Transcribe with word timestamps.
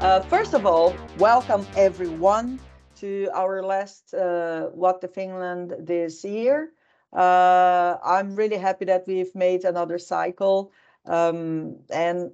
Uh, 0.00 0.18
first 0.18 0.54
of 0.54 0.64
all, 0.64 0.94
welcome 1.18 1.66
everyone 1.76 2.58
to 2.96 3.28
our 3.34 3.62
last 3.62 4.14
uh, 4.14 4.68
What 4.72 5.02
the 5.02 5.08
Finland 5.08 5.74
this 5.78 6.24
year. 6.24 6.72
Uh, 7.12 7.98
I'm 8.02 8.34
really 8.34 8.56
happy 8.56 8.86
that 8.86 9.06
we've 9.06 9.34
made 9.34 9.66
another 9.66 9.98
cycle, 9.98 10.72
um, 11.04 11.76
and 11.90 12.30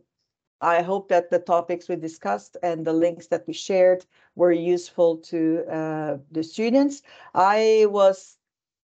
I 0.61 0.81
hope 0.81 1.09
that 1.09 1.29
the 1.29 1.41
topics 1.41 1.89
we 1.89 1.97
discussed 1.97 2.57
and 2.63 2.87
the 2.87 2.93
links 2.93 3.27
that 3.27 3.49
we 3.49 3.53
shared 3.53 4.07
were 4.37 4.53
useful 4.53 5.17
to 5.33 5.65
uh, 5.69 6.19
the 6.31 6.45
students. 6.45 7.03
I 7.35 7.87
was 7.89 8.39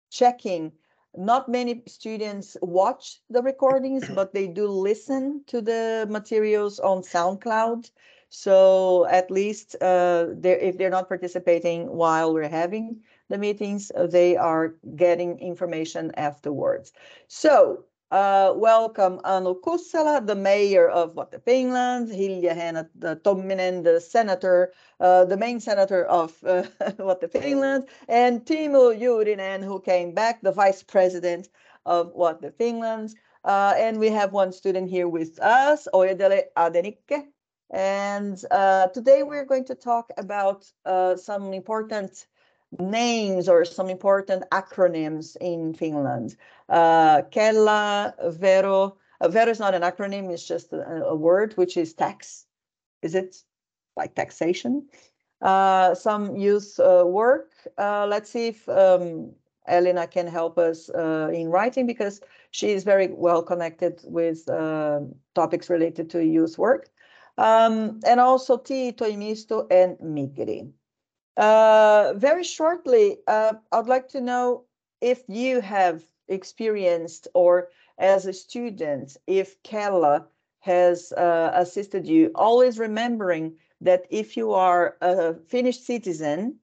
checking 0.09 0.71
not 1.17 1.49
many 1.49 1.83
students 1.85 2.55
watch 2.61 3.21
the 3.29 3.41
recordings, 3.41 4.07
but 4.09 4.33
they 4.33 4.47
do 4.47 4.67
listen 4.67 5.43
to 5.47 5.59
the 5.59 6.07
materials 6.09 6.79
on 6.79 7.01
SoundCloud. 7.01 7.91
So 8.29 9.05
at 9.07 9.31
least 9.31 9.75
uh, 9.81 10.27
they're, 10.33 10.59
if 10.59 10.77
they're 10.77 10.89
not 10.89 11.07
participating 11.07 11.87
while 11.87 12.33
we're 12.33 12.49
having 12.49 13.01
the 13.29 13.37
meetings, 13.37 13.91
they 13.95 14.37
are 14.37 14.75
getting 14.95 15.39
information 15.39 16.11
afterwards. 16.15 16.93
So 17.27 17.85
uh, 18.11 18.53
welcome 18.55 19.19
Anu 19.23 19.61
Kussela, 19.61 20.25
the 20.25 20.35
mayor 20.35 20.89
of 20.89 21.15
what 21.15 21.43
Finland, 21.45 22.09
Hilja 22.09 22.55
Hena 22.55 22.89
Tomminen, 23.23 23.83
the 23.83 24.01
senator, 24.01 24.73
uh, 24.99 25.25
the 25.25 25.37
main 25.37 25.59
senator 25.59 26.05
of 26.05 26.43
uh, 26.43 26.63
Finland, 27.31 27.87
and 28.07 28.45
Timo 28.45 28.99
Juurinen, 28.99 29.63
who 29.63 29.79
came 29.79 30.11
back, 30.13 30.41
the 30.41 30.51
vice 30.51 30.81
president 30.81 31.49
of 31.85 32.11
what 32.13 32.41
the. 32.41 32.51
Uh, 33.45 33.73
and 33.77 33.99
we 33.99 34.09
have 34.09 34.33
one 34.33 34.51
student 34.51 34.89
here 34.89 35.07
with 35.07 35.39
us, 35.39 35.87
Oyedele 35.93 36.43
Adenike. 36.57 37.27
And 37.71 38.41
uh, 38.51 38.87
today 38.87 39.23
we're 39.23 39.45
going 39.45 39.65
to 39.65 39.75
talk 39.75 40.11
about 40.17 40.71
uh, 40.85 41.15
some 41.15 41.53
important 41.53 42.25
names 42.77 43.47
or 43.49 43.65
some 43.65 43.89
important 43.89 44.43
acronyms 44.51 45.35
in 45.41 45.73
Finland. 45.73 46.35
Uh, 46.67 47.21
Vero. 47.31 48.97
Uh, 49.21 49.27
Vero 49.27 49.51
is 49.51 49.59
not 49.59 49.75
an 49.75 49.81
acronym, 49.81 50.31
it's 50.31 50.47
just 50.47 50.71
a, 50.71 51.03
a, 51.03 51.15
word, 51.15 51.53
which 51.53 51.75
is 51.75 51.93
tax. 51.93 52.45
Is 53.01 53.15
it 53.15 53.43
like 53.97 54.15
taxation? 54.15 54.87
Uh, 55.41 55.93
some 55.95 56.35
youth 56.35 56.79
uh, 56.79 57.03
work. 57.05 57.51
Uh, 57.77 58.05
let's 58.07 58.29
see 58.29 58.47
if 58.47 58.67
um, 58.69 59.31
Elina 59.67 60.07
can 60.07 60.27
help 60.27 60.57
us 60.57 60.89
uh, 60.89 61.29
in 61.33 61.49
writing 61.49 61.85
because 61.85 62.21
she 62.51 62.71
is 62.71 62.83
very 62.83 63.07
well 63.07 63.43
connected 63.43 64.01
with 64.05 64.45
topics 65.35 65.69
related 65.69 66.09
to 66.09 66.25
youth 66.25 66.57
work. 66.57 66.89
Um, 67.39 68.01
and 68.05 68.19
also 68.19 68.57
TE-toimisto 68.57 69.67
and 69.71 69.97
Migri. 69.99 70.71
Uh, 71.37 72.13
very 72.17 72.43
shortly, 72.43 73.19
uh, 73.27 73.53
I'd 73.71 73.87
like 73.87 74.09
to 74.09 74.19
know 74.19 74.65
if 74.99 75.23
you 75.29 75.61
have 75.61 76.03
experienced 76.27 77.29
or 77.33 77.69
as 77.97 78.25
a 78.25 78.33
student, 78.33 79.15
if 79.25 79.61
Kela 79.63 80.25
has 80.59 81.13
uh, 81.13 81.51
assisted 81.53 82.05
you, 82.05 82.31
always 82.35 82.77
remembering 82.77 83.55
that 83.79 84.05
if 84.09 84.35
you 84.35 84.51
are 84.51 84.97
a 85.01 85.35
Finnish 85.47 85.79
citizen, 85.79 86.59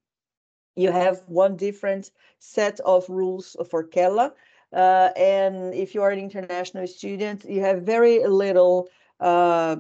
you 0.77 0.91
have 0.91 1.23
one 1.27 1.57
different 1.57 2.11
set 2.39 2.81
of 2.81 3.09
rules 3.09 3.57
for 3.71 3.83
Kela. 3.83 4.33
Uh, 4.73 5.09
and 5.17 5.73
if 5.73 5.95
you 5.95 6.03
are 6.03 6.11
an 6.11 6.19
international 6.19 6.87
student, 6.87 7.45
you 7.45 7.61
have 7.63 7.83
very 7.83 8.27
little, 8.27 8.89
uh, 9.21 9.77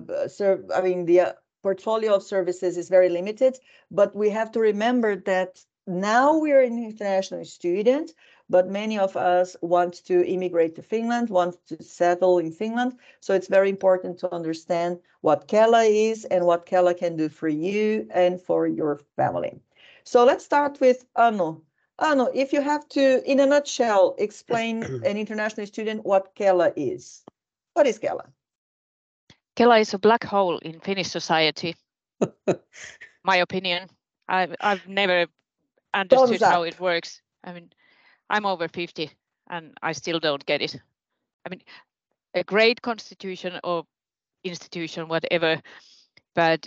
I 0.74 0.80
mean, 0.82 1.06
the 1.06 1.36
portfolio 1.62 2.14
of 2.14 2.22
services 2.22 2.76
is 2.76 2.88
very 2.88 3.08
limited, 3.08 3.58
but 3.90 4.14
we 4.14 4.30
have 4.30 4.50
to 4.52 4.60
remember 4.60 5.16
that 5.16 5.64
now 5.86 6.36
we're 6.38 6.62
an 6.62 6.78
international 6.78 7.44
student, 7.44 8.12
but 8.48 8.68
many 8.68 8.98
of 8.98 9.16
us 9.16 9.56
want 9.60 10.04
to 10.06 10.24
immigrate 10.26 10.74
to 10.76 10.82
Finland, 10.82 11.30
want 11.30 11.56
to 11.66 11.82
settle 11.82 12.38
in 12.38 12.52
Finland. 12.52 12.98
So 13.20 13.34
it's 13.34 13.48
very 13.48 13.68
important 13.68 14.18
to 14.20 14.32
understand 14.32 14.98
what 15.20 15.48
Kela 15.48 15.84
is 15.88 16.24
and 16.24 16.44
what 16.44 16.66
Kela 16.66 16.96
can 16.96 17.16
do 17.16 17.28
for 17.28 17.48
you 17.48 18.06
and 18.10 18.40
for 18.40 18.66
your 18.66 19.00
family. 19.16 19.60
So 20.04 20.24
let's 20.24 20.44
start 20.44 20.80
with 20.80 21.04
Anu. 21.16 21.60
Anu, 21.98 22.28
if 22.34 22.52
you 22.52 22.60
have 22.60 22.88
to, 22.90 23.22
in 23.30 23.40
a 23.40 23.46
nutshell, 23.46 24.14
explain 24.18 24.82
an 25.04 25.16
international 25.16 25.66
student 25.66 26.04
what 26.04 26.34
Kela 26.34 26.72
is. 26.76 27.24
What 27.74 27.86
is 27.86 27.98
Kela? 27.98 28.26
Kela 29.56 29.80
is 29.80 29.94
a 29.94 29.98
black 29.98 30.24
hole 30.24 30.58
in 30.58 30.80
Finnish 30.80 31.08
society. 31.08 31.76
My 33.24 33.36
opinion. 33.36 33.88
I've 34.28 34.54
I've 34.60 34.86
never 34.88 35.26
understood 35.94 36.42
how 36.42 36.62
it 36.62 36.78
works. 36.80 37.22
I 37.44 37.52
mean, 37.52 37.70
I'm 38.28 38.44
over 38.44 38.68
50 38.68 39.10
and 39.50 39.72
I 39.82 39.92
still 39.92 40.18
don't 40.18 40.44
get 40.46 40.62
it. 40.62 40.76
I 41.44 41.48
mean, 41.48 41.62
a 42.34 42.44
great 42.44 42.82
constitution 42.82 43.60
or 43.64 43.84
institution, 44.44 45.08
whatever, 45.08 45.60
but 46.34 46.66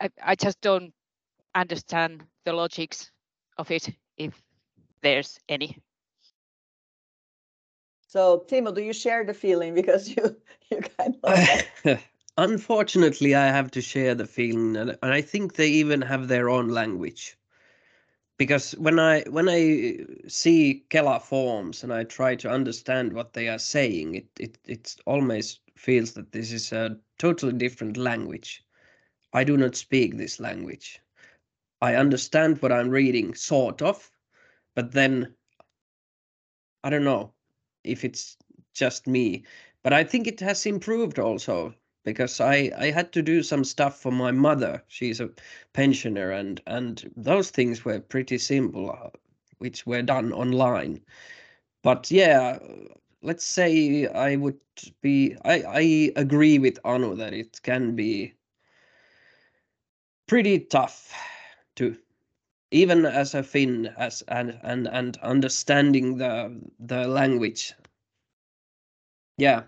I, 0.00 0.10
I 0.22 0.34
just 0.34 0.60
don't 0.60 0.92
understand 1.54 2.24
the 2.44 2.52
logics 2.52 3.10
of 3.58 3.70
it 3.70 3.90
if 4.16 4.40
there's 5.02 5.38
any. 5.48 5.78
So 8.06 8.44
Timo, 8.46 8.74
do 8.74 8.82
you 8.82 8.92
share 8.92 9.24
the 9.24 9.34
feeling 9.34 9.74
because 9.74 10.08
you 10.08 10.36
you 10.70 10.80
kind 10.98 11.16
of 11.22 11.98
Unfortunately, 12.42 13.36
I 13.36 13.46
have 13.46 13.70
to 13.70 13.80
share 13.80 14.16
the 14.16 14.26
feeling, 14.26 14.76
and, 14.76 14.98
I 15.00 15.20
think 15.20 15.54
they 15.54 15.68
even 15.68 16.02
have 16.02 16.26
their 16.26 16.50
own 16.50 16.70
language. 16.70 17.36
Because 18.36 18.72
when 18.72 18.98
I 18.98 19.22
when 19.30 19.48
I 19.48 19.60
uh, 20.00 20.28
see 20.28 20.84
Kela 20.90 21.22
forms 21.22 21.84
and 21.84 21.92
I 21.92 22.02
try 22.02 22.34
to 22.34 22.50
understand 22.50 23.12
what 23.12 23.32
they 23.32 23.48
are 23.48 23.60
saying, 23.60 24.16
it 24.16 24.26
it 24.40 24.58
it 24.66 24.96
almost 25.06 25.60
feels 25.76 26.14
that 26.14 26.32
this 26.32 26.50
is 26.50 26.72
a 26.72 26.98
totally 27.16 27.52
different 27.52 27.96
language. 27.96 28.64
I 29.32 29.44
do 29.44 29.56
not 29.56 29.76
speak 29.76 30.16
this 30.16 30.40
language. 30.40 31.00
I 31.80 31.94
understand 31.94 32.60
what 32.60 32.72
I'm 32.72 32.90
reading, 32.90 33.34
sort 33.34 33.82
of, 33.82 34.10
but 34.74 34.90
then 34.90 35.36
I 36.82 36.90
don't 36.90 37.04
know 37.04 37.34
if 37.84 38.04
it's 38.04 38.36
just 38.74 39.06
me. 39.06 39.44
But 39.84 39.92
I 39.92 40.02
think 40.02 40.26
it 40.26 40.40
has 40.40 40.66
improved 40.66 41.20
also 41.20 41.76
because 42.04 42.40
I 42.40 42.70
I 42.78 42.90
had 42.90 43.12
to 43.12 43.22
do 43.22 43.42
some 43.42 43.64
stuff 43.64 44.00
for 44.00 44.12
my 44.12 44.30
mother. 44.32 44.82
She's 44.88 45.20
a 45.20 45.30
pensioner, 45.72 46.30
and 46.30 46.60
and 46.66 47.10
those 47.16 47.50
things 47.50 47.84
were 47.84 48.00
pretty 48.00 48.38
simple, 48.38 48.90
uh, 48.90 49.10
which 49.58 49.86
were 49.86 50.02
done 50.02 50.32
online. 50.32 51.00
But 51.82 52.10
yeah, 52.10 52.58
let's 53.22 53.44
say 53.44 54.06
I 54.08 54.36
would 54.36 54.60
be. 55.02 55.36
I 55.44 55.62
I 55.62 56.12
agree 56.16 56.58
with 56.58 56.78
Anu 56.84 57.14
that 57.16 57.34
it 57.34 57.60
can 57.62 57.96
be 57.96 58.34
pretty 60.26 60.58
tough 60.60 61.12
to 61.76 61.96
even 62.70 63.04
as 63.04 63.34
a 63.34 63.42
Finn 63.42 63.86
as 63.98 64.22
and 64.28 64.58
and 64.62 64.88
and 64.88 65.16
understanding 65.18 66.16
the 66.18 66.60
the 66.80 67.06
language. 67.06 67.74
Yeah, 69.36 69.64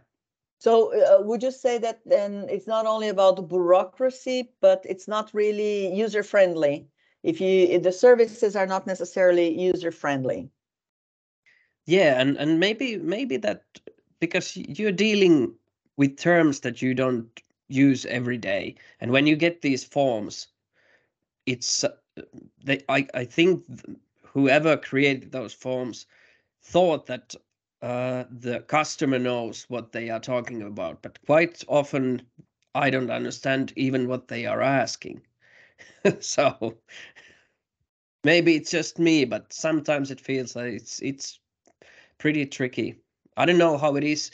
so 0.64 0.94
uh, 0.94 1.20
would 1.20 1.42
you 1.42 1.50
say 1.50 1.76
that 1.76 2.00
then 2.06 2.46
it's 2.48 2.66
not 2.66 2.86
only 2.86 3.08
about 3.08 3.50
bureaucracy, 3.50 4.48
but 4.62 4.80
it's 4.88 5.06
not 5.06 5.30
really 5.34 5.94
user 5.94 6.22
friendly? 6.22 6.86
If 7.22 7.38
you 7.38 7.66
if 7.68 7.82
the 7.82 7.92
services 7.92 8.56
are 8.56 8.66
not 8.66 8.86
necessarily 8.86 9.48
user 9.60 9.92
friendly. 9.92 10.48
Yeah, 11.84 12.18
and 12.18 12.38
and 12.38 12.58
maybe 12.60 12.96
maybe 12.96 13.36
that 13.36 13.62
because 14.20 14.56
you're 14.56 15.04
dealing 15.06 15.54
with 15.98 16.16
terms 16.16 16.60
that 16.60 16.80
you 16.80 16.94
don't 16.94 17.28
use 17.68 18.06
every 18.06 18.38
day, 18.38 18.76
and 19.02 19.10
when 19.10 19.26
you 19.26 19.36
get 19.36 19.60
these 19.60 19.84
forms, 19.84 20.48
it's 21.44 21.84
uh, 21.84 21.90
they 22.64 22.80
I 22.88 23.06
I 23.12 23.26
think 23.26 23.66
whoever 24.22 24.78
created 24.78 25.30
those 25.30 25.52
forms 25.52 26.06
thought 26.62 27.04
that 27.04 27.34
uh, 27.84 28.24
the 28.30 28.60
customer 28.60 29.18
knows 29.18 29.64
what 29.68 29.92
they 29.92 30.08
are 30.08 30.18
talking 30.20 30.62
about, 30.62 31.02
but 31.02 31.18
quite 31.26 31.62
often 31.68 32.22
I 32.74 32.88
don't 32.88 33.10
understand 33.10 33.74
even 33.76 34.08
what 34.08 34.28
they 34.28 34.46
are 34.46 34.62
asking. 34.62 35.20
so 36.20 36.78
maybe 38.24 38.54
it's 38.54 38.70
just 38.70 38.98
me, 38.98 39.26
but 39.26 39.52
sometimes 39.52 40.10
it 40.10 40.18
feels 40.18 40.56
like 40.56 40.72
it's 40.72 41.02
it's 41.02 41.38
pretty 42.16 42.46
tricky. 42.46 42.96
I 43.36 43.44
don't 43.44 43.58
know 43.58 43.76
how 43.76 43.96
it 43.96 44.04
is, 44.04 44.30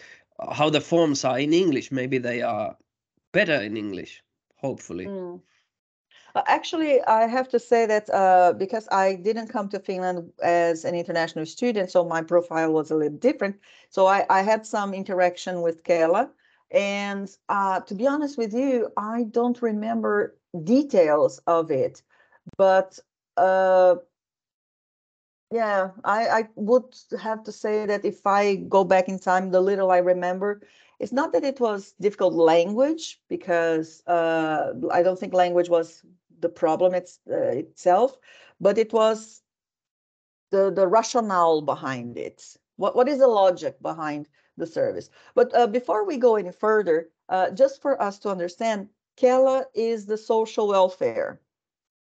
how 0.53 0.70
the 0.70 0.81
forms 0.81 1.25
are 1.25 1.41
in 1.41 1.53
English. 1.53 1.91
Maybe 1.91 2.19
they 2.19 2.43
are 2.43 2.76
better 3.32 3.61
in 3.61 3.76
English, 3.76 4.23
hopefully. 4.58 5.06
Mm. 5.06 5.41
Uh, 6.35 6.43
actually, 6.47 7.03
I 7.03 7.27
have 7.27 7.49
to 7.49 7.59
say 7.59 7.87
that 7.87 8.09
uh, 8.11 8.53
because 8.56 8.88
I 8.93 9.15
didn't 9.17 9.49
come 9.49 9.69
to 9.71 9.81
Finland 9.81 10.32
as 10.43 10.85
an 10.85 10.94
international 10.94 11.47
student, 11.47 11.91
so 11.91 12.05
my 12.05 12.23
profile 12.23 12.73
was 12.73 12.91
a 12.91 12.97
little 12.97 13.19
different. 13.19 13.56
So 13.91 14.06
I, 14.06 14.27
I 14.31 14.43
had 14.43 14.67
some 14.67 14.94
interaction 14.94 15.62
with 15.62 15.82
Kela. 15.85 16.31
And 16.71 17.29
uh, 17.49 17.81
to 17.81 17.94
be 17.94 18.06
honest 18.06 18.38
with 18.38 18.55
you, 18.55 18.93
I 18.97 19.25
don't 19.25 19.61
remember 19.61 20.37
details 20.62 21.41
of 21.47 21.71
it, 21.71 22.03
but 22.56 22.99
uh, 23.37 23.97
yeah, 25.50 25.91
I, 26.05 26.29
I 26.29 26.49
would 26.55 26.94
have 27.21 27.43
to 27.44 27.53
say 27.53 27.87
that 27.87 28.05
if 28.05 28.27
I 28.27 28.56
go 28.56 28.85
back 28.85 29.09
in 29.09 29.19
time, 29.19 29.50
the 29.50 29.61
little 29.61 29.91
I 29.91 29.99
remember, 29.99 30.61
it's 31.00 31.12
not 31.12 31.32
that 31.32 31.44
it 31.44 31.59
was 31.59 31.93
difficult 32.00 32.35
language 32.35 33.21
because 33.29 34.03
uh, 34.06 34.73
I 34.93 35.03
don't 35.03 35.19
think 35.19 35.35
language 35.35 35.69
was 35.69 36.05
the 36.41 36.49
problem 36.49 36.95
it's, 36.95 37.21
uh, 37.31 37.37
itself, 37.37 38.19
but 38.61 38.79
it 38.79 38.93
was 38.93 39.43
the 40.51 40.71
the 40.71 40.87
rationale 40.87 41.63
behind 41.63 42.19
it. 42.19 42.57
What 42.77 42.97
what 42.97 43.09
is 43.09 43.19
the 43.19 43.29
logic 43.29 43.81
behind 43.83 44.29
the 44.57 44.67
service? 44.67 45.11
But 45.35 45.55
uh, 45.55 45.67
before 45.67 46.05
we 46.05 46.17
go 46.17 46.37
any 46.37 46.53
further, 46.53 47.11
uh, 47.29 47.51
just 47.51 47.81
for 47.83 48.01
us 48.03 48.19
to 48.21 48.31
understand, 48.31 48.89
Kela 49.17 49.65
is 49.75 50.07
the 50.07 50.17
social 50.17 50.69
welfare, 50.69 51.41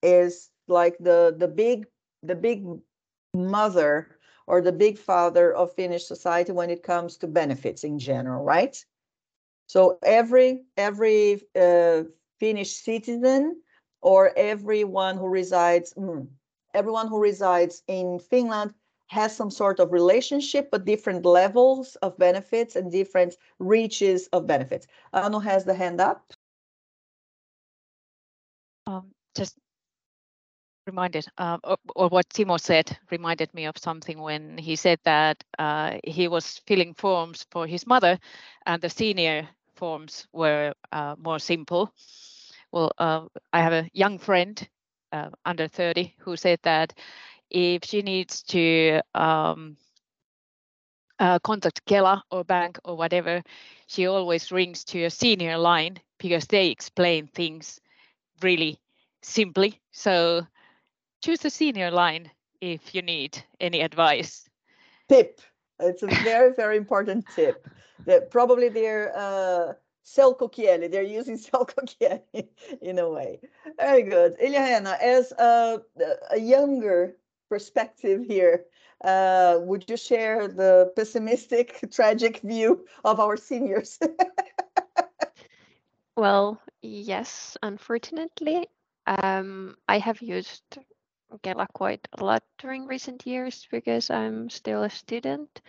is 0.01 0.49
like 0.67 0.97
the 0.99 1.35
the 1.37 1.47
big 1.47 1.87
the 2.23 2.35
big 2.35 2.65
mother 3.33 4.17
or 4.47 4.61
the 4.61 4.71
big 4.71 4.97
father 4.97 5.53
of 5.53 5.73
Finnish 5.73 6.05
society 6.05 6.51
when 6.51 6.69
it 6.69 6.83
comes 6.83 7.17
to 7.17 7.27
benefits 7.27 7.83
in 7.83 7.97
general, 7.99 8.43
right? 8.43 8.83
So 9.67 9.97
every 10.03 10.63
every 10.77 11.41
uh, 11.55 12.03
Finnish 12.39 12.71
citizen 12.71 13.61
or 14.03 14.31
everyone 14.37 15.17
who 15.17 15.27
resides, 15.27 15.93
mm, 15.93 16.27
everyone 16.73 17.07
who 17.07 17.19
resides 17.19 17.81
in 17.87 18.19
Finland 18.19 18.73
has 19.07 19.35
some 19.35 19.49
sort 19.49 19.79
of 19.79 19.91
relationship, 19.91 20.69
but 20.71 20.85
different 20.85 21.25
levels 21.25 21.95
of 21.97 22.17
benefits 22.17 22.75
and 22.75 22.91
different 22.91 23.35
reaches 23.59 24.27
of 24.33 24.45
benefits. 24.45 24.87
Anu 25.13 25.39
has 25.39 25.65
the 25.65 25.73
hand 25.73 26.01
up. 26.01 26.33
Um, 28.87 29.11
just 29.35 29.55
reminded, 30.85 31.25
uh, 31.37 31.57
or, 31.63 31.77
or, 31.95 32.09
what 32.09 32.27
Timo 32.29 32.59
said 32.59 32.97
reminded 33.09 33.53
me 33.53 33.65
of 33.65 33.77
something 33.77 34.19
when 34.19 34.57
he 34.57 34.75
said 34.75 34.99
that 35.05 35.41
uh, 35.57 35.97
he 36.03 36.27
was 36.27 36.61
filling 36.67 36.93
forms 36.95 37.45
for 37.51 37.65
his 37.65 37.87
mother, 37.87 38.19
and 38.65 38.81
the 38.81 38.89
senior 38.89 39.47
forms 39.75 40.27
were 40.33 40.73
uh, 40.91 41.15
more 41.17 41.39
simple. 41.39 41.93
Well, 42.73 42.91
uh, 42.97 43.27
I 43.53 43.61
have 43.61 43.71
a 43.71 43.89
young 43.93 44.17
friend 44.17 44.67
uh, 45.11 45.29
under 45.45 45.67
30 45.67 46.15
who 46.17 46.35
said 46.35 46.57
that 46.63 46.91
if 47.51 47.85
she 47.85 48.01
needs 48.01 48.41
to 48.43 48.99
um, 49.13 49.77
uh, 51.19 51.37
contact 51.37 51.85
Kela 51.85 52.23
or 52.31 52.43
bank 52.43 52.79
or 52.83 52.97
whatever, 52.97 53.43
she 53.85 54.07
always 54.07 54.51
rings 54.51 54.83
to 54.85 55.03
a 55.03 55.11
senior 55.11 55.55
line 55.55 55.99
because 56.17 56.47
they 56.47 56.69
explain 56.69 57.27
things 57.27 57.79
really 58.41 58.79
simply. 59.21 59.79
So 59.91 60.41
choose 61.21 61.45
a 61.45 61.51
senior 61.51 61.91
line 61.91 62.31
if 62.59 62.95
you 62.95 63.03
need 63.03 63.37
any 63.59 63.81
advice. 63.81 64.49
Tip. 65.09 65.41
It's 65.79 66.01
a 66.01 66.07
very, 66.07 66.53
very 66.53 66.77
important 66.77 67.27
tip. 67.35 67.67
That 68.07 68.31
probably 68.31 68.69
they're 68.69 69.15
uh, 69.15 69.73
selkokieli. 70.05 70.91
They're 70.91 71.03
using 71.03 71.37
selkokieli 71.47 72.47
in 72.81 72.99
a 72.99 73.09
way. 73.09 73.39
Very 73.77 74.03
good. 74.03 74.37
Ilja 74.39 74.85
as 75.01 75.31
a, 75.33 75.81
a 76.31 76.39
younger 76.39 77.15
perspective 77.49 78.25
here, 78.27 78.65
uh, 79.03 79.59
would 79.59 79.89
you 79.89 79.97
share 79.97 80.47
the 80.47 80.91
pessimistic, 80.95 81.79
tragic 81.91 82.39
view 82.39 82.85
of 83.03 83.19
our 83.19 83.37
seniors? 83.37 83.99
well, 86.17 86.59
yes, 86.81 87.57
unfortunately. 87.61 88.67
Um, 89.05 89.75
I 89.87 89.99
have 89.99 90.21
used 90.21 90.63
Kela 91.43 91.67
quite 91.73 92.07
a 92.13 92.23
lot 92.23 92.43
during 92.59 92.87
recent 92.87 93.27
years 93.27 93.67
because 93.69 94.09
I'm 94.09 94.49
still 94.49 94.83
a 94.83 94.89
student 94.89 95.61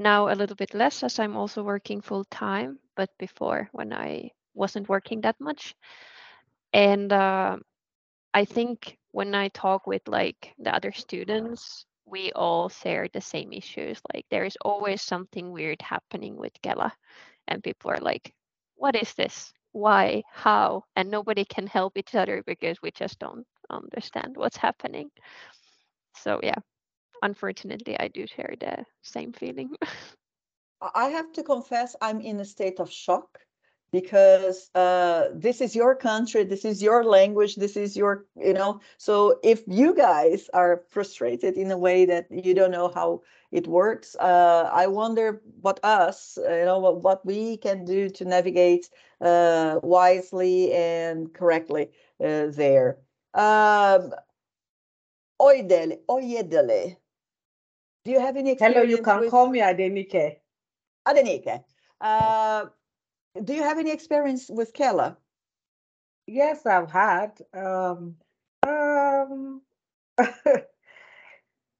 now 0.00 0.28
a 0.28 0.34
little 0.36 0.56
bit 0.56 0.74
less 0.74 1.04
as 1.04 1.18
I'm 1.20 1.36
also 1.36 1.62
working 1.62 2.00
full 2.02 2.24
time, 2.26 2.78
but 2.96 3.10
before 3.18 3.68
when 3.72 3.92
I 3.92 4.30
wasn't 4.54 4.88
working 4.88 5.22
that 5.22 5.40
much. 5.40 5.74
And 6.72 7.12
uh, 7.12 7.58
I 8.34 8.44
think 8.44 8.98
when 9.12 9.34
I 9.34 9.48
talk 9.48 9.86
with 9.86 10.02
like 10.08 10.54
the 10.58 10.74
other 10.74 10.92
students, 10.92 11.86
we 12.06 12.32
all 12.32 12.68
share 12.68 13.08
the 13.12 13.20
same 13.20 13.52
issues. 13.52 14.00
Like 14.14 14.26
there 14.30 14.44
is 14.44 14.56
always 14.62 15.02
something 15.02 15.52
weird 15.52 15.82
happening 15.82 16.36
with 16.36 16.52
Kela, 16.62 16.92
and 17.48 17.62
people 17.62 17.90
are 17.92 18.00
like, 18.00 18.34
"What 18.76 18.96
is 18.96 19.14
this? 19.14 19.52
Why? 19.72 20.22
How?" 20.32 20.84
And 20.96 21.10
nobody 21.10 21.44
can 21.44 21.66
help 21.68 21.96
each 21.98 22.14
other 22.14 22.42
because 22.46 22.82
we 22.82 22.90
just 22.92 23.18
don't 23.20 23.46
understand 23.70 24.36
what's 24.36 24.56
happening. 24.56 25.10
So 26.14 26.40
yeah, 26.42 26.58
unfortunately, 27.22 27.98
I 27.98 28.08
do 28.08 28.26
share 28.26 28.54
the 28.58 28.84
same 29.02 29.32
feeling. 29.32 29.70
I 30.94 31.08
have 31.08 31.32
to 31.32 31.42
confess, 31.42 31.94
I'm 32.00 32.20
in 32.20 32.40
a 32.40 32.44
state 32.44 32.80
of 32.80 32.90
shock 32.90 33.38
because 33.92 34.70
uh, 34.74 35.28
this 35.34 35.60
is 35.60 35.74
your 35.74 35.94
country, 35.94 36.44
this 36.44 36.64
is 36.64 36.82
your 36.82 37.04
language, 37.04 37.56
this 37.56 37.76
is 37.76 37.96
your, 37.96 38.24
you 38.36 38.54
know. 38.54 38.80
So 38.98 39.38
if 39.42 39.62
you 39.66 39.94
guys 39.94 40.48
are 40.54 40.82
frustrated 40.88 41.54
in 41.56 41.70
a 41.70 41.78
way 41.78 42.04
that 42.06 42.26
you 42.30 42.54
don't 42.54 42.70
know 42.70 42.88
how 42.88 43.22
it 43.50 43.66
works, 43.66 44.14
uh, 44.16 44.70
I 44.72 44.86
wonder 44.86 45.42
what 45.60 45.80
us, 45.82 46.38
you 46.40 46.64
know, 46.64 46.78
what, 46.78 47.02
what 47.02 47.26
we 47.26 47.56
can 47.56 47.84
do 47.84 48.08
to 48.10 48.24
navigate 48.24 48.88
uh, 49.20 49.80
wisely 49.82 50.72
and 50.72 51.32
correctly 51.34 51.88
uh, 52.24 52.46
there. 52.46 52.98
Um, 53.34 54.12
Oidele, 55.40 55.98
Oyedele, 56.08 56.96
do 58.04 58.10
you 58.10 58.20
have 58.20 58.36
any 58.36 58.52
experience? 58.52 58.76
Hello, 58.76 58.88
you 58.88 59.02
can 59.02 59.20
with... 59.20 59.30
call 59.30 59.48
me 59.48 59.60
Adenike. 59.60 60.36
Adenike. 61.06 61.64
Uh, 62.00 62.66
do 63.44 63.54
you 63.54 63.62
have 63.62 63.78
any 63.78 63.90
experience 63.90 64.48
with 64.48 64.72
Kela? 64.72 65.16
Yes, 66.26 66.66
I've 66.66 66.90
had. 66.90 67.40
Um, 67.54 68.16
um, 68.66 69.62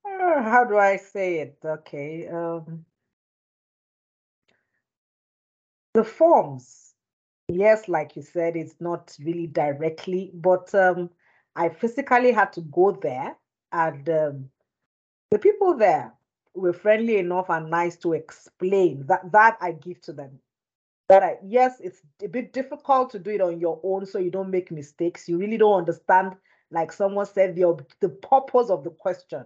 how 0.04 0.64
do 0.64 0.76
I 0.76 0.96
say 0.96 1.38
it? 1.38 1.58
Okay. 1.64 2.28
Um, 2.28 2.84
the 5.94 6.04
forms, 6.04 6.94
yes, 7.48 7.88
like 7.88 8.16
you 8.16 8.22
said, 8.22 8.56
it's 8.56 8.76
not 8.80 9.16
really 9.24 9.46
directly, 9.46 10.30
but 10.34 10.74
um, 10.74 11.10
I 11.56 11.68
physically 11.68 12.32
had 12.32 12.52
to 12.54 12.60
go 12.60 12.92
there 12.92 13.36
and 13.72 14.08
um, 14.08 14.50
the 15.30 15.38
people 15.38 15.76
there 15.76 16.12
were 16.54 16.72
friendly 16.72 17.18
enough 17.18 17.48
and 17.48 17.70
nice 17.70 17.96
to 17.96 18.12
explain 18.12 19.04
that 19.06 19.30
that 19.32 19.56
I 19.60 19.72
give 19.72 20.00
to 20.02 20.12
them. 20.12 20.38
That 21.08 21.22
I 21.22 21.38
yes, 21.44 21.80
it's 21.80 22.02
a 22.22 22.28
bit 22.28 22.52
difficult 22.52 23.10
to 23.10 23.18
do 23.18 23.30
it 23.30 23.40
on 23.40 23.60
your 23.60 23.80
own 23.82 24.06
so 24.06 24.18
you 24.18 24.30
don't 24.30 24.50
make 24.50 24.70
mistakes. 24.70 25.28
You 25.28 25.38
really 25.38 25.58
don't 25.58 25.78
understand, 25.78 26.34
like 26.70 26.92
someone 26.92 27.26
said, 27.26 27.54
the 27.54 27.76
the 28.00 28.08
purpose 28.08 28.70
of 28.70 28.84
the 28.84 28.90
question. 28.90 29.44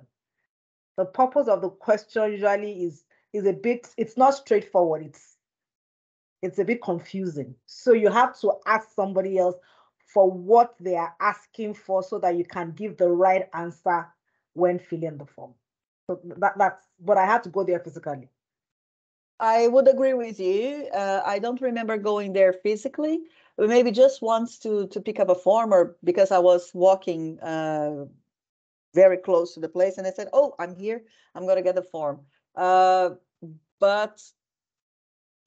The 0.97 1.05
purpose 1.05 1.49
of 1.49 1.61
the 1.61 1.71
question 1.71 2.33
usually 2.33 2.85
is 2.85 3.05
is 3.33 3.47
a 3.47 3.53
bit, 3.53 3.89
it's 3.97 4.17
not 4.17 4.35
straightforward. 4.35 5.05
It's 5.05 5.37
it's 6.43 6.59
a 6.59 6.65
bit 6.65 6.83
confusing. 6.83 7.55
So 7.67 7.93
you 7.93 8.11
have 8.11 8.39
to 8.41 8.53
ask 8.67 8.91
somebody 8.95 9.39
else 9.39 9.57
for 10.13 10.31
what 10.31 10.75
they 10.79 10.95
are 10.95 11.15
asking 11.21 11.75
for 11.75 12.03
so 12.03 12.19
that 12.19 12.37
you 12.37 12.45
can 12.45 12.73
give 12.73 12.97
the 12.97 13.09
right 13.09 13.49
answer 13.55 14.07
when 14.53 14.79
filling 14.79 15.17
the 15.17 15.25
form. 15.25 15.55
So 16.09 16.21
that, 16.25 16.55
that's, 16.59 16.87
but 17.01 17.17
I 17.19 17.25
had 17.27 17.43
to 17.45 17.49
go 17.51 17.65
there 17.65 17.81
physically. 17.81 18.29
I 19.41 19.67
would 19.69 19.89
agree 19.89 20.15
with 20.15 20.39
you. 20.39 20.89
Uh, 20.95 21.23
I 21.25 21.39
don't 21.39 21.61
remember 21.61 21.97
going 21.99 22.33
there 22.33 22.53
physically, 22.53 23.25
maybe 23.59 23.91
just 23.91 24.23
once 24.23 24.59
to 24.61 24.87
to 24.89 25.01
pick 25.01 25.19
up 25.19 25.29
a 25.29 25.35
form, 25.35 25.73
or 25.73 25.97
because 26.05 26.31
I 26.31 26.39
was 26.39 26.73
walking 26.75 27.41
uh, 27.41 28.07
very 28.95 29.19
close 29.19 29.55
to 29.55 29.61
the 29.61 29.69
place, 29.69 29.99
and 29.99 30.07
I 30.07 30.13
said, 30.13 30.29
"Oh, 30.33 30.55
I'm 30.59 30.75
here. 30.77 31.05
I'm 31.35 31.45
going 31.45 31.57
to 31.57 31.63
get 31.63 31.75
the 31.75 31.83
form." 31.83 32.21
Uh, 32.55 33.11
but 33.81 34.23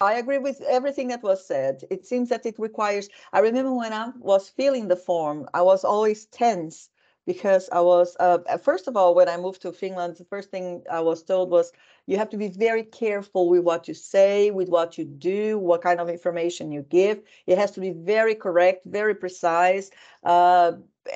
I 0.01 0.15
agree 0.15 0.39
with 0.39 0.61
everything 0.61 1.07
that 1.09 1.23
was 1.23 1.45
said. 1.45 1.83
It 1.91 2.05
seems 2.05 2.29
that 2.29 2.45
it 2.45 2.59
requires. 2.59 3.09
I 3.31 3.39
remember 3.39 3.73
when 3.73 3.93
I 3.93 4.11
was 4.19 4.49
filling 4.49 4.87
the 4.87 4.95
form, 4.95 5.47
I 5.53 5.61
was 5.61 5.83
always 5.83 6.25
tense 6.25 6.89
because 7.27 7.69
I 7.73 7.81
was, 7.81 8.15
uh, 8.21 8.39
first 8.57 8.87
of 8.87 8.95
all, 8.95 9.13
when 9.13 9.27
I 9.27 9.35
moved 9.35 9.61
to 9.63 9.73
Finland, 9.73 10.15
the 10.15 10.23
first 10.23 10.49
thing 10.49 10.81
I 10.89 11.01
was 11.01 11.21
told 11.21 11.51
was 11.51 11.73
you 12.07 12.17
have 12.17 12.29
to 12.29 12.37
be 12.37 12.47
very 12.47 12.83
careful 12.83 13.49
with 13.49 13.63
what 13.63 13.87
you 13.87 13.93
say, 13.93 14.49
with 14.49 14.69
what 14.69 14.97
you 14.97 15.03
do, 15.03 15.59
what 15.59 15.81
kind 15.81 15.99
of 15.99 16.07
information 16.09 16.71
you 16.71 16.83
give. 16.83 17.21
It 17.45 17.57
has 17.57 17.71
to 17.71 17.81
be 17.81 17.91
very 17.91 18.33
correct, 18.33 18.85
very 18.85 19.13
precise. 19.13 19.91
Uh, 20.23 20.71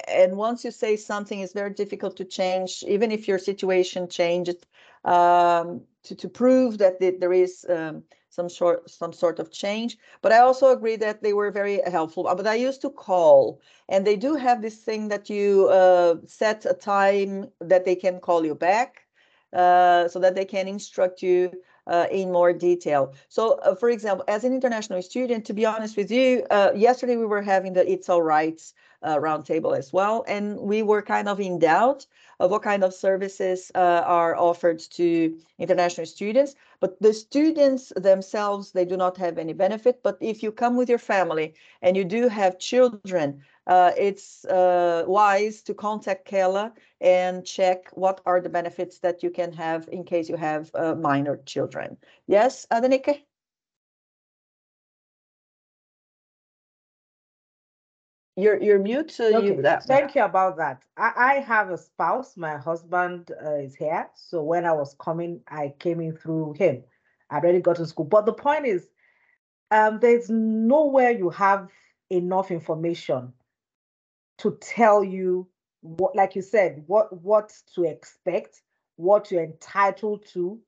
and 0.09 0.35
once 0.35 0.65
you 0.65 0.71
say 0.71 0.97
something, 0.97 1.39
it's 1.39 1.53
very 1.53 1.73
difficult 1.73 2.17
to 2.17 2.25
change, 2.25 2.83
even 2.85 3.09
if 3.09 3.25
your 3.25 3.39
situation 3.39 4.09
changes, 4.09 4.57
um, 5.05 5.81
to, 6.03 6.15
to 6.15 6.27
prove 6.27 6.77
that 6.79 6.99
there 6.99 7.33
is 7.33 7.65
um, 7.69 8.03
some 8.31 8.49
sort 8.49 8.89
some 8.89 9.13
sort 9.13 9.37
of 9.39 9.51
change. 9.51 9.97
But 10.23 10.31
I 10.31 10.39
also 10.39 10.71
agree 10.71 10.95
that 10.97 11.21
they 11.21 11.33
were 11.33 11.51
very 11.51 11.79
helpful. 11.85 12.23
But 12.23 12.47
I 12.47 12.55
used 12.55 12.81
to 12.81 12.89
call, 12.89 13.61
and 13.89 14.07
they 14.07 14.15
do 14.15 14.35
have 14.35 14.61
this 14.61 14.77
thing 14.77 15.09
that 15.09 15.29
you 15.29 15.67
uh, 15.67 16.15
set 16.25 16.65
a 16.65 16.73
time 16.73 17.51
that 17.59 17.85
they 17.85 17.95
can 17.95 18.19
call 18.19 18.45
you 18.45 18.55
back, 18.55 19.05
uh, 19.53 20.07
so 20.07 20.17
that 20.19 20.33
they 20.33 20.45
can 20.45 20.67
instruct 20.67 21.21
you 21.21 21.51
uh, 21.87 22.07
in 22.09 22.31
more 22.31 22.53
detail. 22.53 23.13
So, 23.27 23.59
uh, 23.59 23.75
for 23.75 23.89
example, 23.89 24.23
as 24.27 24.43
an 24.43 24.53
international 24.53 25.01
student, 25.01 25.45
to 25.45 25.53
be 25.53 25.65
honest 25.65 25.97
with 25.97 26.09
you, 26.09 26.45
uh, 26.49 26.71
yesterday 26.73 27.17
we 27.17 27.25
were 27.25 27.41
having 27.41 27.73
the 27.73 27.89
It's 27.91 28.09
All 28.09 28.21
Rights 28.21 28.73
uh, 29.03 29.17
roundtable 29.17 29.77
as 29.77 29.91
well, 29.91 30.23
and 30.27 30.59
we 30.59 30.81
were 30.83 31.01
kind 31.01 31.27
of 31.27 31.39
in 31.39 31.59
doubt 31.59 32.05
of 32.39 32.51
what 32.51 32.63
kind 32.63 32.83
of 32.83 32.93
services 32.93 33.71
uh, 33.75 34.03
are 34.05 34.35
offered 34.35 34.79
to 34.79 35.37
international 35.59 36.07
students. 36.07 36.55
But 36.79 36.99
the 36.99 37.13
students 37.13 37.93
themselves, 37.95 38.71
they 38.71 38.85
do 38.85 38.97
not 38.97 39.15
have 39.17 39.37
any 39.37 39.53
benefit. 39.53 40.01
But 40.01 40.17
if 40.19 40.41
you 40.41 40.51
come 40.51 40.75
with 40.75 40.89
your 40.89 40.97
family 40.97 41.53
and 41.83 41.95
you 41.95 42.03
do 42.03 42.27
have 42.27 42.57
children, 42.57 43.43
uh, 43.67 43.91
it's 43.95 44.43
uh, 44.45 45.03
wise 45.07 45.61
to 45.63 45.75
contact 45.75 46.27
Kela 46.27 46.71
and 46.99 47.45
check 47.45 47.89
what 47.93 48.21
are 48.25 48.41
the 48.41 48.49
benefits 48.49 48.99
that 48.99 49.21
you 49.21 49.29
can 49.29 49.53
have 49.53 49.87
in 49.91 50.03
case 50.03 50.27
you 50.27 50.35
have 50.35 50.71
uh, 50.73 50.95
minor 50.95 51.37
children. 51.45 51.97
Yes, 52.25 52.65
Adenike? 52.71 53.21
You're 58.41 58.59
you're 58.59 58.79
mute. 58.79 59.11
So 59.11 59.37
okay. 59.37 59.47
you 59.47 59.61
that. 59.61 59.85
Thank 59.85 60.15
you 60.15 60.23
about 60.23 60.57
that. 60.57 60.81
I, 60.97 61.11
I 61.15 61.33
have 61.41 61.69
a 61.69 61.77
spouse. 61.77 62.35
My 62.35 62.57
husband 62.57 63.31
uh, 63.45 63.57
is 63.57 63.75
here. 63.75 64.09
So 64.15 64.41
when 64.41 64.65
I 64.65 64.71
was 64.71 64.95
coming, 64.99 65.41
I 65.47 65.75
came 65.77 66.01
in 66.01 66.17
through 66.17 66.53
him. 66.53 66.83
I 67.29 67.35
already 67.35 67.61
got 67.61 67.75
to 67.75 67.85
school. 67.85 68.05
But 68.05 68.25
the 68.25 68.33
point 68.33 68.65
is, 68.65 68.87
um, 69.69 69.99
there's 69.99 70.29
nowhere 70.29 71.11
you 71.11 71.29
have 71.29 71.69
enough 72.09 72.49
information 72.49 73.31
to 74.39 74.57
tell 74.59 75.03
you 75.03 75.47
what, 75.81 76.15
like 76.15 76.35
you 76.35 76.41
said, 76.41 76.83
what 76.87 77.13
what 77.21 77.53
to 77.75 77.83
expect, 77.83 78.63
what 78.95 79.29
you're 79.29 79.43
entitled 79.43 80.25
to. 80.33 80.59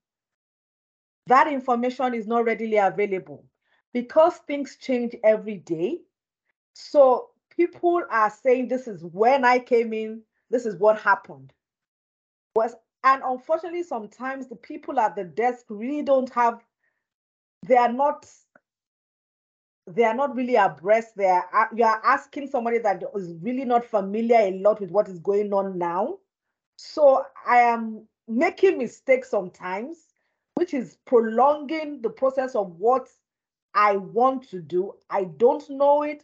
That 1.25 1.47
information 1.47 2.13
is 2.13 2.27
not 2.27 2.45
readily 2.45 2.77
available 2.77 3.45
because 3.93 4.35
things 4.45 4.77
change 4.79 5.15
every 5.23 5.55
day. 5.55 6.01
So 6.73 7.29
people 7.55 8.03
are 8.09 8.29
saying 8.29 8.67
this 8.67 8.87
is 8.87 9.03
when 9.03 9.45
I 9.45 9.59
came 9.59 9.93
in, 9.93 10.21
this 10.49 10.65
is 10.65 10.75
what 10.77 10.99
happened. 10.99 11.53
Was 12.55 12.75
and 13.03 13.21
unfortunately, 13.25 13.83
sometimes 13.83 14.47
the 14.47 14.55
people 14.55 14.99
at 14.99 15.15
the 15.15 15.25
desk 15.25 15.65
really 15.69 16.03
don't 16.03 16.31
have, 16.33 16.63
they 17.67 17.75
are 17.75 17.91
not, 17.91 18.25
they 19.87 20.03
are 20.03 20.13
not 20.13 20.35
really 20.35 20.55
abreast. 20.55 21.17
They 21.17 21.25
are 21.25 21.69
you 21.75 21.83
are 21.83 22.01
asking 22.05 22.47
somebody 22.47 22.77
that 22.79 23.03
is 23.15 23.35
really 23.41 23.65
not 23.65 23.83
familiar 23.83 24.37
a 24.37 24.51
lot 24.59 24.79
with 24.79 24.91
what 24.91 25.09
is 25.09 25.19
going 25.19 25.51
on 25.53 25.77
now. 25.77 26.19
So 26.77 27.25
I 27.45 27.57
am 27.57 28.07
making 28.27 28.77
mistakes 28.77 29.29
sometimes, 29.29 29.97
which 30.55 30.73
is 30.73 30.97
prolonging 31.05 32.01
the 32.01 32.09
process 32.09 32.55
of 32.55 32.75
what 32.77 33.09
I 33.73 33.97
want 33.97 34.49
to 34.51 34.61
do. 34.61 34.93
I 35.09 35.25
don't 35.25 35.67
know 35.69 36.03
it 36.03 36.23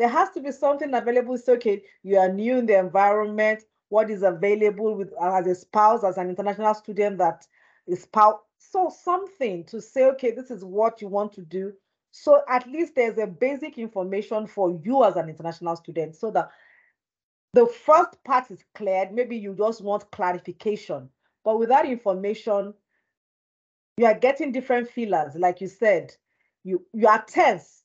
there 0.00 0.08
has 0.08 0.30
to 0.30 0.40
be 0.40 0.50
something 0.50 0.94
available. 0.94 1.34
It's 1.34 1.46
okay, 1.46 1.82
you 2.02 2.16
are 2.16 2.32
new 2.32 2.56
in 2.56 2.64
the 2.64 2.78
environment, 2.78 3.64
what 3.90 4.10
is 4.10 4.22
available 4.22 4.96
with 4.96 5.12
as 5.20 5.46
a 5.46 5.54
spouse, 5.54 6.04
as 6.04 6.16
an 6.16 6.30
international 6.30 6.72
student 6.72 7.18
that 7.18 7.46
is 7.86 8.04
spouse. 8.04 8.40
So 8.56 8.90
something 9.04 9.62
to 9.64 9.78
say, 9.78 10.06
okay, 10.06 10.30
this 10.30 10.50
is 10.50 10.64
what 10.64 11.02
you 11.02 11.08
want 11.08 11.34
to 11.34 11.42
do. 11.42 11.74
So 12.12 12.40
at 12.48 12.66
least 12.66 12.94
there's 12.94 13.18
a 13.18 13.26
basic 13.26 13.76
information 13.76 14.46
for 14.46 14.70
you 14.82 15.04
as 15.04 15.16
an 15.16 15.28
international 15.28 15.76
student 15.76 16.16
so 16.16 16.30
that 16.30 16.48
the 17.52 17.66
first 17.66 18.24
part 18.24 18.50
is 18.50 18.64
cleared. 18.74 19.12
Maybe 19.12 19.36
you 19.36 19.54
just 19.54 19.82
want 19.82 20.10
clarification. 20.12 21.10
But 21.44 21.58
with 21.58 21.68
that 21.68 21.84
information, 21.84 22.72
you 23.98 24.06
are 24.06 24.18
getting 24.18 24.50
different 24.50 24.88
feelers. 24.88 25.34
Like 25.34 25.60
you 25.60 25.68
said, 25.68 26.14
you, 26.64 26.86
you 26.94 27.06
are 27.06 27.22
tense 27.28 27.79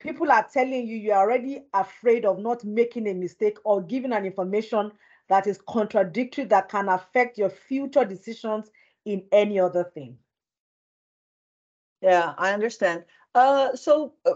people 0.00 0.32
are 0.32 0.46
telling 0.52 0.86
you 0.86 0.96
you're 0.96 1.16
already 1.16 1.62
afraid 1.74 2.24
of 2.24 2.38
not 2.38 2.64
making 2.64 3.06
a 3.06 3.14
mistake 3.14 3.58
or 3.64 3.82
giving 3.82 4.12
an 4.12 4.24
information 4.24 4.90
that 5.28 5.46
is 5.46 5.60
contradictory 5.68 6.44
that 6.44 6.68
can 6.68 6.88
affect 6.88 7.38
your 7.38 7.50
future 7.50 8.04
decisions 8.04 8.70
in 9.04 9.24
any 9.30 9.60
other 9.60 9.84
thing. 9.84 10.18
Yeah, 12.02 12.34
I 12.38 12.52
understand. 12.52 13.04
Uh, 13.34 13.76
so 13.76 14.14
uh, 14.26 14.32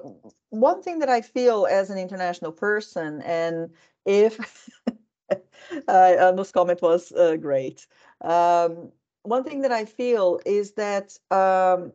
one 0.51 0.83
thing 0.83 1.01
that 1.01 1.09
I 1.09 1.23
feel 1.23 1.67
as 1.69 1.91
an 1.91 1.99
international 1.99 2.53
person, 2.53 3.23
and 3.23 3.71
if 4.05 4.71
uh, 5.89 6.33
this 6.33 6.53
comment 6.53 6.81
was 6.83 7.11
uh, 7.13 7.37
great. 7.37 7.87
Um, 8.21 8.93
one 9.23 9.43
thing 9.45 9.63
that 9.63 9.73
I 9.73 9.87
feel 9.87 10.41
is 10.45 10.73
that 10.73 11.17
um, 11.31 11.93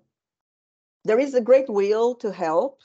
there 1.05 1.19
is 1.19 1.35
a 1.35 1.41
great 1.41 1.69
will 1.69 2.15
to 2.15 2.31
help 2.31 2.81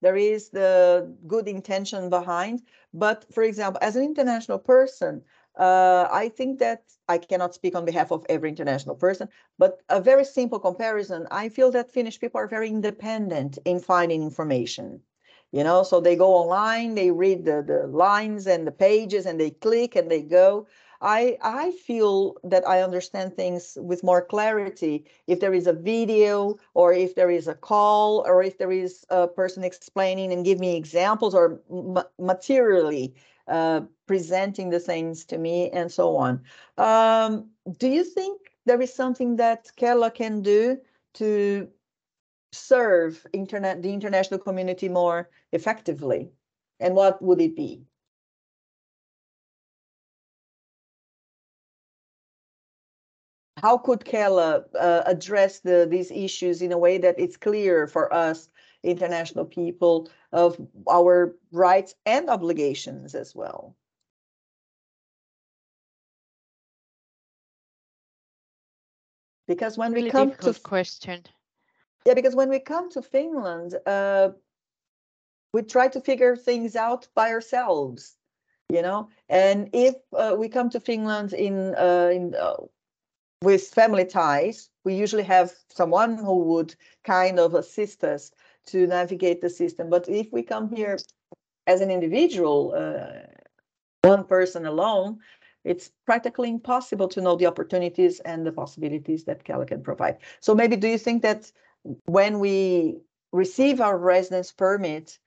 there 0.00 0.16
is 0.16 0.50
the 0.50 1.14
good 1.26 1.48
intention 1.48 2.10
behind. 2.10 2.62
But 2.92 3.26
for 3.32 3.42
example, 3.42 3.78
as 3.82 3.96
an 3.96 4.02
international 4.02 4.58
person, 4.58 5.22
uh, 5.58 6.08
I 6.10 6.28
think 6.28 6.58
that 6.60 6.84
I 7.08 7.18
cannot 7.18 7.54
speak 7.54 7.74
on 7.74 7.84
behalf 7.84 8.10
of 8.12 8.24
every 8.28 8.48
international 8.48 8.94
person, 8.94 9.28
but 9.58 9.82
a 9.88 10.00
very 10.00 10.24
simple 10.24 10.58
comparison, 10.58 11.26
I 11.30 11.48
feel 11.48 11.70
that 11.72 11.90
Finnish 11.90 12.20
people 12.20 12.40
are 12.40 12.46
very 12.46 12.68
independent 12.68 13.58
in 13.64 13.80
finding 13.80 14.22
information. 14.22 15.02
You 15.52 15.64
know, 15.64 15.82
so 15.82 16.00
they 16.00 16.14
go 16.14 16.32
online, 16.34 16.94
they 16.94 17.10
read 17.10 17.44
the, 17.44 17.62
the 17.66 17.88
lines 17.88 18.46
and 18.46 18.66
the 18.66 18.72
pages 18.72 19.26
and 19.26 19.40
they 19.40 19.50
click 19.50 19.96
and 19.96 20.08
they 20.08 20.22
go. 20.22 20.68
I 21.00 21.38
I 21.42 21.72
feel 21.72 22.36
that 22.44 22.66
I 22.68 22.82
understand 22.82 23.34
things 23.34 23.78
with 23.80 24.04
more 24.04 24.22
clarity 24.22 25.06
if 25.26 25.40
there 25.40 25.54
is 25.54 25.66
a 25.66 25.72
video 25.72 26.58
or 26.74 26.92
if 26.92 27.14
there 27.14 27.30
is 27.30 27.48
a 27.48 27.54
call 27.54 28.24
or 28.26 28.42
if 28.42 28.58
there 28.58 28.72
is 28.72 29.04
a 29.08 29.26
person 29.26 29.64
explaining 29.64 30.32
and 30.32 30.44
give 30.44 30.60
me 30.60 30.76
examples 30.76 31.34
or 31.34 31.60
materially 32.18 33.14
uh, 33.48 33.82
presenting 34.06 34.70
the 34.70 34.80
things 34.80 35.24
to 35.26 35.38
me 35.38 35.70
and 35.70 35.90
so 35.90 36.16
on. 36.16 36.42
Um, 36.78 37.50
do 37.78 37.88
you 37.88 38.04
think 38.04 38.52
there 38.66 38.80
is 38.80 38.92
something 38.92 39.36
that 39.36 39.68
Kela 39.76 40.14
can 40.14 40.42
do 40.42 40.78
to 41.14 41.68
serve 42.52 43.26
internet 43.32 43.82
the 43.82 43.92
international 43.92 44.40
community 44.40 44.88
more 44.88 45.30
effectively? 45.52 46.30
And 46.78 46.94
what 46.94 47.20
would 47.22 47.40
it 47.40 47.56
be? 47.56 47.84
How 53.62 53.76
could 53.76 54.00
Kela 54.00 54.64
uh, 54.78 55.02
address 55.06 55.60
the, 55.60 55.86
these 55.88 56.10
issues 56.10 56.62
in 56.62 56.72
a 56.72 56.78
way 56.78 56.98
that 56.98 57.18
it's 57.18 57.36
clear 57.36 57.86
for 57.86 58.12
us 58.12 58.48
international 58.82 59.44
people 59.44 60.08
of 60.32 60.56
our 60.88 61.36
rights 61.52 61.94
and 62.06 62.30
obligations 62.30 63.14
as 63.14 63.34
well? 63.34 63.76
Because 69.46 69.76
when 69.76 69.92
really 69.92 70.04
we 70.04 70.10
come 70.10 70.32
to 70.32 70.54
question, 70.54 71.24
yeah, 72.06 72.14
because 72.14 72.36
when 72.36 72.48
we 72.48 72.60
come 72.60 72.88
to 72.90 73.02
Finland, 73.02 73.74
uh, 73.84 74.30
we 75.52 75.62
try 75.62 75.88
to 75.88 76.00
figure 76.00 76.36
things 76.36 76.76
out 76.76 77.08
by 77.14 77.30
ourselves, 77.30 78.16
you 78.72 78.80
know. 78.80 79.08
And 79.28 79.68
if 79.72 79.96
uh, 80.16 80.36
we 80.38 80.48
come 80.48 80.70
to 80.70 80.80
Finland 80.80 81.32
in 81.32 81.74
uh, 81.74 82.10
in 82.12 82.36
uh, 82.36 82.54
with 83.42 83.68
family 83.68 84.04
ties, 84.04 84.68
we 84.84 84.94
usually 84.94 85.22
have 85.22 85.52
someone 85.68 86.16
who 86.16 86.38
would 86.44 86.74
kind 87.04 87.38
of 87.38 87.54
assist 87.54 88.04
us 88.04 88.32
to 88.66 88.86
navigate 88.86 89.40
the 89.40 89.50
system. 89.50 89.88
But 89.88 90.08
if 90.08 90.32
we 90.32 90.42
come 90.42 90.74
here 90.74 90.98
as 91.66 91.80
an 91.80 91.90
individual, 91.90 92.74
uh, 92.76 93.26
one 94.02 94.24
person 94.24 94.66
alone, 94.66 95.18
it's 95.64 95.90
practically 96.06 96.50
impossible 96.50 97.08
to 97.08 97.20
know 97.20 97.36
the 97.36 97.46
opportunities 97.46 98.20
and 98.20 98.46
the 98.46 98.52
possibilities 98.52 99.24
that 99.24 99.44
Kela 99.44 99.66
can 99.66 99.82
provide. 99.82 100.18
So 100.40 100.54
maybe 100.54 100.76
do 100.76 100.88
you 100.88 100.98
think 100.98 101.22
that 101.22 101.50
when 102.06 102.40
we 102.40 102.98
receive 103.32 103.80
our 103.80 103.98
residence 103.98 104.52
permit, 104.52 105.18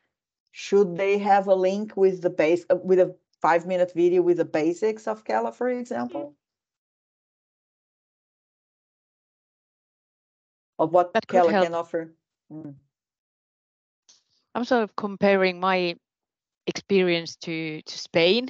should 0.52 0.98
they 0.98 1.18
have 1.18 1.48
a 1.48 1.56
link 1.56 1.98
with 1.98 2.22
the 2.22 2.30
base 2.30 2.66
uh, 2.70 2.76
with 2.76 3.00
a 3.00 3.16
five 3.42 3.66
minute 3.66 3.92
video 3.96 4.22
with 4.22 4.38
the 4.38 4.46
basics 4.46 5.08
of 5.08 5.24
Kela, 5.24 5.54
for 5.54 5.70
example? 5.70 6.36
Of 10.84 10.92
what 10.92 11.14
that 11.14 11.28
Kela 11.28 11.50
can 11.50 11.74
offer. 11.74 12.14
Mm. 12.52 12.76
I'm 14.54 14.66
sort 14.66 14.84
of 14.84 14.96
comparing 14.96 15.60
my 15.60 15.96
experience 16.68 17.36
to 17.38 17.82
to 17.82 17.98
Spain, 17.98 18.50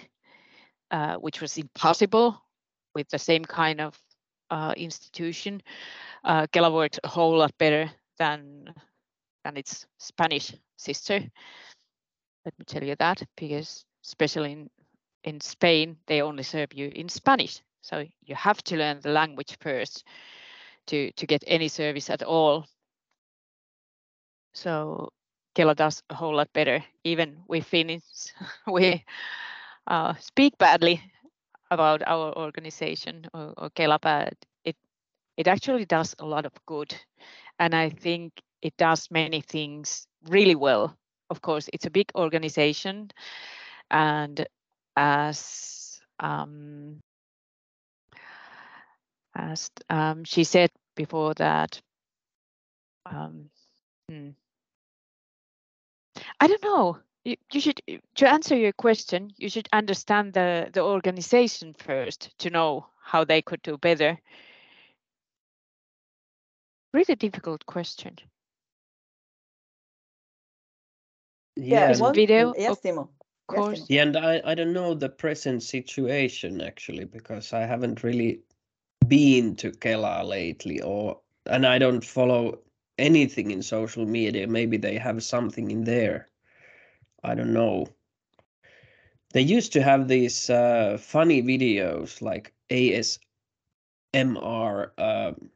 uh, 0.92 1.16
which 1.16 1.42
was 1.42 1.58
impossible 1.58 2.42
with 2.96 3.08
the 3.10 3.20
same 3.20 3.46
kind 3.46 3.80
of 3.80 3.98
uh, 4.50 4.74
institution. 4.76 5.62
Uh, 6.24 6.48
Kela 6.48 6.74
works 6.74 7.00
a 7.04 7.08
whole 7.08 7.38
lot 7.38 7.54
better 7.58 7.92
than 8.18 8.74
than 9.44 9.58
its 9.58 9.86
Spanish 10.00 10.54
sister. 10.78 11.20
Let 12.46 12.60
me 12.60 12.66
tell 12.66 12.84
you 12.84 12.96
that 13.00 13.24
because 13.38 13.86
especially 14.04 14.52
in, 14.52 14.70
in 15.24 15.40
Spain, 15.40 15.98
they 16.08 16.22
only 16.22 16.44
serve 16.44 16.74
you 16.74 16.92
in 16.94 17.08
Spanish. 17.08 17.62
So 17.82 18.06
you 18.26 18.36
have 18.36 18.62
to 18.64 18.78
learn 18.78 19.00
the 19.02 19.12
language 19.12 19.58
first 19.62 20.04
to, 20.88 21.12
to 21.14 21.26
get 21.28 21.44
any 21.48 21.68
service 21.68 22.10
at 22.10 22.24
all. 22.24 22.66
So 24.54 25.10
Kela 25.56 25.76
does 25.76 26.04
a 26.10 26.16
whole 26.16 26.36
lot 26.36 26.52
better. 26.54 26.84
Even 27.04 27.38
we 27.48 27.62
Finns, 27.62 28.34
we 28.68 29.04
uh, 29.88 30.14
speak 30.16 30.58
badly 30.58 31.02
about 31.72 32.02
our 32.08 32.36
organization 32.38 33.28
or, 33.34 33.54
or 33.58 33.70
Kela, 33.72 34.00
but 34.02 34.34
it 34.64 34.76
it 35.38 35.48
actually 35.48 35.86
does 35.86 36.16
a 36.20 36.26
lot 36.26 36.46
of 36.46 36.54
good, 36.66 36.96
and 37.60 37.76
I 37.76 37.90
think 37.90 38.34
it 38.62 38.76
does 38.78 39.10
many 39.12 39.42
things 39.42 40.08
really 40.30 40.56
well. 40.56 40.96
Of 41.30 41.42
course, 41.42 41.70
it's 41.74 41.86
a 41.86 41.92
big 41.92 42.12
organization, 42.16 43.10
and 43.92 44.46
as 44.96 46.00
um, 46.20 47.00
as 49.36 49.70
um, 49.90 50.24
she 50.24 50.44
said 50.44 50.70
before 50.96 51.34
that 51.36 51.82
um, 53.06 53.50
hmm. 54.10 54.30
I 56.40 56.48
don't 56.48 56.64
know. 56.64 56.98
You, 57.26 57.38
you 57.52 57.60
should 57.62 57.82
to 58.16 58.30
answer 58.30 58.56
your 58.56 58.74
question. 58.74 59.32
You 59.38 59.50
should 59.50 59.70
understand 59.74 60.34
the 60.34 60.70
the 60.74 60.82
organization 60.82 61.74
first 61.74 62.38
to 62.40 62.50
know 62.50 62.88
how 63.02 63.24
they 63.24 63.42
could 63.42 63.62
do 63.62 63.78
better. 63.78 64.18
Really 66.94 67.16
difficult 67.16 67.66
question. 67.66 68.18
Yeah, 71.56 71.92
Is 71.92 72.02
one- 72.02 72.14
video 72.16 72.54
Yes, 72.58 72.72
of 72.72 72.82
Timo. 72.82 73.10
course. 73.48 73.86
Yeah, 73.90 74.04
and 74.04 74.18
I, 74.18 74.42
I 74.44 74.56
don't 74.56 74.74
know 74.74 74.94
the 74.94 75.10
present 75.10 75.64
situation 75.64 76.62
actually 76.62 77.06
because 77.06 77.54
I 77.54 77.62
haven't 77.66 78.04
really 78.04 78.42
been 79.08 79.56
to 79.58 79.72
Kela 79.72 80.26
lately 80.26 80.82
or 80.82 81.20
and 81.46 81.66
I 81.66 81.78
don't 81.78 82.04
follow 82.04 82.60
anything 82.98 83.52
in 83.52 83.62
social 83.62 84.06
media. 84.06 84.48
Maybe 84.48 84.78
they 84.78 84.98
have 84.98 85.24
something 85.24 85.72
in 85.72 85.84
there. 85.84 86.30
I 87.24 87.36
don't 87.36 87.54
know. 87.54 87.88
They 89.34 89.42
used 89.42 89.74
to 89.74 89.82
have 89.82 90.08
these 90.08 90.50
uh, 90.50 90.98
funny 91.00 91.42
videos 91.42 92.22
like 92.22 92.54
ASMR, 92.70 93.20
um, 94.98 95.50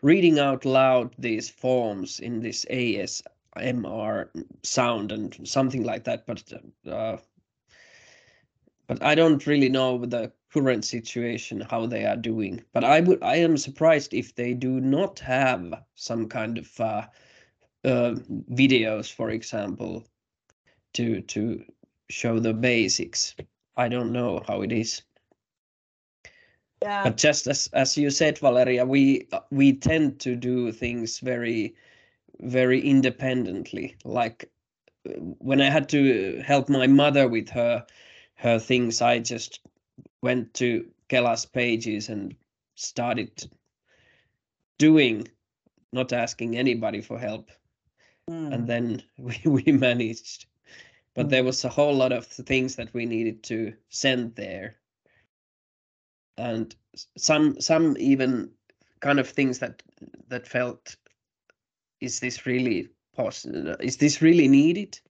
reading 0.00 0.38
out 0.38 0.64
loud 0.64 1.14
these 1.18 1.50
forms 1.50 2.20
in 2.20 2.40
this 2.40 2.64
ASMR 2.70 4.28
sound 4.62 5.12
and 5.12 5.48
something 5.48 5.82
like 5.82 6.04
that. 6.04 6.24
But 6.26 6.52
uh, 6.88 7.16
but 8.86 9.02
I 9.02 9.16
don't 9.16 9.44
really 9.46 9.68
know 9.68 9.98
the 10.06 10.30
current 10.56 10.84
situation 10.86 11.60
how 11.60 11.86
they 11.86 12.06
are 12.06 12.16
doing. 12.16 12.64
But 12.72 12.84
I 12.84 13.00
would 13.00 13.22
I 13.22 13.36
am 13.36 13.56
surprised 13.58 14.14
if 14.14 14.34
they 14.34 14.54
do 14.54 14.80
not 14.80 15.18
have 15.18 15.82
some 15.94 16.28
kind 16.28 16.58
of 16.58 16.80
uh, 16.80 17.02
uh, 17.84 18.14
videos, 18.50 19.12
for 19.12 19.30
example, 19.30 20.04
to 20.94 21.20
to 21.20 21.62
show 22.08 22.38
the 22.38 22.54
basics. 22.54 23.36
I 23.76 23.88
don't 23.88 24.12
know 24.12 24.42
how 24.48 24.62
it 24.62 24.72
is. 24.72 25.02
Yeah. 26.82 27.04
But 27.04 27.18
just 27.18 27.46
as 27.46 27.68
as 27.74 27.98
you 27.98 28.10
said, 28.10 28.38
Valeria, 28.38 28.86
we 28.86 29.28
we 29.50 29.74
tend 29.74 30.20
to 30.20 30.36
do 30.36 30.72
things 30.72 31.18
very 31.18 31.74
very 32.40 32.80
independently. 32.80 33.96
Like 34.04 34.50
when 35.38 35.60
I 35.60 35.70
had 35.70 35.88
to 35.90 36.42
help 36.46 36.68
my 36.68 36.86
mother 36.86 37.28
with 37.28 37.50
her 37.50 37.84
her 38.36 38.58
things, 38.58 39.02
I 39.02 39.18
just 39.18 39.60
went 40.26 40.54
to 40.54 40.84
Kela's 41.08 41.46
pages 41.46 42.08
and 42.08 42.34
started 42.74 43.48
doing, 44.78 45.28
not 45.92 46.12
asking 46.12 46.56
anybody 46.56 47.00
for 47.02 47.18
help, 47.18 47.50
Mm. 48.28 48.52
and 48.54 48.66
then 48.66 49.02
we, 49.18 49.36
we 49.46 49.72
managed. 49.72 50.46
But 51.14 51.26
Mm. 51.26 51.30
there 51.30 51.44
was 51.44 51.64
a 51.64 51.68
whole 51.68 51.94
lot 51.94 52.12
of 52.12 52.26
things 52.26 52.76
that 52.76 52.92
we 52.94 53.06
needed 53.06 53.42
to 53.44 53.72
send 53.88 54.34
there, 54.34 54.74
and 56.36 56.76
some 57.16 57.60
some 57.60 57.96
even 57.98 58.50
kind 59.00 59.20
of 59.20 59.28
things 59.28 59.58
that 59.58 59.82
that 60.28 60.46
felt, 60.48 60.96
is 62.00 62.20
this 62.20 62.46
really 62.46 62.88
possible? 63.14 63.76
Is 63.80 63.96
this 63.96 64.22
really 64.22 64.48
needed? 64.48 65.00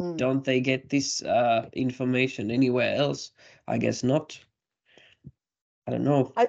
Mm. 0.00 0.16
don't 0.16 0.44
they 0.44 0.60
get 0.60 0.88
this 0.88 1.22
uh, 1.22 1.68
information 1.72 2.50
anywhere 2.50 2.96
else? 2.96 3.32
I 3.68 3.78
guess 3.78 4.02
not. 4.02 4.38
I 5.86 5.90
don't 5.90 6.04
know. 6.04 6.32
I 6.36 6.48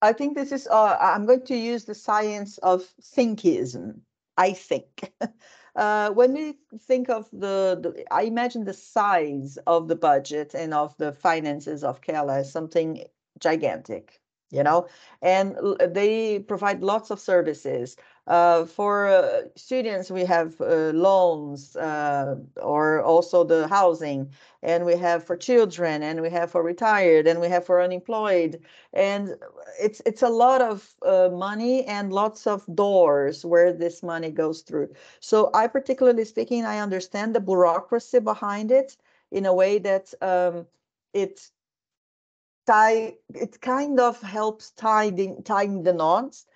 I 0.00 0.12
think 0.12 0.36
this 0.36 0.52
is, 0.52 0.66
uh, 0.68 0.96
I'm 1.00 1.26
going 1.26 1.44
to 1.46 1.56
use 1.56 1.84
the 1.84 1.94
science 1.94 2.58
of 2.58 2.88
thinkism, 3.02 4.00
I 4.36 4.52
think. 4.52 5.12
uh, 5.76 6.10
when 6.10 6.34
we 6.34 6.54
think 6.86 7.10
of 7.10 7.28
the, 7.32 7.78
the, 7.82 8.04
I 8.12 8.22
imagine 8.22 8.64
the 8.64 8.74
size 8.74 9.58
of 9.66 9.88
the 9.88 9.96
budget 9.96 10.54
and 10.54 10.72
of 10.72 10.96
the 10.98 11.12
finances 11.12 11.82
of 11.82 12.00
Kela 12.00 12.38
as 12.38 12.52
something 12.52 13.04
gigantic, 13.40 14.20
you 14.50 14.62
know, 14.62 14.86
and 15.20 15.56
they 15.80 16.38
provide 16.38 16.82
lots 16.82 17.10
of 17.10 17.20
services. 17.20 17.96
Uh, 18.26 18.64
for 18.66 19.08
uh, 19.08 19.40
students, 19.56 20.10
we 20.10 20.22
have 20.22 20.60
uh, 20.60 20.92
loans 20.92 21.76
uh, 21.76 22.36
or 22.60 23.02
also 23.02 23.42
the 23.42 23.66
housing, 23.68 24.30
and 24.62 24.84
we 24.84 24.94
have 24.96 25.24
for 25.24 25.36
children, 25.36 26.02
and 26.02 26.20
we 26.20 26.28
have 26.28 26.50
for 26.50 26.62
retired, 26.62 27.26
and 27.26 27.40
we 27.40 27.48
have 27.48 27.64
for 27.64 27.80
unemployed. 27.80 28.62
And 28.92 29.34
it's 29.80 30.02
it's 30.04 30.22
a 30.22 30.28
lot 30.28 30.60
of 30.60 30.94
uh, 31.06 31.30
money 31.32 31.84
and 31.84 32.12
lots 32.12 32.46
of 32.46 32.64
doors 32.74 33.44
where 33.44 33.72
this 33.72 34.02
money 34.02 34.30
goes 34.30 34.62
through. 34.62 34.92
So 35.20 35.50
I 35.54 35.66
particularly 35.66 36.24
speaking, 36.24 36.64
I 36.64 36.80
understand 36.80 37.34
the 37.34 37.40
bureaucracy 37.40 38.20
behind 38.20 38.70
it 38.70 38.96
in 39.30 39.46
a 39.46 39.54
way 39.54 39.78
that 39.78 40.12
um, 40.20 40.66
it 41.12 41.50
tie 42.68 43.14
it 43.34 43.60
kind 43.62 43.98
of 43.98 44.20
helps 44.20 44.70
tying 44.72 45.42
tying 45.42 45.82
the 45.84 45.92
knots 45.92 46.46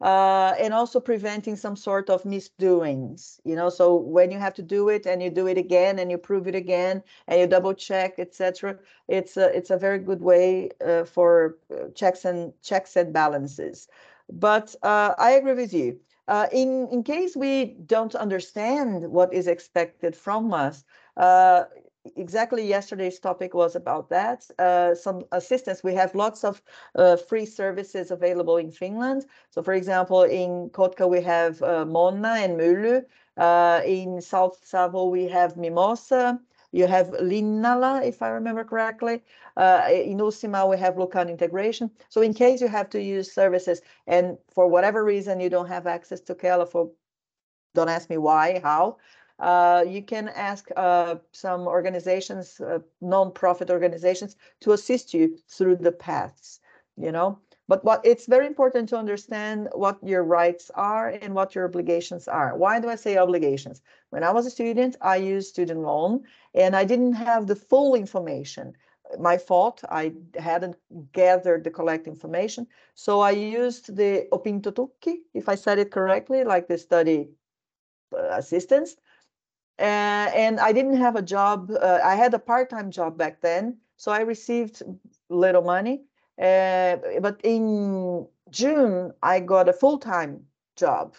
uh, 0.00 0.54
and 0.60 0.72
also 0.72 1.00
preventing 1.00 1.56
some 1.56 1.76
sort 1.76 2.08
of 2.08 2.24
misdoings 2.24 3.40
you 3.44 3.56
know? 3.56 3.68
So 3.68 3.96
when 3.96 4.30
you 4.30 4.38
have 4.38 4.54
to 4.54 4.62
do 4.62 4.88
it 4.88 5.06
and 5.06 5.22
you 5.22 5.30
do 5.30 5.46
it 5.46 5.58
again 5.58 5.98
and 5.98 6.10
you 6.10 6.18
prove 6.18 6.46
it 6.48 6.54
again 6.54 7.02
and 7.26 7.40
you 7.40 7.46
double 7.46 7.74
check 7.74 8.18
etc 8.18 8.78
it's 9.08 9.36
a 9.36 9.46
it's 9.56 9.70
a 9.70 9.76
very 9.76 9.98
good 9.98 10.22
way 10.22 10.70
uh, 10.86 11.04
for 11.04 11.58
uh, 11.70 11.88
checks 11.94 12.24
and 12.24 12.52
checks 12.62 12.96
and 12.96 13.12
balances. 13.12 13.88
But 14.30 14.74
uh, 14.82 15.14
i 15.18 15.30
agree 15.32 15.54
with 15.64 15.74
you. 15.74 16.00
Uh, 16.28 16.46
in 16.52 16.88
in 16.92 17.02
case 17.02 17.32
we 17.36 17.76
don't 17.86 18.14
understand 18.14 19.10
what 19.10 19.32
is 19.32 19.46
expected 19.46 20.14
from 20.14 20.52
us 20.52 20.84
uh, 21.16 21.64
exactly 22.16 22.66
yesterday's 22.66 23.18
topic 23.18 23.54
was 23.54 23.76
about 23.76 24.08
that. 24.10 24.48
Uh, 24.58 24.94
some 24.94 25.24
assistance 25.32 25.82
we 25.82 25.94
have 25.94 26.14
lots 26.14 26.44
of 26.44 26.62
uh, 26.94 27.16
free 27.16 27.46
services 27.46 28.10
available 28.10 28.56
in 28.56 28.70
finland. 28.70 29.26
So 29.50 29.62
for 29.62 29.74
example 29.74 30.22
in 30.22 30.70
kotka 30.70 31.08
we 31.08 31.20
have 31.22 31.62
uh, 31.62 31.84
monna 31.84 32.34
and 32.38 32.56
myly 32.56 33.02
uh, 33.36 33.80
in 33.84 34.20
south 34.20 34.60
savo 34.64 35.06
we 35.06 35.28
have 35.28 35.56
mimosa. 35.56 36.40
You 36.70 36.86
have 36.86 37.08
linnala 37.08 38.04
if 38.06 38.20
i 38.22 38.28
remember 38.28 38.64
correctly. 38.64 39.22
Uh, 39.56 39.88
in 39.90 40.18
Uusimaa 40.18 40.68
we 40.68 40.76
have 40.78 40.96
Luckan 40.96 41.28
integration. 41.30 41.90
So 42.08 42.20
in 42.20 42.34
case 42.34 42.60
you 42.60 42.68
have 42.68 42.90
to 42.90 43.00
use 43.02 43.32
services 43.32 43.80
and 44.06 44.36
for 44.54 44.68
whatever 44.68 45.04
reason 45.04 45.40
you 45.40 45.48
don't 45.50 45.68
have 45.68 45.86
access 45.86 46.20
to 46.22 46.34
Kela 46.34 46.68
for 46.68 46.90
don't 47.74 47.88
ask 47.88 48.10
me 48.10 48.16
why 48.16 48.60
how 48.62 48.96
uh, 49.38 49.84
you 49.86 50.02
can 50.02 50.28
ask 50.28 50.68
uh, 50.76 51.16
some 51.32 51.66
organizations, 51.66 52.60
uh, 52.60 52.78
non-profit 53.00 53.70
organizations, 53.70 54.36
to 54.60 54.72
assist 54.72 55.14
you 55.14 55.38
through 55.48 55.76
the 55.76 55.92
paths. 55.92 56.60
You 56.96 57.12
know, 57.12 57.38
but 57.68 57.84
what 57.84 58.00
it's 58.04 58.26
very 58.26 58.46
important 58.46 58.88
to 58.88 58.96
understand 58.96 59.68
what 59.72 60.02
your 60.02 60.24
rights 60.24 60.70
are 60.74 61.10
and 61.10 61.34
what 61.34 61.54
your 61.54 61.66
obligations 61.66 62.26
are. 62.26 62.56
Why 62.56 62.80
do 62.80 62.88
I 62.88 62.96
say 62.96 63.16
obligations? 63.16 63.82
When 64.10 64.24
I 64.24 64.32
was 64.32 64.46
a 64.46 64.50
student, 64.50 64.96
I 65.00 65.16
used 65.16 65.50
student 65.50 65.80
loan, 65.80 66.24
and 66.54 66.74
I 66.74 66.84
didn't 66.84 67.12
have 67.12 67.46
the 67.46 67.54
full 67.54 67.94
information. 67.94 68.74
My 69.18 69.38
fault. 69.38 69.84
I 69.88 70.12
hadn't 70.38 70.76
gathered 71.12 71.64
the 71.64 71.70
correct 71.70 72.06
information, 72.06 72.66
so 72.94 73.20
I 73.20 73.30
used 73.30 73.96
the 73.96 74.26
opintotukki, 74.32 75.18
if 75.32 75.48
I 75.48 75.54
said 75.54 75.78
it 75.78 75.90
correctly, 75.90 76.44
like 76.44 76.68
the 76.68 76.76
study 76.76 77.30
uh, 78.12 78.36
assistance 78.36 78.96
uh, 79.78 80.30
and 80.34 80.60
I 80.60 80.72
didn't 80.72 80.96
have 80.96 81.16
a 81.16 81.22
job. 81.22 81.70
Uh, 81.70 82.00
I 82.04 82.14
had 82.16 82.34
a 82.34 82.38
part-time 82.38 82.90
job 82.90 83.16
back 83.18 83.40
then, 83.40 83.78
so 83.96 84.12
I 84.12 84.20
received 84.20 84.82
little 85.28 85.62
money. 85.62 86.02
Uh, 86.40 86.96
but 87.20 87.40
in 87.44 88.26
June, 88.50 89.12
I 89.22 89.40
got 89.40 89.68
a 89.68 89.72
full-time 89.72 90.46
job, 90.76 91.16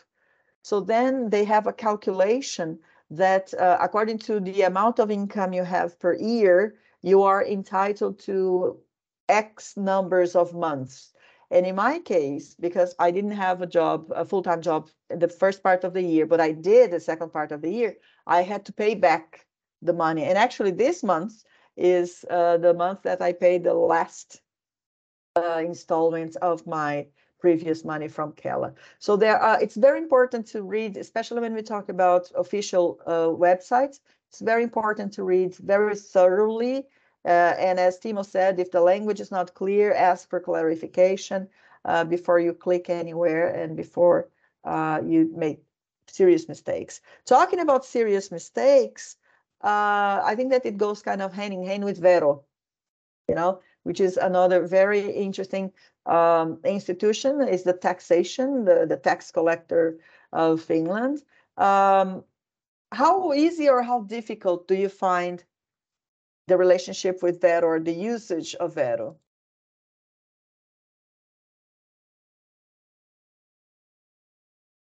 So 0.61 0.81
then 0.81 1.29
they 1.29 1.45
have 1.45 1.67
a 1.67 1.73
calculation 1.73 2.79
that 3.09 3.53
uh, 3.55 3.77
according 3.81 4.19
to 4.19 4.39
the 4.39 4.61
amount 4.63 4.99
of 4.99 5.11
income 5.11 5.53
you 5.53 5.63
have 5.63 5.99
per 5.99 6.13
year, 6.15 6.75
you 7.01 7.23
are 7.23 7.45
entitled 7.45 8.19
to 8.19 8.79
X 9.27 9.77
numbers 9.77 10.35
of 10.35 10.53
months. 10.53 11.13
And 11.51 11.65
in 11.65 11.75
my 11.75 11.99
case, 11.99 12.55
because 12.59 12.95
I 12.99 13.11
didn't 13.11 13.31
have 13.31 13.61
a 13.61 13.67
job, 13.67 14.11
a 14.15 14.25
full-time 14.25 14.61
job 14.61 14.89
the 15.09 15.27
first 15.27 15.63
part 15.63 15.83
of 15.83 15.93
the 15.93 16.03
year, 16.03 16.25
but 16.27 16.39
I 16.39 16.51
did 16.51 16.91
the 16.91 16.99
second 16.99 17.31
part 17.33 17.51
of 17.51 17.61
the 17.61 17.71
year, 17.71 17.97
I 18.29 18.43
had 18.43 18.63
to 18.65 18.73
pay 18.73 18.93
back 18.95 19.45
the 19.81 19.93
money. 19.93 20.23
And 20.23 20.37
actually 20.37 20.71
this 20.71 21.03
month 21.03 21.43
is 21.75 22.23
uh, 22.29 22.57
the 22.57 22.73
month 22.73 23.01
that 23.03 23.21
I 23.21 23.33
paid 23.33 23.63
the 23.63 23.73
last 23.73 24.41
uh, 25.35 25.61
installments 25.65 26.35
of 26.37 26.65
my 26.67 27.07
previous 27.39 27.83
money 27.83 28.07
from 28.07 28.33
Kela. 28.33 28.73
So 28.99 29.15
there 29.15 29.39
are, 29.39 29.61
it's 29.61 29.75
very 29.75 29.97
important 29.97 30.45
to 30.47 30.61
read, 30.61 30.97
especially 30.97 31.41
when 31.41 31.55
we 31.55 31.61
talk 31.63 31.89
about 31.89 32.29
official 32.35 32.99
uh, 33.07 33.29
websites, 33.47 33.99
it's 34.29 34.41
very 34.41 34.63
important 34.63 35.13
to 35.13 35.23
read 35.23 35.55
very 35.55 35.95
thoroughly. 35.95 36.85
Uh, 37.25 37.53
and 37.57 37.79
as 37.79 37.99
Timo 37.99 38.23
said, 38.23 38.59
if 38.59 38.71
the 38.71 38.81
language 38.81 39.19
is 39.19 39.31
not 39.31 39.53
clear, 39.53 39.93
ask 39.93 40.29
for 40.29 40.39
clarification 40.39 41.47
uh, 41.85 42.03
before 42.03 42.39
you 42.39 42.53
click 42.53 42.89
anywhere 42.89 43.47
and 43.53 43.75
before 43.75 44.29
uh, 44.65 45.01
you 45.03 45.31
make 45.35 45.63
serious 46.09 46.47
mistakes. 46.47 47.01
Talking 47.25 47.59
about 47.59 47.85
serious 47.85 48.31
mistakes, 48.31 49.15
uh, 49.63 50.21
I 50.23 50.33
think 50.35 50.51
that 50.51 50.65
it 50.65 50.77
goes 50.77 51.01
kind 51.01 51.21
of 51.21 51.33
hand 51.33 51.53
in 51.53 51.65
hand 51.65 51.83
with 51.83 51.99
Vero, 51.99 52.43
you 53.27 53.35
know, 53.35 53.61
which 53.83 53.99
is 53.99 54.17
another 54.17 54.65
very 54.65 55.11
interesting 55.11 55.71
um, 56.05 56.59
institution 56.63 57.41
is 57.47 57.63
the 57.63 57.73
taxation, 57.73 58.65
the, 58.65 58.85
the 58.87 58.97
tax 58.97 59.31
collector 59.31 59.99
of 60.31 60.61
Finland. 60.61 61.21
Um, 61.57 62.23
how 62.91 63.33
easy 63.33 63.69
or 63.69 63.83
how 63.83 64.01
difficult 64.01 64.67
do 64.67 64.75
you 64.75 64.89
find 64.89 65.43
the 66.47 66.57
relationship 66.57 67.21
with 67.21 67.41
Vero 67.41 67.67
or 67.67 67.79
the 67.79 67.93
usage 67.93 68.55
of 68.55 68.75
Vero? 68.75 69.17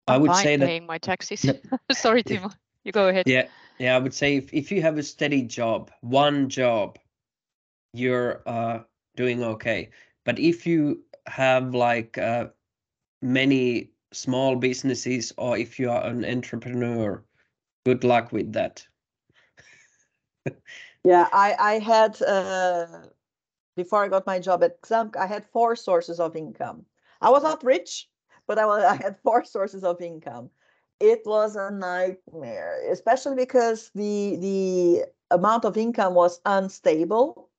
I 0.07 0.17
would 0.17 0.35
say 0.35 0.55
that 0.55 0.65
paying 0.65 0.85
my 0.85 0.97
taxes. 0.97 1.45
Sorry, 1.91 2.23
Timo. 2.23 2.53
You 2.83 2.91
go 2.91 3.09
ahead. 3.09 3.27
Yeah, 3.27 3.47
yeah. 3.77 3.95
I 3.95 3.99
would 3.99 4.13
say 4.13 4.37
if, 4.37 4.53
if 4.53 4.71
you 4.71 4.81
have 4.81 4.97
a 4.97 5.03
steady 5.03 5.41
job, 5.41 5.91
one 6.01 6.49
job, 6.49 6.97
you're 7.93 8.41
uh, 8.45 8.79
doing 9.15 9.43
okay. 9.43 9.89
But 10.23 10.39
if 10.39 10.65
you 10.65 11.03
have 11.27 11.75
like 11.75 12.17
uh, 12.17 12.47
many 13.21 13.91
small 14.13 14.55
businesses 14.55 15.33
or 15.37 15.57
if 15.57 15.79
you 15.79 15.91
are 15.91 16.05
an 16.05 16.23
entrepreneur, 16.23 17.23
good 17.85 18.03
luck 18.03 18.31
with 18.31 18.53
that. 18.53 18.85
yeah, 21.03 21.27
I 21.33 21.55
I 21.59 21.79
had 21.79 22.21
uh, 22.21 22.87
before 23.75 24.03
I 24.03 24.07
got 24.07 24.25
my 24.25 24.39
job 24.39 24.63
at 24.63 24.81
Xamk, 24.81 25.17
I 25.17 25.25
had 25.25 25.45
four 25.45 25.75
sources 25.75 26.19
of 26.19 26.35
income. 26.35 26.85
I 27.21 27.29
was 27.29 27.43
not 27.43 27.63
rich, 27.63 28.09
but 28.47 28.59
I 28.59 28.65
I 28.65 28.95
had 28.95 29.17
four 29.23 29.43
sources 29.45 29.83
of 29.83 30.01
income. 30.01 30.49
It 30.99 31.21
was 31.25 31.55
a 31.55 31.69
nightmare, 31.71 32.91
especially 32.91 33.35
because 33.35 33.91
the 33.93 34.37
the 34.37 35.05
amount 35.31 35.65
of 35.65 35.77
income 35.77 36.13
was 36.15 36.41
unstable 36.45 37.49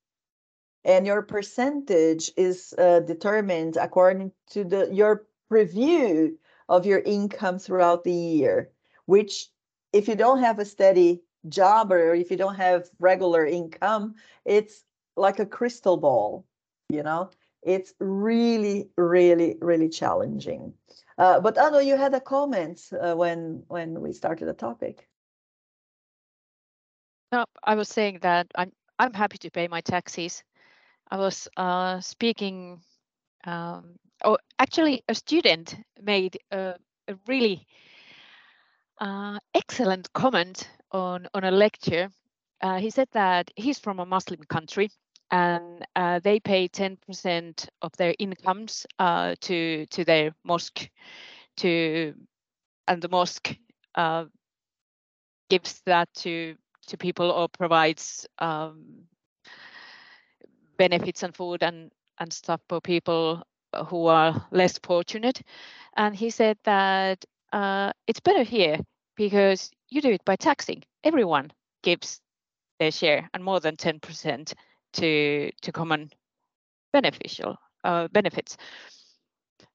and 0.85 1.07
your 1.07 1.23
percentage 1.23 2.33
is 2.37 2.75
uh, 2.79 3.01
determined 3.01 3.77
according 3.77 4.33
to 4.51 4.65
the 4.65 4.89
your 4.93 5.27
preview 5.51 6.35
of 6.69 6.87
your 6.87 7.01
income 7.01 7.59
throughout 7.59 8.05
the 8.05 8.13
year 8.13 8.71
which 9.07 9.49
if 9.93 10.09
you 10.09 10.15
don't 10.15 10.41
have 10.41 10.59
a 10.59 10.65
steady 10.65 11.23
job 11.49 11.93
or 11.93 12.15
if 12.15 12.31
you 12.31 12.37
don't 12.37 12.57
have 12.57 12.89
regular 12.99 13.47
income 13.47 14.15
it's 14.45 14.85
like 15.17 15.39
a 15.39 15.47
crystal 15.47 15.97
ball 15.97 16.45
you 16.89 17.03
know 17.03 17.31
it's 17.63 17.95
really 17.99 18.91
really 18.97 19.57
really 19.61 19.89
challenging. 19.89 20.75
Uh, 21.17 21.41
but 21.41 21.59
Anu, 21.59 21.81
you 21.81 21.97
had 21.97 22.15
a 22.15 22.21
comment 22.21 22.81
uh, 23.01 23.15
when 23.15 23.65
when 23.69 24.01
we 24.01 24.13
started 24.13 24.47
the 24.47 24.55
topic. 24.55 25.09
No 27.33 27.45
i 27.63 27.75
was 27.75 27.89
saying 27.89 28.21
that 28.23 28.47
i'm 28.55 28.73
i'm 28.99 29.13
happy 29.13 29.39
to 29.39 29.51
pay 29.51 29.69
my 29.69 29.81
taxes. 29.81 30.43
I 31.11 31.17
was 31.17 31.49
uh, 31.57 32.01
speaking, 32.01 32.81
um, 33.45 33.97
oh, 34.25 34.39
actually, 34.59 35.03
a 35.09 35.15
student 35.15 35.77
made 36.03 36.39
a, 36.51 36.75
a 37.09 37.15
really 37.27 37.67
uh, 39.01 39.39
excellent 39.55 40.13
comment 40.13 40.69
on, 40.93 41.27
on 41.35 41.45
a 41.45 41.51
lecture. 41.51 42.11
Uh, 42.61 42.79
he 42.79 42.91
said 42.91 43.09
that 43.13 43.51
he's 43.57 43.79
from 43.79 44.01
a 44.01 44.07
Muslim 44.07 44.41
country 44.49 44.91
and 45.31 45.87
uh, 45.97 46.21
they 46.21 46.41
pay 46.41 46.69
10% 46.69 47.69
of 47.83 47.93
their 47.97 48.15
incomes 48.19 48.87
uh, 48.99 49.35
to 49.41 49.87
to 49.87 50.05
their 50.05 50.33
mosque 50.45 50.89
to 51.57 52.15
and 52.87 53.03
the 53.03 53.09
mosque 53.09 53.57
uh, 53.95 54.25
gives 55.51 55.81
that 55.87 56.13
to 56.15 56.57
to 56.87 56.97
people 56.97 57.31
or 57.31 57.49
provides 57.49 58.27
um, 58.39 59.05
benefits 60.79 61.23
and 61.23 61.35
food 61.35 61.63
and, 61.63 61.91
and 62.19 62.33
stuff 62.33 62.61
for 62.69 62.81
people 62.81 63.43
who 63.89 64.07
are 64.07 64.47
less 64.51 64.79
fortunate. 64.79 65.43
And 65.97 66.15
he 66.17 66.31
said 66.31 66.57
that 66.65 67.25
uh, 67.53 67.93
it's 68.07 68.21
better 68.21 68.43
here 68.43 68.79
because 69.17 69.71
you 69.89 70.01
do 70.01 70.11
it 70.11 70.25
by 70.25 70.37
taxing. 70.37 70.83
Everyone 71.05 71.51
gives 71.83 72.21
their 72.79 72.91
share 72.91 73.29
and 73.35 73.45
more 73.45 73.61
than 73.61 73.77
10% 73.77 74.53
to 74.99 75.51
to 75.63 75.73
common 75.73 76.11
beneficial 76.93 77.57
uh, 77.85 78.09
benefits. 78.09 78.57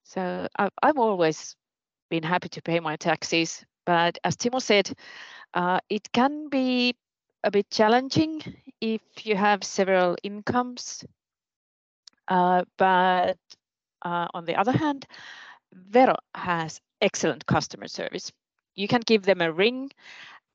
So 0.04 0.48
I, 0.58 0.70
I've 0.82 0.98
always 0.98 1.56
been 2.10 2.24
happy 2.24 2.50
to 2.50 2.62
pay 2.62 2.80
my 2.80 2.96
taxes, 2.96 3.66
but 3.86 4.18
as 4.24 4.36
Timo 4.36 4.62
said, 4.62 4.92
uh, 5.54 5.80
it 5.90 6.12
can 6.12 6.50
be 6.50 6.96
a 7.44 7.52
bit 7.52 7.70
challenging 7.70 8.42
if 8.82 9.02
you 9.24 9.36
have 9.36 9.64
several 9.64 10.16
incomes. 10.24 11.04
Uh, 12.28 12.64
but 12.78 13.38
uh, 14.04 14.28
on 14.34 14.46
the 14.46 14.56
other 14.56 14.72
hand, 14.72 15.06
Vero 15.74 16.16
has 16.36 16.80
excellent 17.02 17.46
customer 17.46 17.88
service. 17.88 18.32
You 18.76 18.88
can 18.88 19.02
give 19.06 19.24
them 19.24 19.42
a 19.42 19.52
ring 19.52 19.92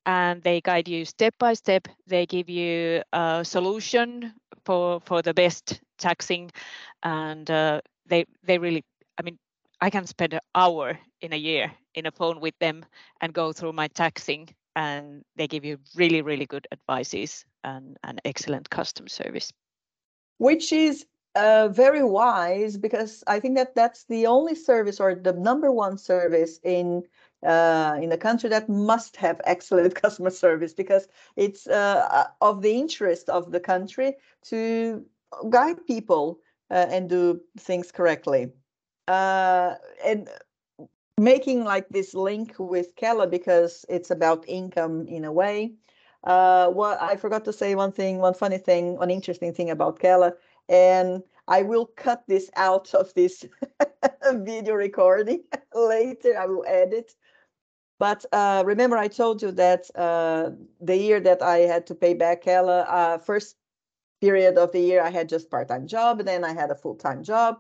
and 0.08 0.42
they 0.42 0.62
guide 0.62 0.88
you 0.88 1.04
step 1.04 1.34
by 1.38 1.52
step. 1.52 1.86
They 2.06 2.24
give 2.24 2.48
you 2.48 3.02
a 3.12 3.44
solution 3.44 4.32
for, 4.64 5.00
for 5.04 5.20
the 5.20 5.34
best 5.34 5.82
taxing 5.98 6.50
and 7.02 7.48
uh, 7.50 7.82
they, 8.06 8.24
they 8.42 8.56
really, 8.56 8.84
I 9.18 9.22
mean, 9.22 9.38
I 9.82 9.90
can 9.90 10.06
spend 10.06 10.32
an 10.32 10.40
hour 10.54 10.98
in 11.20 11.34
a 11.34 11.36
year 11.36 11.70
in 11.94 12.06
a 12.06 12.10
phone 12.10 12.40
with 12.40 12.54
them 12.58 12.86
and 13.20 13.34
go 13.34 13.52
through 13.52 13.74
my 13.74 13.88
taxing 13.88 14.48
and 14.74 15.22
they 15.36 15.46
give 15.46 15.66
you 15.66 15.76
really, 15.94 16.22
really 16.22 16.46
good 16.46 16.66
advices 16.72 17.44
and, 17.62 17.98
and 18.02 18.18
excellent 18.24 18.70
customer 18.70 19.10
service. 19.10 19.52
Which 20.38 20.72
is 20.72 21.04
uh, 21.34 21.68
very 21.68 22.02
wise 22.02 22.78
because 22.78 23.22
I 23.26 23.40
think 23.40 23.56
that 23.56 23.74
that's 23.74 24.04
the 24.04 24.26
only 24.26 24.54
service 24.54 25.00
or 25.00 25.14
the 25.14 25.34
number 25.34 25.70
one 25.70 25.98
service 25.98 26.60
in 26.64 27.02
uh, 27.46 27.98
in 28.02 28.08
the 28.08 28.18
country 28.18 28.48
that 28.50 28.68
must 28.68 29.16
have 29.16 29.40
excellent 29.44 29.94
customer 30.02 30.30
service 30.30 30.72
because 30.72 31.08
it's 31.36 31.66
uh, 31.66 32.06
uh, 32.10 32.26
of 32.40 32.62
the 32.62 32.72
interest 32.72 33.28
of 33.28 33.52
the 33.52 33.60
country 33.60 34.14
to 34.42 35.04
guide 35.50 35.86
people 35.86 36.40
uh, 36.70 36.86
and 36.90 37.08
do 37.08 37.40
things 37.58 37.92
correctly. 37.92 38.50
Uh, 39.06 39.74
and 40.04 40.28
making 41.18 41.64
like 41.64 41.88
this 41.88 42.14
link 42.14 42.54
with 42.58 42.94
Kela 42.96 43.28
because 43.28 43.84
it's 43.88 44.10
about 44.10 44.44
income 44.48 45.06
in 45.08 45.24
a 45.24 45.32
way. 45.32 45.72
Uh, 46.24 46.70
well, 46.72 46.98
I 47.00 47.16
forgot 47.16 47.44
to 47.46 47.52
say 47.52 47.74
one 47.74 47.92
thing, 47.92 48.18
one 48.18 48.34
funny 48.34 48.58
thing, 48.58 48.96
one 48.96 49.10
interesting 49.10 49.52
thing 49.52 49.70
about 49.70 49.98
Kela, 49.98 50.32
and 50.68 51.22
I 51.46 51.62
will 51.62 51.86
cut 51.96 52.24
this 52.26 52.50
out 52.56 52.92
of 52.94 53.14
this 53.14 53.44
video 54.32 54.74
recording 54.74 55.44
later. 55.74 56.38
I 56.38 56.46
will 56.46 56.64
edit. 56.66 57.14
But 57.98 58.24
uh, 58.32 58.62
remember, 58.64 58.96
I 58.96 59.08
told 59.08 59.42
you 59.42 59.50
that 59.52 59.90
uh, 59.94 60.50
the 60.80 60.96
year 60.96 61.20
that 61.20 61.42
I 61.42 61.58
had 61.58 61.86
to 61.88 61.94
pay 61.94 62.14
back 62.14 62.44
Kela, 62.44 62.86
uh, 62.88 63.18
first 63.18 63.56
period 64.20 64.56
of 64.56 64.72
the 64.72 64.80
year, 64.80 65.02
I 65.02 65.10
had 65.10 65.28
just 65.28 65.50
part-time 65.50 65.86
job, 65.86 66.24
then 66.24 66.44
I 66.44 66.52
had 66.52 66.70
a 66.70 66.74
full-time 66.74 67.22
job. 67.22 67.58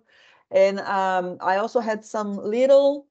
And 0.50 0.80
um, 0.80 1.38
I 1.40 1.56
also 1.56 1.80
had 1.80 2.04
some 2.04 2.36
little 2.36 3.06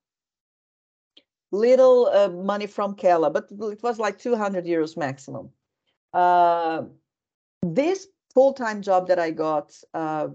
little 1.51 2.07
uh, 2.07 2.27
money 2.29 2.67
from 2.67 2.95
Kela, 2.95 3.31
but 3.31 3.47
it 3.51 3.81
was 3.81 3.99
like 3.99 4.19
200 4.19 4.65
euros 4.65 4.97
maximum. 4.97 5.49
Uh, 6.13 6.83
this 7.61 8.07
full-time 8.33 8.81
job 8.81 9.07
that 9.07 9.17
I 9.17 9.31
got 9.31 9.73
uh, 9.93 10.27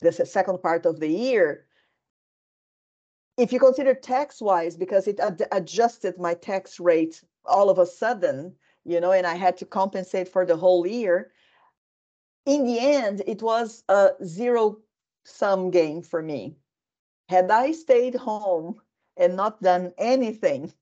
the 0.00 0.12
second 0.12 0.62
part 0.62 0.84
of 0.84 1.00
the 1.00 1.08
year, 1.08 1.66
if 3.42 3.52
you 3.52 3.58
consider 3.58 3.92
tax 3.92 4.40
wise, 4.40 4.76
because 4.76 5.08
it 5.08 5.18
ad 5.18 5.42
adjusted 5.50 6.16
my 6.16 6.32
tax 6.32 6.78
rate 6.78 7.24
all 7.44 7.70
of 7.70 7.78
a 7.80 7.86
sudden, 7.86 8.54
you 8.84 9.00
know, 9.00 9.10
and 9.10 9.26
I 9.26 9.34
had 9.34 9.56
to 9.56 9.66
compensate 9.66 10.28
for 10.28 10.46
the 10.46 10.56
whole 10.56 10.86
year. 10.86 11.32
In 12.46 12.64
the 12.64 12.78
end, 12.78 13.20
it 13.26 13.42
was 13.42 13.82
a 13.88 14.10
zero 14.24 14.78
sum 15.24 15.72
game 15.72 16.02
for 16.02 16.22
me. 16.22 16.56
Had 17.28 17.50
I 17.50 17.72
stayed 17.72 18.14
home 18.14 18.80
and 19.16 19.34
not 19.34 19.60
done 19.60 19.92
anything, 19.98 20.72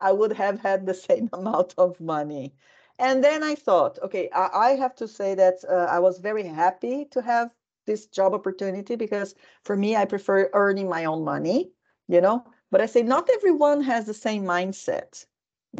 I 0.00 0.10
would 0.10 0.32
have 0.32 0.58
had 0.58 0.86
the 0.86 0.94
same 1.08 1.30
amount 1.32 1.72
of 1.78 2.00
money. 2.00 2.52
And 2.98 3.22
then 3.22 3.44
I 3.44 3.54
thought, 3.54 4.00
okay, 4.02 4.28
I, 4.34 4.48
I 4.52 4.70
have 4.70 4.96
to 4.96 5.06
say 5.06 5.36
that 5.36 5.58
uh, 5.68 5.86
I 5.96 6.00
was 6.00 6.18
very 6.18 6.48
happy 6.48 7.04
to 7.12 7.22
have 7.22 7.50
this 7.86 8.06
job 8.06 8.34
opportunity 8.34 8.96
because 8.96 9.36
for 9.62 9.76
me, 9.76 9.94
I 9.94 10.04
prefer 10.04 10.50
earning 10.52 10.88
my 10.88 11.04
own 11.04 11.24
money, 11.24 11.70
you 12.08 12.20
know. 12.20 12.44
But 12.70 12.80
I 12.80 12.86
say 12.86 13.02
not 13.02 13.28
everyone 13.34 13.82
has 13.82 14.06
the 14.06 14.14
same 14.14 14.44
mindset, 14.44 15.26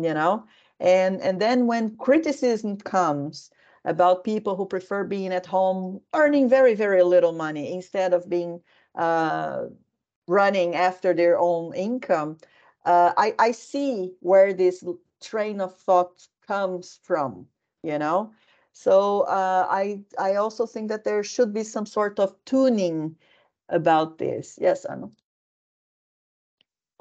you 0.00 0.14
know. 0.14 0.44
And 0.80 1.20
and 1.22 1.40
then 1.40 1.66
when 1.66 1.96
criticism 1.96 2.78
comes 2.78 3.50
about 3.84 4.24
people 4.24 4.56
who 4.56 4.66
prefer 4.66 5.04
being 5.04 5.32
at 5.32 5.46
home, 5.46 6.00
earning 6.14 6.48
very 6.48 6.74
very 6.74 7.02
little 7.02 7.32
money 7.32 7.72
instead 7.72 8.12
of 8.14 8.28
being 8.28 8.60
uh, 8.96 9.66
running 10.26 10.74
after 10.74 11.14
their 11.14 11.38
own 11.38 11.74
income, 11.74 12.38
uh, 12.84 13.12
I 13.16 13.34
I 13.38 13.52
see 13.52 14.14
where 14.20 14.52
this 14.52 14.84
train 15.20 15.60
of 15.60 15.76
thought 15.78 16.26
comes 16.46 16.98
from, 17.02 17.46
you 17.82 17.98
know. 17.98 18.32
So 18.72 19.22
uh, 19.22 19.66
I 19.70 20.02
I 20.18 20.36
also 20.36 20.66
think 20.66 20.88
that 20.88 21.04
there 21.04 21.22
should 21.24 21.52
be 21.54 21.64
some 21.64 21.86
sort 21.86 22.18
of 22.20 22.34
tuning 22.44 23.16
about 23.68 24.18
this. 24.18 24.58
Yes, 24.60 24.84
Anu. 24.86 25.12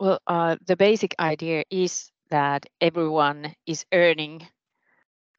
Well, 0.01 0.19
uh, 0.27 0.57
the 0.67 0.75
basic 0.77 1.15
idea 1.19 1.63
is 1.71 2.11
that 2.29 2.65
everyone 2.81 3.55
is 3.67 3.85
earning 3.93 4.47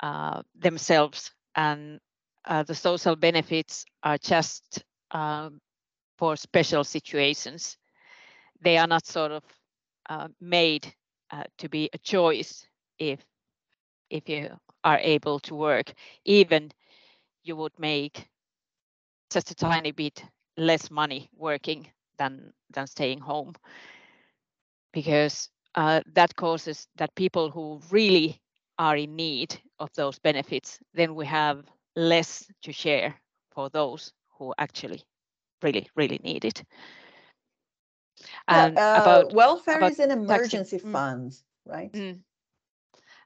uh, 0.00 0.42
themselves, 0.54 1.32
and 1.56 2.00
uh, 2.46 2.62
the 2.64 2.74
social 2.74 3.16
benefits 3.16 3.84
are 4.02 4.18
just 4.18 4.84
um, 5.12 5.60
for 6.18 6.36
special 6.36 6.84
situations. 6.84 7.78
They 8.60 8.78
are 8.78 8.86
not 8.88 9.06
sort 9.06 9.32
of 9.32 9.44
uh, 10.08 10.28
made 10.40 10.94
uh, 11.30 11.44
to 11.58 11.68
be 11.68 11.90
a 11.92 11.98
choice 11.98 12.66
if 12.98 13.20
if 14.10 14.28
you 14.28 14.50
are 14.84 14.98
able 14.98 15.40
to 15.40 15.54
work, 15.56 15.92
even 16.24 16.72
you 17.44 17.56
would 17.56 17.78
make 17.78 18.28
just 19.32 19.50
a 19.50 19.54
tiny 19.54 19.92
bit 19.92 20.24
less 20.56 20.90
money 20.90 21.28
working 21.36 21.88
than 22.18 22.52
than 22.70 22.86
staying 22.86 23.20
home 23.20 23.54
because 24.92 25.48
uh, 25.74 26.00
that 26.12 26.34
causes 26.36 26.86
that 26.96 27.14
people 27.14 27.50
who 27.50 27.80
really 27.90 28.40
are 28.78 28.96
in 28.96 29.16
need 29.16 29.58
of 29.78 29.90
those 29.94 30.18
benefits 30.18 30.78
then 30.94 31.14
we 31.14 31.26
have 31.26 31.64
less 31.96 32.46
to 32.62 32.72
share 32.72 33.14
for 33.50 33.68
those 33.70 34.12
who 34.38 34.52
actually 34.58 35.02
really 35.62 35.88
really 35.96 36.20
need 36.22 36.44
it 36.44 36.62
and 38.48 38.78
uh, 38.78 38.98
about 39.00 39.32
welfare 39.32 39.78
about 39.78 39.92
is 39.92 39.98
an 39.98 40.10
emergency 40.10 40.78
taxing. 40.78 40.90
Mm. 40.90 41.72
right 41.72 41.92
mm. 41.92 42.18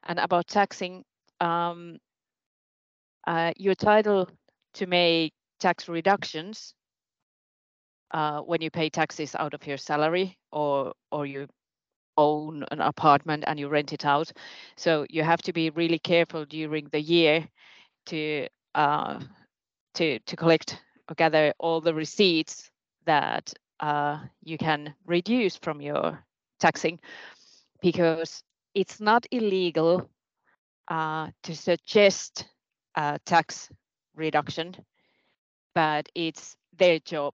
and 0.03 0.19
about 0.19 0.47
taxing 0.47 1.03
um, 1.39 1.97
uh, 3.27 3.51
you're 3.57 3.71
entitled 3.71 4.31
to 4.73 4.87
make 4.87 5.33
tax 5.59 5.87
reductions 5.89 6.73
uh, 8.11 8.39
when 8.41 8.61
you 8.61 8.69
pay 8.71 8.89
taxes 8.89 9.35
out 9.35 9.53
of 9.53 9.65
your 9.67 9.77
salary 9.77 10.37
or 10.51 10.93
or 11.11 11.25
you 11.25 11.47
own 12.17 12.63
an 12.71 12.81
apartment 12.81 13.43
and 13.47 13.59
you 13.59 13.69
rent 13.69 13.93
it 13.93 14.05
out. 14.05 14.31
So 14.75 15.05
you 15.09 15.23
have 15.23 15.41
to 15.43 15.53
be 15.53 15.69
really 15.69 15.99
careful 15.99 16.45
during 16.45 16.87
the 16.91 17.01
year 17.01 17.47
to 18.07 18.47
uh, 18.75 19.19
to 19.95 20.19
to 20.19 20.35
collect 20.35 20.81
or 21.09 21.15
gather 21.15 21.53
all 21.59 21.81
the 21.81 21.93
receipts 21.93 22.69
that 23.05 23.53
uh, 23.79 24.19
you 24.43 24.57
can 24.57 24.93
reduce 25.05 25.55
from 25.55 25.81
your 25.81 26.23
taxing 26.59 26.99
because 27.81 28.43
it's 28.73 28.99
not 28.99 29.25
illegal 29.31 30.09
uh, 30.87 31.27
to 31.43 31.55
suggest 31.55 32.47
tax 33.25 33.69
reduction, 34.15 34.75
but 35.75 36.09
it's 36.15 36.55
their 36.77 36.99
job 36.99 37.33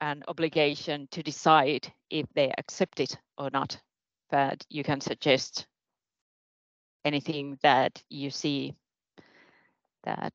and 0.00 0.24
obligation 0.28 1.06
to 1.10 1.22
decide 1.22 1.92
if 2.10 2.26
they 2.34 2.52
accept 2.58 3.00
it 3.00 3.16
or 3.38 3.50
not. 3.52 3.80
But 4.30 4.64
you 4.68 4.84
can 4.84 5.00
suggest 5.00 5.66
anything 7.04 7.58
that 7.62 8.02
you 8.08 8.30
see 8.30 8.74
that 10.04 10.32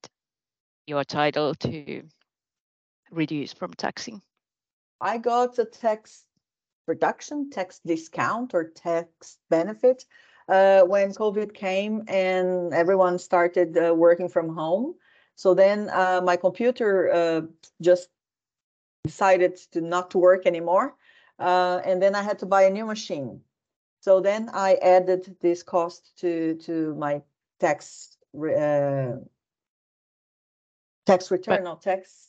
you're 0.88 1.00
entitled 1.00 1.60
to 1.62 2.04
reduce 3.12 3.54
from 3.54 3.74
taxing. 3.74 4.22
I 5.02 5.18
got 5.18 5.58
a 5.60 5.66
tax 5.66 6.26
reduction, 6.88 7.50
tax 7.50 7.80
discount, 7.86 8.54
or 8.54 8.66
tax 8.66 9.38
benefit 9.50 10.06
uh, 10.48 10.82
when 10.82 11.12
COVID 11.12 11.54
came 11.54 12.04
and 12.08 12.74
everyone 12.74 13.18
started 13.20 13.78
uh, 13.78 13.94
working 13.94 14.30
from 14.30 14.50
home. 14.50 14.96
So 15.36 15.54
then 15.54 15.90
uh, 15.90 16.22
my 16.24 16.38
computer 16.38 17.12
uh, 17.12 17.42
just 17.82 18.10
decided 19.04 19.58
to 19.72 19.82
not 19.82 20.12
to 20.12 20.18
work 20.18 20.46
anymore. 20.46 20.96
Uh, 21.38 21.82
and 21.84 22.02
then 22.02 22.16
I 22.16 22.24
had 22.24 22.40
to 22.40 22.46
buy 22.46 22.64
a 22.64 22.70
new 22.70 22.86
machine. 22.86 23.42
So 24.06 24.22
then 24.22 24.52
I 24.54 24.76
added 24.84 25.36
this 25.42 25.64
cost 25.64 26.12
to, 26.20 26.54
to 26.66 26.94
my 26.94 27.24
tax 27.60 28.18
uh, 28.38 29.14
tax 31.08 31.32
return 31.32 31.64
but, 31.64 31.70
or 31.72 31.80
tax 31.80 32.28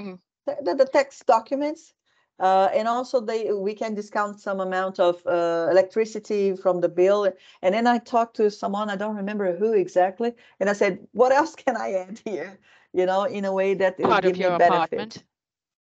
mm. 0.00 0.16
the, 0.46 0.74
the 0.76 0.84
tax 0.84 1.24
documents 1.26 1.92
uh, 2.38 2.68
and 2.72 2.86
also 2.86 3.20
they 3.20 3.50
we 3.52 3.74
can 3.74 3.94
discount 3.96 4.38
some 4.38 4.60
amount 4.60 5.00
of 5.00 5.26
uh, 5.26 5.66
electricity 5.72 6.54
from 6.54 6.80
the 6.80 6.88
bill. 6.88 7.32
And 7.62 7.74
then 7.74 7.88
I 7.88 7.98
talked 7.98 8.36
to 8.36 8.48
someone, 8.48 8.90
I 8.90 8.96
don't 8.96 9.16
remember 9.16 9.56
who 9.56 9.72
exactly, 9.72 10.34
and 10.60 10.70
I 10.70 10.74
said, 10.74 11.00
what 11.10 11.32
else 11.32 11.56
can 11.56 11.76
I 11.76 11.94
add 11.94 12.20
here? 12.24 12.60
You 12.92 13.06
know, 13.06 13.24
in 13.24 13.44
a 13.44 13.52
way 13.52 13.74
that 13.74 13.98
it 13.98 14.04
Part 14.04 14.24
of 14.24 14.36
your 14.36 14.56
benefit. 14.56 14.76
apartment. 14.76 15.24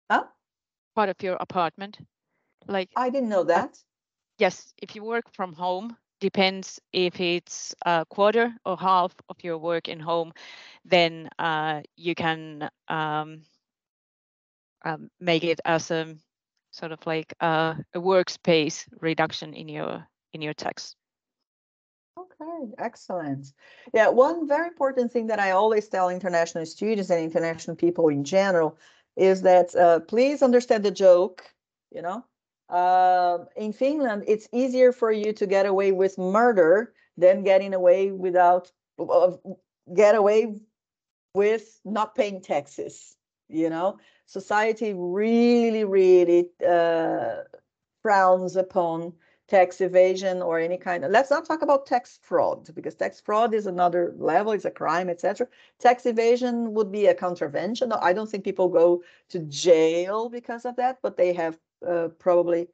Huh? 0.10 0.24
Part 0.96 1.10
of 1.10 1.22
your 1.22 1.36
apartment. 1.42 2.00
Like 2.66 2.90
I 2.96 3.10
didn't 3.10 3.30
know 3.30 3.44
that. 3.44 3.78
Yes, 4.40 4.74
if 4.82 4.96
you 4.96 5.04
work 5.04 5.26
from 5.34 5.54
home, 5.54 5.98
depends 6.22 6.80
if 6.94 7.20
it's 7.20 7.76
a 7.86 8.06
quarter 8.10 8.54
or 8.66 8.78
half 8.78 9.14
of 9.28 9.36
your 9.44 9.58
work 9.58 9.90
in 9.90 10.00
home, 10.00 10.32
then 10.86 11.30
uh, 11.38 11.82
you 11.98 12.16
can 12.16 12.70
um, 12.88 13.42
um, 14.86 15.10
make 15.20 15.44
it 15.44 15.60
as 15.66 15.92
a 15.92 16.16
sort 16.72 16.94
of 16.94 17.06
like 17.06 17.34
a, 17.42 17.76
a 17.94 18.00
workspace 18.00 18.88
reduction 19.02 19.54
in 19.54 19.68
your 19.68 20.08
in 20.34 20.42
your 20.42 20.54
tax. 20.54 20.96
Okay, 22.18 22.74
excellent. 22.78 23.54
Yeah, 23.94 24.08
one 24.08 24.48
very 24.48 24.68
important 24.68 25.12
thing 25.12 25.28
that 25.28 25.40
I 25.40 25.52
always 25.52 25.90
tell 25.90 26.10
international 26.10 26.66
students 26.66 27.10
and 27.10 27.22
international 27.22 27.76
people 27.76 28.08
in 28.08 28.24
general 28.24 28.78
is 29.18 29.42
that 29.42 29.76
uh, 29.76 30.00
please 30.00 30.42
understand 30.42 30.86
the 30.86 30.92
joke. 30.92 31.44
You 31.92 32.04
know, 32.04 32.24
uh, 32.70 33.40
in 33.56 33.74
Finland, 33.74 34.24
it's 34.28 34.48
easier 34.52 34.92
for 34.92 35.12
you 35.12 35.34
to 35.34 35.48
get 35.48 35.66
away 35.66 35.92
with 35.92 36.18
murder 36.18 36.94
than 37.18 37.44
getting 37.44 37.74
away 37.74 38.12
without 38.12 38.72
uh, 39.00 39.32
get 39.94 40.16
away 40.16 40.56
with 41.34 41.80
not 41.84 42.16
paying 42.16 42.42
taxes. 42.42 43.16
You 43.48 43.70
know, 43.70 43.98
society 44.26 44.94
really, 44.96 45.84
really 45.84 46.50
uh, 46.68 47.44
frowns 48.04 48.56
upon 48.56 49.14
tax 49.50 49.82
evasion 49.82 50.44
or 50.44 50.60
any 50.60 50.78
kind 50.78 51.04
of 51.04 51.10
let's 51.10 51.32
not 51.32 51.44
talk 51.44 51.64
about 51.64 51.88
tax 51.88 52.20
fraud 52.22 52.70
because 52.76 52.94
tax 52.94 53.20
fraud 53.20 53.52
is 53.52 53.66
another 53.66 54.14
level 54.18 54.52
it's 54.52 54.66
a 54.66 54.70
crime 54.70 55.10
etc 55.10 55.48
tax 55.80 56.06
evasion 56.06 56.72
would 56.72 56.92
be 56.92 57.08
a 57.08 57.16
contravention 57.16 57.92
i 57.94 58.14
don't 58.14 58.30
think 58.30 58.44
people 58.44 58.70
go 58.70 59.02
to 59.28 59.40
jail 59.40 60.30
because 60.30 60.66
of 60.66 60.76
that 60.76 61.00
but 61.02 61.18
they 61.18 61.34
have 61.34 61.58
probably 62.20 62.68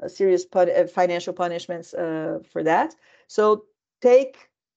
a 0.00 0.08
serious 0.08 0.44
pun- 0.44 0.70
uh, 0.70 0.86
financial 0.86 1.32
punishments 1.32 1.94
uh, 1.94 2.38
for 2.50 2.62
that 2.62 2.94
so 3.28 3.64
take 4.00 4.36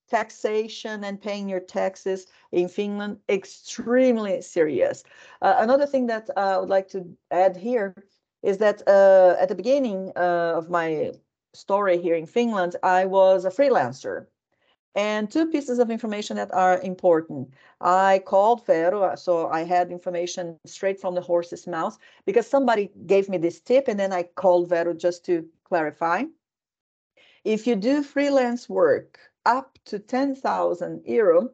taxation 0.09 1.03
and 1.03 1.21
paying 1.21 1.49
your 1.49 1.59
taxes 1.59 2.27
in 2.51 2.67
Finland 2.67 3.17
extremely 3.29 4.41
serious. 4.41 5.03
Uh, 5.41 5.55
another 5.57 5.85
thing 5.85 6.07
that 6.07 6.29
uh, 6.37 6.39
I 6.39 6.57
would 6.57 6.69
like 6.69 6.87
to 6.89 7.05
add 7.31 7.57
here 7.57 7.95
is 8.43 8.57
that 8.59 8.87
uh, 8.87 9.35
at 9.39 9.49
the 9.49 9.55
beginning 9.55 10.11
uh, 10.15 10.53
of 10.55 10.69
my 10.69 11.13
story 11.53 11.97
here 12.01 12.15
in 12.15 12.25
Finland, 12.27 12.75
I 12.83 13.05
was 13.05 13.45
a 13.45 13.49
freelancer. 13.49 14.27
And 14.95 15.29
two 15.29 15.45
pieces 15.47 15.79
of 15.79 15.91
information 15.91 16.37
that 16.37 16.53
are 16.53 16.79
important. 16.81 17.53
I 17.81 18.23
called 18.25 18.65
Vero, 18.65 19.03
uh, 19.03 19.15
so 19.15 19.49
I 19.49 19.63
had 19.63 19.91
information 19.91 20.57
straight 20.65 20.99
from 20.99 21.15
the 21.15 21.21
horse's 21.21 21.67
mouth 21.67 21.97
because 22.25 22.47
somebody 22.47 22.91
gave 23.05 23.27
me 23.27 23.37
this 23.37 23.59
tip, 23.59 23.87
and 23.87 23.99
then 23.99 24.13
I 24.13 24.23
called 24.23 24.69
Vero 24.69 24.93
just 24.93 25.25
to 25.25 25.45
clarify. 25.65 26.23
If 27.43 27.67
you 27.67 27.75
do 27.75 28.01
freelance 28.01 28.69
work 28.69 29.19
up 29.45 29.77
to 29.85 29.99
10,000 29.99 31.01
euro, 31.05 31.49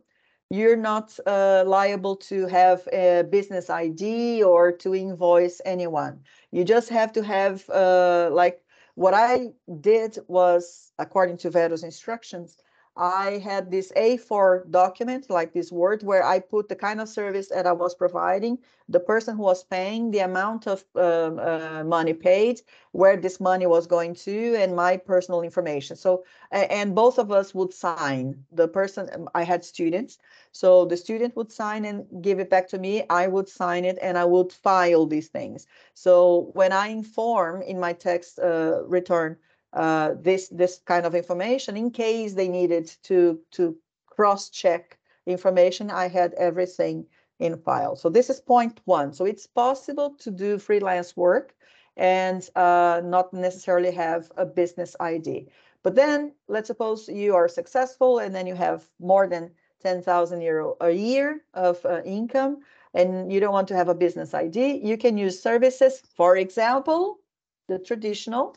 you're 0.49 0.77
not 0.77 1.17
uh, 1.25 1.63
liable 1.65 2.15
to 2.17 2.45
have 2.47 2.87
a 2.91 3.23
business 3.23 3.69
ID 3.69 4.43
or 4.43 4.71
to 4.71 4.93
invoice 4.93 5.61
anyone. 5.65 6.19
You 6.51 6.63
just 6.63 6.89
have 6.89 7.11
to 7.13 7.23
have, 7.23 7.69
uh, 7.69 8.29
like, 8.31 8.63
what 8.95 9.13
I 9.13 9.53
did 9.79 10.19
was, 10.27 10.91
according 10.99 11.37
to 11.37 11.49
Vero's 11.49 11.83
instructions, 11.83 12.57
I 12.97 13.37
had 13.37 13.71
this 13.71 13.91
A4 13.95 14.69
document, 14.69 15.29
like 15.29 15.53
this 15.53 15.71
Word, 15.71 16.03
where 16.03 16.23
I 16.23 16.39
put 16.39 16.67
the 16.67 16.75
kind 16.75 16.99
of 16.99 17.07
service 17.07 17.47
that 17.47 17.65
I 17.65 17.71
was 17.71 17.95
providing, 17.95 18.59
the 18.89 18.99
person 18.99 19.37
who 19.37 19.43
was 19.43 19.63
paying, 19.63 20.11
the 20.11 20.19
amount 20.19 20.67
of 20.67 20.83
um, 20.95 21.39
uh, 21.39 21.83
money 21.85 22.13
paid, 22.13 22.61
where 22.91 23.15
this 23.15 23.39
money 23.39 23.65
was 23.65 23.87
going 23.87 24.13
to, 24.15 24.55
and 24.55 24.75
my 24.75 24.97
personal 24.97 25.41
information. 25.41 25.95
So, 25.95 26.25
and 26.51 26.93
both 26.93 27.17
of 27.17 27.31
us 27.31 27.55
would 27.55 27.73
sign. 27.73 28.43
The 28.51 28.67
person, 28.67 29.09
um, 29.13 29.29
I 29.33 29.43
had 29.43 29.63
students, 29.63 30.17
so 30.51 30.85
the 30.85 30.97
student 30.97 31.35
would 31.37 31.51
sign 31.51 31.85
and 31.85 32.05
give 32.21 32.39
it 32.39 32.49
back 32.49 32.67
to 32.69 32.77
me. 32.77 33.03
I 33.09 33.27
would 33.27 33.47
sign 33.47 33.85
it 33.85 33.97
and 34.01 34.17
I 34.17 34.25
would 34.25 34.51
file 34.51 35.05
these 35.05 35.29
things. 35.29 35.65
So 35.93 36.51
when 36.53 36.73
I 36.73 36.87
inform 36.87 37.61
in 37.61 37.79
my 37.79 37.93
text 37.93 38.37
uh, 38.39 38.83
return, 38.85 39.37
uh, 39.73 40.15
this 40.19 40.49
this 40.49 40.81
kind 40.85 41.05
of 41.05 41.15
information 41.15 41.77
in 41.77 41.91
case 41.91 42.33
they 42.33 42.47
needed 42.47 42.91
to 43.03 43.39
to 43.51 43.75
cross 44.05 44.49
check 44.49 44.97
information 45.25 45.89
i 45.89 46.07
had 46.07 46.33
everything 46.33 47.05
in 47.41 47.57
file. 47.57 47.95
So 47.95 48.07
this 48.07 48.29
is 48.29 48.39
point 48.39 48.79
one. 48.85 49.11
So 49.13 49.25
it's 49.25 49.47
possible 49.47 50.11
to 50.19 50.31
do 50.31 50.59
freelance 50.59 51.17
work 51.17 51.55
and 51.97 52.47
uh, 52.55 53.01
not 53.03 53.33
necessarily 53.33 53.91
have 53.91 54.31
a 54.37 54.45
business 54.45 54.95
id 54.99 55.49
but 55.83 55.95
then 55.95 56.31
let's 56.47 56.67
suppose 56.67 57.09
you 57.09 57.35
are 57.35 57.47
successful 57.47 58.19
and 58.19 58.33
then 58.33 58.47
you 58.47 58.55
have 58.55 58.85
more 58.99 59.27
than 59.27 59.51
10,000 59.81 60.41
euro 60.41 60.77
a 60.79 60.91
year 60.91 61.43
of 61.53 61.85
uh, 61.85 62.01
income 62.05 62.59
and 62.93 63.31
you 63.31 63.39
don't 63.39 63.51
want 63.51 63.67
to 63.67 63.75
have 63.75 63.89
a 63.89 63.95
business 63.95 64.33
id 64.33 64.79
you 64.81 64.97
can 64.97 65.17
use 65.17 65.41
services 65.41 66.01
for 66.15 66.37
example 66.37 67.19
the 67.67 67.77
traditional 67.77 68.55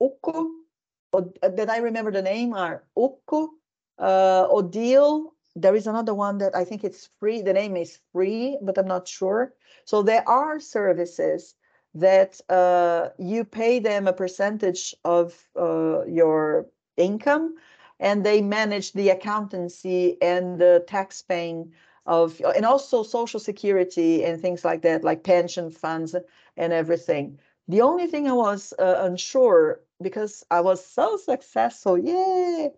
Ukko, 0.00 0.50
uh, 1.12 1.22
that 1.42 1.70
I 1.70 1.78
remember 1.78 2.12
the 2.12 2.22
name 2.22 2.54
are 2.54 2.84
Ukko, 2.96 3.50
uh, 3.98 4.46
Odeal. 4.48 5.32
There 5.56 5.74
is 5.74 5.86
another 5.86 6.14
one 6.14 6.38
that 6.38 6.54
I 6.54 6.64
think 6.64 6.84
it's 6.84 7.08
free. 7.18 7.42
The 7.42 7.52
name 7.52 7.76
is 7.76 7.98
free, 8.12 8.58
but 8.62 8.78
I'm 8.78 8.86
not 8.86 9.08
sure. 9.08 9.54
So 9.84 10.02
there 10.02 10.28
are 10.28 10.60
services 10.60 11.54
that 11.94 12.40
uh, 12.48 13.08
you 13.18 13.44
pay 13.44 13.80
them 13.80 14.06
a 14.06 14.12
percentage 14.12 14.94
of 15.04 15.34
uh, 15.56 16.04
your 16.06 16.66
income, 16.96 17.56
and 17.98 18.24
they 18.24 18.40
manage 18.40 18.92
the 18.92 19.08
accountancy 19.08 20.16
and 20.22 20.60
the 20.60 20.84
tax 20.86 21.22
paying 21.22 21.72
of, 22.06 22.40
and 22.54 22.64
also 22.64 23.02
social 23.02 23.40
security 23.40 24.24
and 24.24 24.40
things 24.40 24.64
like 24.64 24.82
that, 24.82 25.02
like 25.02 25.24
pension 25.24 25.70
funds 25.70 26.14
and 26.56 26.72
everything. 26.72 27.38
The 27.66 27.80
only 27.82 28.06
thing 28.06 28.28
I 28.28 28.32
was 28.32 28.72
uh, 28.78 28.98
unsure 29.00 29.80
because 30.02 30.44
I 30.50 30.60
was 30.60 30.84
so 30.84 31.16
successful, 31.16 31.98
yay, 31.98 32.72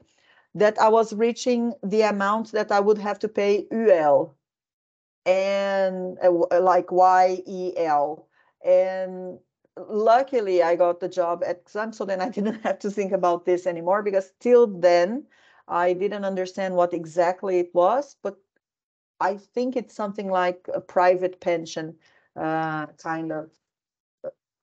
that 0.54 0.78
I 0.80 0.88
was 0.88 1.12
reaching 1.12 1.74
the 1.82 2.02
amount 2.02 2.52
that 2.52 2.72
I 2.72 2.80
would 2.80 2.98
have 2.98 3.18
to 3.20 3.28
pay 3.28 3.66
UL 3.70 4.36
and 5.26 6.18
uh, 6.22 6.60
like 6.60 6.90
YEL. 6.90 8.28
And 8.64 9.38
luckily 9.76 10.62
I 10.62 10.76
got 10.76 11.00
the 11.00 11.08
job 11.08 11.42
at 11.46 11.66
XAMK, 11.66 11.94
so 11.94 12.04
then 12.04 12.20
I 12.20 12.28
didn't 12.36 12.62
have 12.62 12.78
to 12.80 12.90
think 12.90 13.12
about 13.12 13.44
this 13.44 13.66
anymore 13.66 14.02
because 14.02 14.32
till 14.40 14.66
then 14.66 15.26
I 15.68 15.92
didn't 15.92 16.24
understand 16.24 16.74
what 16.74 16.92
exactly 16.94 17.58
it 17.60 17.70
was, 17.74 18.16
but 18.22 18.36
I 19.20 19.36
think 19.36 19.76
it's 19.76 19.94
something 19.94 20.30
like 20.30 20.68
a 20.74 20.80
private 20.80 21.40
pension 21.40 21.96
uh, 22.36 22.86
kind 22.98 23.32
of 23.32 23.50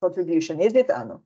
contribution. 0.00 0.60
Is 0.60 0.74
it, 0.74 0.90
Anu? 0.90 1.20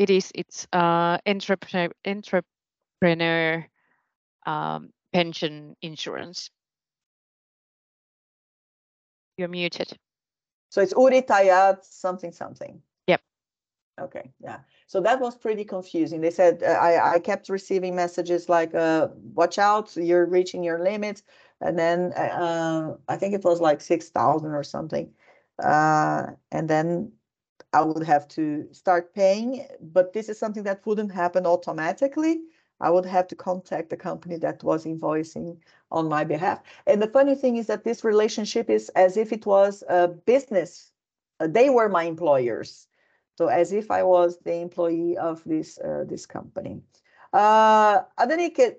It 0.00 0.08
is 0.08 0.32
it's 0.34 0.66
uh, 0.72 1.18
entrepreneur 1.26 1.90
entrepreneur 2.06 3.66
um, 4.46 4.88
pension 5.12 5.76
insurance. 5.82 6.50
You're 9.36 9.48
muted. 9.48 9.92
So 10.70 10.80
it's 10.80 10.94
Uri 10.96 11.20
Uritayat 11.20 11.84
something 11.84 12.32
something. 12.32 12.80
Yep. 13.08 13.20
Okay. 14.00 14.30
Yeah. 14.40 14.60
So 14.86 15.02
that 15.02 15.20
was 15.20 15.36
pretty 15.36 15.64
confusing. 15.64 16.22
They 16.22 16.30
said 16.30 16.62
uh, 16.62 16.68
I 16.68 17.16
I 17.16 17.18
kept 17.18 17.50
receiving 17.50 17.94
messages 17.94 18.48
like 18.48 18.74
uh, 18.74 19.08
"Watch 19.34 19.58
out, 19.58 19.94
you're 19.96 20.24
reaching 20.24 20.64
your 20.64 20.82
limits," 20.82 21.22
and 21.60 21.78
then 21.78 22.14
uh, 22.14 22.96
I 23.06 23.16
think 23.18 23.34
it 23.34 23.44
was 23.44 23.60
like 23.60 23.82
six 23.82 24.08
thousand 24.08 24.52
or 24.52 24.64
something, 24.64 25.12
uh, 25.62 26.28
and 26.50 26.70
then 26.70 27.12
I 27.72 27.82
would 27.82 28.02
have 28.04 28.26
to 28.28 28.66
start 28.72 29.14
paying, 29.14 29.66
but 29.80 30.12
this 30.12 30.28
is 30.28 30.38
something 30.38 30.64
that 30.64 30.84
wouldn't 30.86 31.12
happen 31.12 31.46
automatically. 31.46 32.42
I 32.80 32.90
would 32.90 33.04
have 33.04 33.28
to 33.28 33.36
contact 33.36 33.90
the 33.90 33.96
company 33.96 34.36
that 34.38 34.64
was 34.64 34.84
invoicing 34.84 35.58
on 35.90 36.08
my 36.08 36.24
behalf. 36.24 36.62
And 36.86 37.00
the 37.00 37.06
funny 37.06 37.34
thing 37.34 37.56
is 37.56 37.66
that 37.66 37.84
this 37.84 38.02
relationship 38.04 38.70
is 38.70 38.88
as 38.90 39.16
if 39.16 39.32
it 39.32 39.46
was 39.46 39.84
a 39.88 40.08
business. 40.08 40.90
Uh, 41.38 41.46
they 41.46 41.70
were 41.70 41.88
my 41.88 42.04
employers. 42.04 42.88
So 43.36 43.48
as 43.48 43.72
if 43.72 43.90
I 43.90 44.02
was 44.02 44.38
the 44.38 44.54
employee 44.54 45.16
of 45.16 45.42
this 45.44 45.78
uh, 45.78 46.04
this 46.06 46.26
company. 46.26 46.82
Uh, 47.32 48.00
Adenike, 48.18 48.76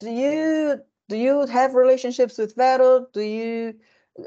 do 0.00 0.10
you 0.10 0.80
do 1.08 1.16
you 1.16 1.46
have 1.46 1.74
relationships 1.74 2.38
with 2.38 2.54
Vero? 2.56 3.06
Do 3.12 3.20
you 3.20 3.74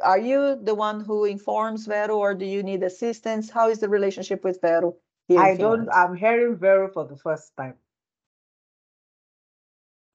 are 0.04 0.20
you 0.20 0.60
the 0.62 0.76
one 0.76 1.04
who 1.04 1.26
informs 1.26 1.86
Vero 1.86 2.18
or 2.18 2.34
do 2.34 2.46
you 2.46 2.64
need 2.64 2.84
assistance? 2.84 3.50
How 3.50 3.70
is 3.70 3.80
the 3.80 3.90
relationship 3.90 4.44
with 4.44 4.60
Vero? 4.62 4.96
I 5.38 5.56
don't, 5.56 5.90
I'm 5.94 6.16
hearing 6.16 6.58
Vero 6.58 6.90
for 6.92 7.06
the 7.06 7.16
first 7.16 7.56
time. 7.56 7.76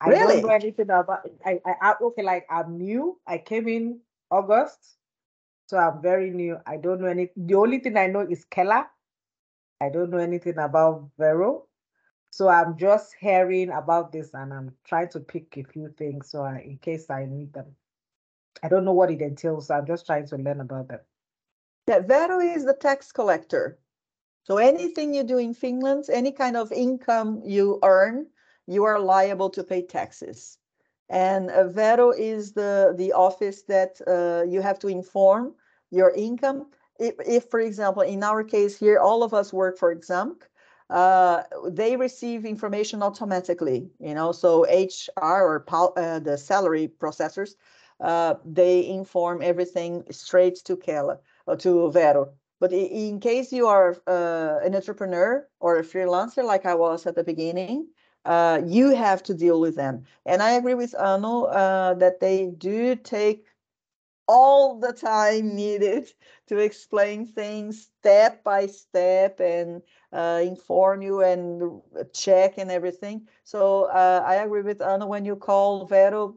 I 0.00 0.08
really? 0.08 0.40
don't 0.40 0.48
know 0.48 0.54
anything 0.54 0.90
about 0.90 1.20
I, 1.44 1.60
I, 1.64 1.74
I 1.80 1.94
okay, 2.02 2.22
like 2.22 2.46
I'm 2.50 2.76
new. 2.76 3.18
I 3.26 3.38
came 3.38 3.66
in 3.66 4.00
August, 4.30 4.96
so 5.68 5.78
I'm 5.78 6.02
very 6.02 6.30
new. 6.30 6.58
I 6.66 6.76
don't 6.76 7.00
know 7.00 7.06
any 7.06 7.30
the 7.34 7.54
only 7.54 7.78
thing 7.80 7.96
I 7.96 8.06
know 8.06 8.20
is 8.20 8.44
Kela. 8.44 8.86
I 9.80 9.88
don't 9.88 10.10
know 10.10 10.18
anything 10.18 10.58
about 10.58 11.08
Vero. 11.18 11.64
So 12.30 12.48
I'm 12.48 12.76
just 12.76 13.14
hearing 13.18 13.70
about 13.70 14.12
this 14.12 14.34
and 14.34 14.52
I'm 14.52 14.74
trying 14.84 15.08
to 15.10 15.20
pick 15.20 15.56
a 15.56 15.64
few 15.64 15.88
things 15.96 16.30
so 16.30 16.42
I, 16.42 16.58
in 16.66 16.76
case 16.78 17.08
I 17.08 17.24
need 17.24 17.54
them. 17.54 17.74
I 18.62 18.68
don't 18.68 18.84
know 18.84 18.92
what 18.92 19.10
it 19.10 19.20
entails. 19.20 19.68
So 19.68 19.74
I'm 19.74 19.86
just 19.86 20.06
trying 20.06 20.26
to 20.28 20.36
learn 20.36 20.60
about 20.60 20.88
that. 20.88 21.04
Yeah, 21.88 22.00
Vero 22.00 22.40
is 22.40 22.64
the 22.64 22.74
tax 22.74 23.12
collector. 23.12 23.78
So 24.44 24.58
anything 24.58 25.14
you 25.14 25.24
do 25.24 25.38
in 25.38 25.54
Finland, 25.54 26.04
any 26.12 26.32
kind 26.32 26.56
of 26.56 26.72
income 26.72 27.42
you 27.44 27.78
earn, 27.82 28.26
you 28.66 28.84
are 28.84 28.98
liable 28.98 29.50
to 29.50 29.64
pay 29.64 29.82
taxes. 29.82 30.58
And 31.08 31.50
uh, 31.50 31.68
Vero 31.68 32.10
is 32.10 32.52
the, 32.52 32.94
the 32.96 33.12
office 33.12 33.62
that 33.62 34.00
uh, 34.06 34.44
you 34.48 34.60
have 34.60 34.78
to 34.80 34.88
inform 34.88 35.54
your 35.90 36.10
income. 36.10 36.66
If, 36.98 37.14
if, 37.24 37.44
for 37.50 37.60
example, 37.60 38.02
in 38.02 38.22
our 38.22 38.42
case 38.42 38.78
here, 38.78 38.98
all 38.98 39.22
of 39.22 39.34
us 39.34 39.52
work 39.52 39.78
for 39.78 39.94
XAMK, 39.94 40.42
uh, 40.90 41.42
they 41.68 41.96
receive 41.96 42.44
information 42.44 43.02
automatically, 43.02 43.90
you 43.98 44.14
know, 44.14 44.32
so 44.32 44.64
HR 44.64 45.42
or 45.42 45.64
uh, 45.96 46.20
the 46.20 46.38
salary 46.38 46.88
processors 47.00 47.54
uh, 48.00 48.34
they 48.44 48.86
inform 48.86 49.42
everything 49.42 50.04
straight 50.10 50.56
to 50.64 50.76
Kela 50.76 51.18
or 51.46 51.54
uh, 51.54 51.56
to 51.56 51.90
Vero. 51.90 52.32
But 52.58 52.72
in 52.72 53.20
case 53.20 53.52
you 53.52 53.66
are 53.66 53.96
uh, 54.06 54.58
an 54.64 54.74
entrepreneur 54.74 55.46
or 55.60 55.76
a 55.76 55.82
freelancer, 55.82 56.42
like 56.44 56.64
I 56.64 56.74
was 56.74 57.06
at 57.06 57.14
the 57.14 57.24
beginning, 57.24 57.88
uh, 58.24 58.62
you 58.66 58.94
have 58.94 59.22
to 59.24 59.34
deal 59.34 59.60
with 59.60 59.76
them. 59.76 60.04
And 60.24 60.42
I 60.42 60.52
agree 60.52 60.74
with 60.74 60.94
Anu 60.94 61.44
uh, 61.44 61.94
that 61.94 62.20
they 62.20 62.46
do 62.46 62.96
take 62.96 63.44
all 64.28 64.78
the 64.80 64.92
time 64.92 65.54
needed 65.54 66.12
to 66.48 66.58
explain 66.58 67.26
things 67.26 67.90
step 68.00 68.42
by 68.42 68.66
step 68.66 69.40
and 69.40 69.82
uh, 70.12 70.40
inform 70.42 71.02
you 71.02 71.22
and 71.22 71.80
check 72.12 72.58
and 72.58 72.70
everything. 72.70 73.28
So 73.44 73.84
uh, 73.84 74.24
I 74.26 74.36
agree 74.36 74.62
with 74.62 74.82
Anu 74.82 75.06
when 75.06 75.24
you 75.24 75.36
call 75.36 75.86
Vero, 75.86 76.36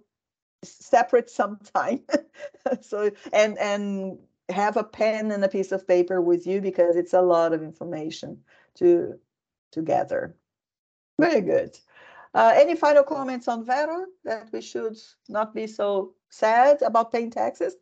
separate 0.63 1.29
some 1.29 1.57
time 1.73 2.01
so 2.81 3.09
and 3.33 3.57
and 3.59 4.17
have 4.49 4.77
a 4.77 4.83
pen 4.83 5.31
and 5.31 5.43
a 5.43 5.47
piece 5.47 5.71
of 5.71 5.87
paper 5.87 6.21
with 6.21 6.47
you 6.47 6.59
because 6.59 6.95
it's 6.95 7.13
a 7.13 7.21
lot 7.21 7.53
of 7.53 7.61
information 7.61 8.37
to 8.75 9.19
to 9.71 9.81
gather 9.81 10.35
Very 11.19 11.41
good. 11.41 11.77
Uh, 12.33 12.53
any 12.55 12.75
final 12.75 13.03
comments 13.03 13.47
on 13.47 13.65
Vero 13.65 14.05
that 14.23 14.49
we 14.53 14.61
should 14.61 14.95
not 15.27 15.53
be 15.53 15.67
so 15.67 16.13
sad 16.29 16.81
about 16.81 17.11
paying 17.11 17.31
taxes? 17.31 17.75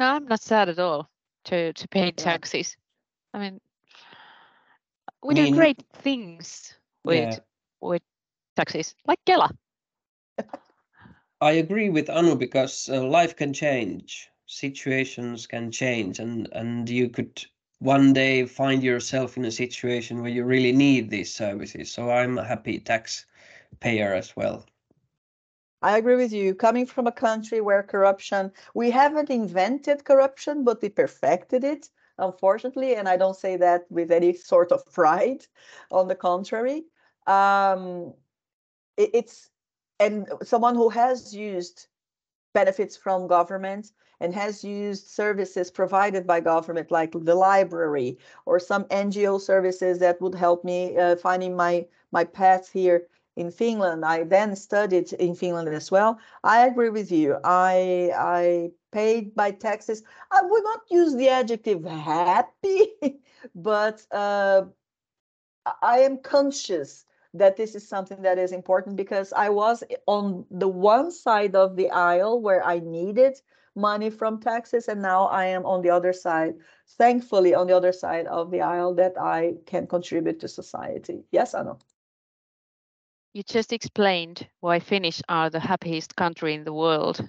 No, 0.00 0.06
I'm 0.06 0.26
not 0.26 0.40
sad 0.40 0.68
at 0.68 0.78
all 0.78 1.08
to 1.44 1.72
to 1.72 1.88
pay 1.88 2.06
yeah. 2.06 2.10
taxes. 2.16 2.76
I 3.32 3.38
mean, 3.38 3.60
we 5.22 5.34
I 5.34 5.42
mean, 5.42 5.52
do 5.52 5.58
great 5.58 5.82
things 5.92 6.74
with 7.04 7.34
yeah. 7.34 7.38
with 7.80 8.02
taxes, 8.56 8.94
like 9.06 9.20
Kela. 9.26 9.50
I 11.40 11.52
agree 11.52 11.90
with 11.90 12.08
Anu 12.08 12.34
because 12.34 12.88
uh, 12.88 13.02
life 13.04 13.36
can 13.36 13.52
change, 13.52 14.30
situations 14.46 15.46
can 15.46 15.70
change, 15.70 16.18
and 16.18 16.48
and 16.52 16.88
you 16.88 17.10
could 17.10 17.44
one 17.78 18.12
day 18.14 18.46
find 18.46 18.82
yourself 18.82 19.36
in 19.36 19.44
a 19.44 19.50
situation 19.50 20.22
where 20.22 20.30
you 20.30 20.44
really 20.44 20.72
need 20.72 21.10
these 21.10 21.34
services. 21.34 21.92
So 21.92 22.10
I'm 22.10 22.38
a 22.38 22.44
happy 22.44 22.78
taxpayer 22.78 24.14
as 24.14 24.34
well. 24.34 24.64
I 25.82 25.98
agree 25.98 26.16
with 26.16 26.32
you. 26.32 26.54
Coming 26.54 26.86
from 26.86 27.06
a 27.06 27.12
country 27.12 27.60
where 27.60 27.82
corruption, 27.82 28.50
we 28.74 28.90
haven't 28.90 29.30
invented 29.30 30.04
corruption, 30.04 30.64
but 30.64 30.80
we 30.80 30.88
perfected 30.88 31.64
it, 31.64 31.90
unfortunately. 32.18 32.96
And 32.96 33.08
I 33.08 33.18
don't 33.18 33.36
say 33.36 33.56
that 33.58 33.84
with 33.90 34.10
any 34.10 34.32
sort 34.32 34.72
of 34.72 34.84
pride. 34.92 35.46
On 35.90 36.08
the 36.08 36.14
contrary, 36.14 36.86
um, 37.26 38.14
it, 38.96 39.10
it's 39.12 39.50
and 39.98 40.28
someone 40.42 40.74
who 40.74 40.88
has 40.88 41.34
used 41.34 41.86
benefits 42.54 42.96
from 42.96 43.26
government 43.26 43.92
and 44.20 44.34
has 44.34 44.64
used 44.64 45.06
services 45.08 45.70
provided 45.70 46.26
by 46.26 46.40
government 46.40 46.90
like 46.90 47.12
the 47.12 47.34
library 47.34 48.18
or 48.46 48.58
some 48.58 48.84
ngo 48.84 49.40
services 49.40 49.98
that 49.98 50.20
would 50.20 50.34
help 50.34 50.64
me 50.64 50.96
uh, 50.96 51.16
finding 51.16 51.54
my 51.54 51.86
my 52.12 52.24
path 52.24 52.72
here 52.72 53.06
in 53.36 53.50
finland. 53.50 54.04
I 54.04 54.24
then 54.24 54.56
studied 54.56 55.12
in 55.14 55.34
finland 55.34 55.68
as 55.68 55.90
well. 55.90 56.18
I 56.44 56.66
agree 56.66 56.90
with 56.90 57.12
you. 57.12 57.36
I 57.44 58.10
i 58.16 58.70
paid 58.92 59.36
my 59.36 59.50
taxes. 59.50 60.02
I 60.30 60.40
would 60.42 60.64
not 60.64 60.80
use 60.90 61.14
the 61.14 61.28
adjective 61.28 61.84
happy 61.84 62.92
but 63.54 64.06
uh, 64.10 64.62
i 65.82 65.98
am 65.98 66.18
conscious 66.18 67.05
that 67.38 67.56
this 67.56 67.74
is 67.74 67.88
something 67.88 68.22
that 68.22 68.38
is 68.38 68.52
important 68.52 68.96
because 68.96 69.32
I 69.32 69.48
was 69.50 69.82
on 70.06 70.46
the 70.50 70.68
one 70.68 71.10
side 71.10 71.54
of 71.54 71.76
the 71.76 71.90
aisle 71.90 72.40
where 72.40 72.64
I 72.64 72.80
needed 72.80 73.40
money 73.74 74.10
from 74.10 74.40
taxes, 74.40 74.88
and 74.88 75.02
now 75.02 75.26
I 75.26 75.46
am 75.46 75.64
on 75.66 75.82
the 75.82 75.90
other 75.90 76.12
side, 76.12 76.54
thankfully, 76.98 77.54
on 77.54 77.66
the 77.66 77.76
other 77.76 77.92
side 77.92 78.26
of 78.26 78.50
the 78.50 78.62
aisle 78.62 78.94
that 78.94 79.18
I 79.20 79.56
can 79.66 79.86
contribute 79.86 80.40
to 80.40 80.48
society. 80.48 81.24
Yes, 81.30 81.54
Anu. 81.54 81.76
You 83.34 83.42
just 83.42 83.72
explained 83.72 84.48
why 84.60 84.80
Finnish 84.80 85.20
are 85.28 85.50
the 85.50 85.60
happiest 85.60 86.16
country 86.16 86.54
in 86.54 86.64
the 86.64 86.72
world. 86.72 87.20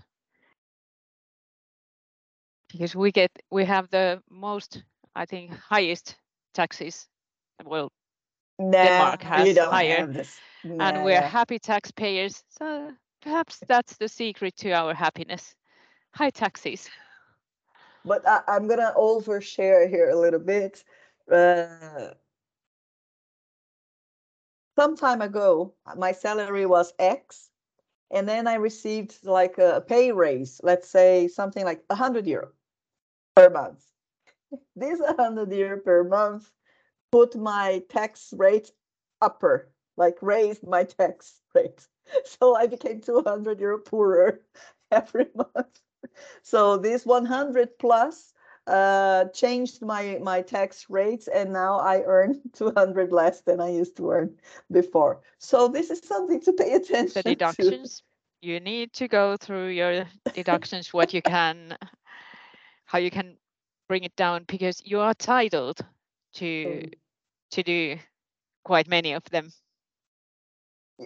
Because 2.71 2.95
we 2.95 3.11
get 3.11 3.31
we 3.51 3.65
have 3.65 3.89
the 3.89 4.21
most, 4.29 4.83
I 5.15 5.25
think, 5.25 5.51
highest 5.51 6.15
taxes 6.53 7.07
well 7.65 7.91
Denmark 8.59 9.21
has 9.21 9.57
higher, 9.57 10.07
nah. 10.63 10.89
and 10.89 11.03
we're 11.03 11.21
happy 11.21 11.59
taxpayers. 11.59 12.43
So 12.49 12.91
perhaps 13.21 13.59
that's 13.67 13.97
the 13.97 14.09
secret 14.09 14.55
to 14.57 14.71
our 14.71 14.93
happiness: 14.93 15.55
high 16.11 16.31
taxes. 16.31 16.89
But 18.03 18.27
I, 18.27 18.41
am 18.47 18.67
gonna 18.67 18.93
overshare 18.97 19.89
here 19.89 20.09
a 20.09 20.19
little 20.19 20.39
bit. 20.39 20.83
Uh, 21.31 22.13
some 24.75 24.95
time 24.95 25.21
ago, 25.21 25.73
my 25.95 26.11
salary 26.11 26.65
was 26.65 26.93
X, 26.97 27.49
and 28.09 28.27
then 28.27 28.47
I 28.47 28.55
received 28.55 29.23
like 29.23 29.59
a 29.59 29.83
pay 29.87 30.11
raise. 30.11 30.59
Let's 30.63 30.89
say 30.89 31.27
something 31.27 31.63
like 31.63 31.83
a 31.89 31.95
hundred 31.95 32.25
euro 32.25 32.49
per 33.35 33.49
month. 33.49 33.83
This 34.75 34.99
100 34.99 35.51
euro 35.51 35.79
per 35.79 36.03
month 36.05 36.49
put 37.11 37.35
my 37.35 37.83
tax 37.89 38.33
rate 38.35 38.71
upper, 39.21 39.69
like 39.95 40.17
raised 40.21 40.65
my 40.65 40.83
tax 40.83 41.39
rate. 41.55 41.87
So 42.25 42.55
I 42.55 42.67
became 42.67 43.01
200 43.01 43.59
euro 43.59 43.79
poorer 43.79 44.41
every 44.91 45.27
month. 45.35 45.79
So 46.41 46.77
this 46.77 47.05
100 47.05 47.77
plus 47.79 48.33
uh, 48.67 49.25
changed 49.33 49.81
my 49.81 50.19
my 50.21 50.41
tax 50.41 50.89
rates, 50.89 51.27
and 51.27 51.53
now 51.53 51.79
I 51.79 52.03
earn 52.05 52.41
200 52.53 53.11
less 53.11 53.41
than 53.41 53.59
I 53.61 53.69
used 53.69 53.97
to 53.97 54.11
earn 54.11 54.35
before. 54.71 55.21
So 55.37 55.67
this 55.67 55.89
is 55.89 56.01
something 56.03 56.41
to 56.41 56.53
pay 56.53 56.73
attention 56.73 57.07
to 57.09 57.23
the 57.23 57.23
deductions. 57.23 57.97
To. 57.97 58.03
You 58.47 58.59
need 58.59 58.93
to 58.93 59.07
go 59.07 59.35
through 59.35 59.69
your 59.69 60.05
deductions, 60.33 60.93
what 60.93 61.11
you 61.11 61.23
can, 61.23 61.75
how 62.85 62.99
you 62.99 63.09
can 63.09 63.35
bring 63.87 64.03
it 64.03 64.15
down, 64.15 64.43
because 64.47 64.79
you 64.85 64.99
are 64.99 65.15
titled 65.15 65.83
to 66.33 66.89
to 67.51 67.63
do 67.63 67.97
quite 68.63 68.87
many 68.87 69.13
of 69.13 69.23
them. 69.25 69.51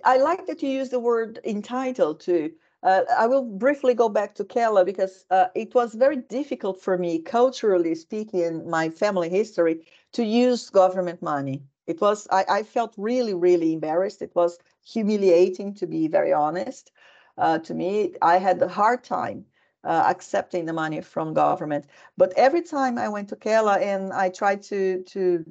I 0.06 0.18
like 0.18 0.48
that 0.48 0.64
you 0.64 0.70
use 0.70 0.90
the 0.90 1.00
word 1.00 1.40
entitled 1.44 2.22
too. 2.22 2.52
Uh, 2.84 3.02
I 3.18 3.28
will 3.28 3.44
briefly 3.44 3.94
go 3.94 4.10
back 4.10 4.34
to 4.36 4.44
Kela 4.44 4.86
because 4.86 5.26
uh, 5.30 5.48
it 5.54 5.76
was 5.76 5.94
very 5.94 6.16
difficult 6.16 6.82
for 6.82 6.98
me, 6.98 7.20
culturally 7.20 7.94
speaking, 7.94 8.42
in 8.42 8.70
my 8.70 8.90
family 8.90 9.30
history, 9.30 9.86
to 10.14 10.24
use 10.24 10.70
government 10.70 11.22
money. 11.22 11.62
It 11.88 12.02
was 12.02 12.28
I, 12.32 12.46
I 12.50 12.64
felt 12.64 12.94
really, 12.98 13.34
really 13.34 13.74
embarrassed. 13.74 14.22
It 14.22 14.34
was 14.34 14.58
humiliating, 14.84 15.76
to 15.76 15.86
be 15.86 16.08
very 16.08 16.34
honest. 16.34 16.92
Uh, 17.38 17.60
to 17.60 17.74
me, 17.74 18.16
I 18.22 18.38
had 18.38 18.62
a 18.62 18.68
hard 18.68 19.04
time 19.04 19.46
uh, 19.84 20.04
accepting 20.08 20.66
the 20.66 20.74
money 20.74 21.02
from 21.02 21.34
government. 21.34 21.86
But 22.18 22.34
every 22.38 22.62
time 22.62 22.98
I 22.98 23.10
went 23.10 23.30
to 23.30 23.36
Kela 23.36 23.82
and 23.82 24.14
I 24.14 24.30
tried 24.30 24.62
to 24.64 25.04
to 25.04 25.46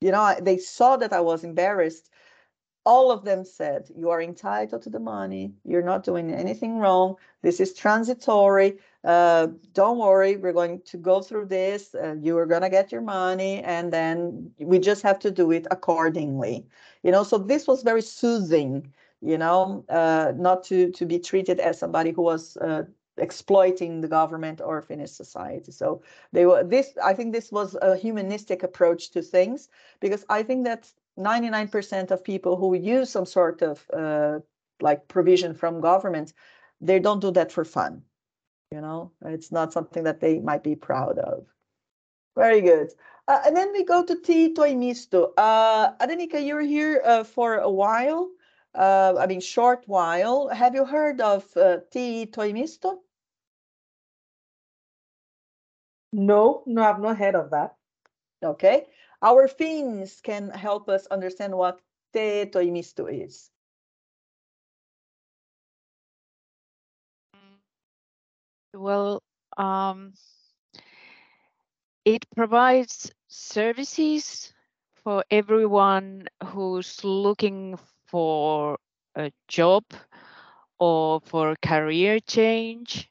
you 0.00 0.10
know, 0.10 0.34
they 0.40 0.58
saw 0.58 0.96
that 0.96 1.12
I 1.12 1.20
was 1.20 1.44
embarrassed. 1.44 2.10
All 2.84 3.10
of 3.10 3.24
them 3.24 3.44
said, 3.44 3.88
You 3.96 4.10
are 4.10 4.22
entitled 4.22 4.82
to 4.82 4.90
the 4.90 5.00
money. 5.00 5.52
You're 5.64 5.82
not 5.82 6.04
doing 6.04 6.32
anything 6.32 6.78
wrong. 6.78 7.16
This 7.42 7.58
is 7.58 7.74
transitory. 7.74 8.78
Uh, 9.02 9.48
don't 9.72 9.98
worry. 9.98 10.36
We're 10.36 10.52
going 10.52 10.82
to 10.82 10.96
go 10.96 11.20
through 11.20 11.46
this. 11.46 11.94
Uh, 11.94 12.16
you 12.20 12.36
are 12.38 12.46
going 12.46 12.62
to 12.62 12.70
get 12.70 12.92
your 12.92 13.00
money. 13.00 13.62
And 13.62 13.92
then 13.92 14.50
we 14.60 14.78
just 14.78 15.02
have 15.02 15.18
to 15.20 15.30
do 15.30 15.50
it 15.50 15.66
accordingly. 15.70 16.66
You 17.02 17.10
know, 17.10 17.24
so 17.24 17.38
this 17.38 17.66
was 17.66 17.82
very 17.82 18.02
soothing, 18.02 18.92
you 19.20 19.38
know, 19.38 19.84
uh, 19.88 20.32
not 20.36 20.62
to, 20.64 20.92
to 20.92 21.06
be 21.06 21.18
treated 21.18 21.58
as 21.58 21.78
somebody 21.78 22.12
who 22.12 22.22
was 22.22 22.56
uh, 22.58 22.84
exploiting 23.18 24.00
the 24.00 24.08
government 24.08 24.60
or 24.60 24.82
Finnish 24.82 25.10
society. 25.10 25.72
So 25.72 26.02
they 26.32 26.46
were 26.46 26.64
this. 26.64 26.94
I 27.02 27.14
think 27.14 27.32
this 27.32 27.50
was 27.50 27.76
a 27.80 27.96
humanistic 27.96 28.62
approach 28.62 29.10
to 29.10 29.22
things 29.22 29.68
because 30.00 30.24
I 30.28 30.42
think 30.42 30.64
that 30.64 30.92
99% 31.18 32.10
of 32.10 32.22
people 32.22 32.56
who 32.56 32.74
use 32.74 33.10
some 33.10 33.26
sort 33.26 33.62
of 33.62 33.84
uh, 33.92 34.40
like 34.80 35.08
provision 35.08 35.54
from 35.54 35.80
government, 35.80 36.32
they 36.80 36.98
don't 36.98 37.20
do 37.20 37.30
that 37.32 37.52
for 37.52 37.64
fun. 37.64 38.02
You 38.70 38.80
know, 38.80 39.12
it's 39.24 39.52
not 39.52 39.72
something 39.72 40.04
that 40.04 40.20
they 40.20 40.40
might 40.40 40.62
be 40.62 40.74
proud 40.74 41.18
of. 41.18 41.46
Very 42.36 42.60
good. 42.60 42.92
Uh, 43.28 43.40
and 43.46 43.56
then 43.56 43.72
we 43.72 43.84
go 43.84 44.04
to 44.04 44.20
TE-toimisto. 44.20 45.32
Uh, 45.36 45.92
Adenike, 46.00 46.46
you're 46.46 46.60
here 46.60 47.02
uh, 47.04 47.24
for 47.24 47.58
a 47.58 47.70
while. 47.70 48.28
Uh, 48.74 49.14
I 49.18 49.26
mean, 49.26 49.40
short 49.40 49.84
while. 49.86 50.48
Have 50.48 50.74
you 50.74 50.84
heard 50.84 51.20
of 51.20 51.44
uh, 51.56 51.78
TE-toimisto? 51.90 52.98
No, 56.16 56.64
no, 56.66 56.82
I've 56.82 56.98
not 57.00 57.18
heard 57.18 57.36
of 57.36 57.50
that. 57.50 57.76
Okay. 58.42 58.86
Our 59.22 59.48
Finns 59.48 60.20
can 60.20 60.50
help 60.50 60.88
us 60.88 61.06
understand 61.06 61.56
what 61.56 61.80
TE-toimisto 62.12 63.06
is. 63.06 63.50
Well, 68.74 69.22
um, 69.56 70.12
it 72.04 72.24
provides 72.34 73.10
services 73.28 74.52
for 75.02 75.24
everyone 75.30 76.28
who's 76.44 77.02
looking 77.04 77.78
for 78.06 78.78
a 79.16 79.32
job 79.48 79.84
or 80.78 81.20
for 81.20 81.56
career 81.62 82.20
change 82.20 83.10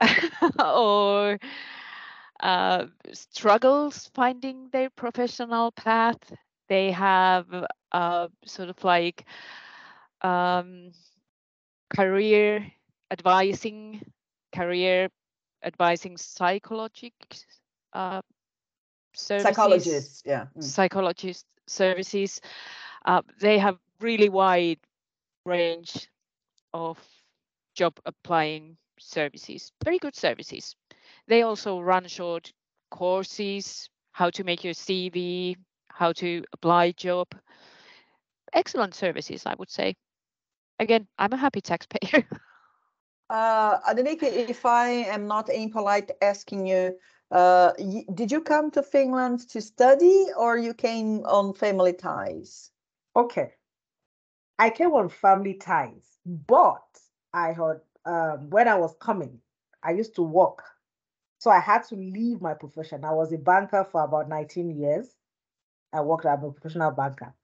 or 0.58 1.38
uh, 2.40 2.86
struggles 3.12 4.10
finding 4.14 4.68
their 4.72 4.90
professional 4.90 5.72
path. 5.72 6.18
They 6.68 6.90
have 6.92 7.46
uh, 7.92 8.28
sort 8.44 8.68
of 8.70 8.82
like 8.84 9.24
um, 10.22 10.92
career 11.94 12.66
advising, 13.10 14.00
career 14.52 15.08
advising 15.62 16.16
psychologists, 16.16 17.46
uh, 17.92 18.22
Psychologists, 19.16 20.22
yeah. 20.26 20.46
Mm. 20.56 20.62
Psychologists 20.62 21.44
services. 21.66 22.40
Uh, 23.04 23.22
they 23.40 23.58
have 23.58 23.78
really 24.00 24.28
wide 24.28 24.78
range 25.44 26.08
of 26.72 26.98
job 27.74 27.94
applying 28.06 28.76
services, 28.98 29.72
very 29.84 29.98
good 29.98 30.16
services. 30.16 30.74
They 31.26 31.42
also 31.42 31.80
run 31.80 32.06
short 32.06 32.52
courses, 32.90 33.88
how 34.12 34.30
to 34.30 34.44
make 34.44 34.64
your 34.64 34.74
CV, 34.74 35.56
how 35.88 36.12
to 36.12 36.44
apply 36.52 36.92
job. 36.92 37.28
Excellent 38.52 38.94
services, 38.94 39.44
I 39.46 39.54
would 39.58 39.70
say. 39.70 39.96
Again, 40.78 41.06
I'm 41.18 41.32
a 41.32 41.36
happy 41.36 41.60
taxpayer. 41.60 42.26
uh, 43.30 43.80
Adenike, 43.80 44.22
if 44.22 44.66
I 44.66 44.88
am 44.88 45.26
not 45.26 45.48
impolite 45.48 46.10
asking 46.20 46.66
you, 46.66 46.96
uh, 47.30 47.72
did 48.14 48.30
you 48.30 48.40
come 48.40 48.70
to 48.72 48.82
Finland 48.82 49.48
to 49.50 49.60
study 49.60 50.26
or 50.36 50.58
you 50.58 50.74
came 50.74 51.24
on 51.24 51.54
family 51.54 51.92
ties? 51.92 52.70
Okay. 53.16 53.52
I 54.58 54.70
came 54.70 54.92
on 54.92 55.08
family 55.08 55.54
ties, 55.54 56.18
but 56.24 56.84
I 57.32 57.52
had, 57.52 57.80
um, 58.04 58.50
when 58.50 58.68
I 58.68 58.76
was 58.76 58.94
coming, 59.00 59.40
I 59.82 59.92
used 59.92 60.14
to 60.16 60.22
work. 60.22 60.62
So 61.44 61.50
I 61.50 61.60
had 61.60 61.84
to 61.88 61.94
leave 61.94 62.40
my 62.40 62.54
profession. 62.54 63.04
I 63.04 63.12
was 63.12 63.30
a 63.30 63.36
banker 63.36 63.84
for 63.92 64.02
about 64.02 64.30
19 64.30 64.70
years. 64.80 65.14
I 65.92 66.00
worked 66.00 66.24
as 66.24 66.42
a 66.42 66.48
professional 66.50 66.90
banker. 66.90 67.34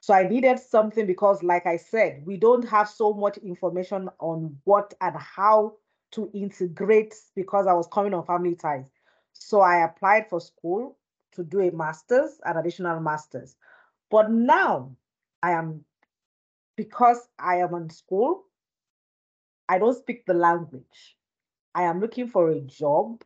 So 0.00 0.12
I 0.12 0.28
needed 0.28 0.58
something 0.58 1.06
because, 1.06 1.42
like 1.42 1.64
I 1.64 1.78
said, 1.78 2.26
we 2.26 2.36
don't 2.36 2.68
have 2.68 2.90
so 2.90 3.14
much 3.14 3.38
information 3.38 4.10
on 4.20 4.54
what 4.64 4.92
and 5.00 5.16
how 5.16 5.76
to 6.12 6.30
integrate 6.34 7.14
because 7.34 7.66
I 7.66 7.72
was 7.72 7.86
coming 7.90 8.12
on 8.12 8.26
family 8.26 8.54
ties. 8.54 8.90
So 9.32 9.62
I 9.62 9.82
applied 9.82 10.28
for 10.28 10.42
school 10.42 10.98
to 11.32 11.42
do 11.42 11.60
a 11.60 11.70
master's, 11.70 12.38
an 12.44 12.58
additional 12.58 13.00
master's. 13.00 13.56
But 14.10 14.30
now 14.30 14.94
I 15.42 15.52
am, 15.52 15.86
because 16.76 17.26
I 17.38 17.60
am 17.60 17.72
in 17.76 17.88
school, 17.88 18.44
I 19.70 19.78
don't 19.78 19.96
speak 19.96 20.26
the 20.26 20.34
language. 20.34 21.16
I 21.74 21.84
am 21.84 21.98
looking 21.98 22.28
for 22.28 22.50
a 22.50 22.60
job. 22.60 23.22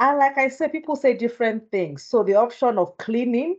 And 0.00 0.18
like 0.18 0.38
I 0.38 0.48
said, 0.48 0.72
people 0.72 0.96
say 0.96 1.14
different 1.14 1.70
things. 1.70 2.02
So 2.02 2.22
the 2.22 2.34
option 2.34 2.78
of 2.78 2.96
cleaning 2.98 3.56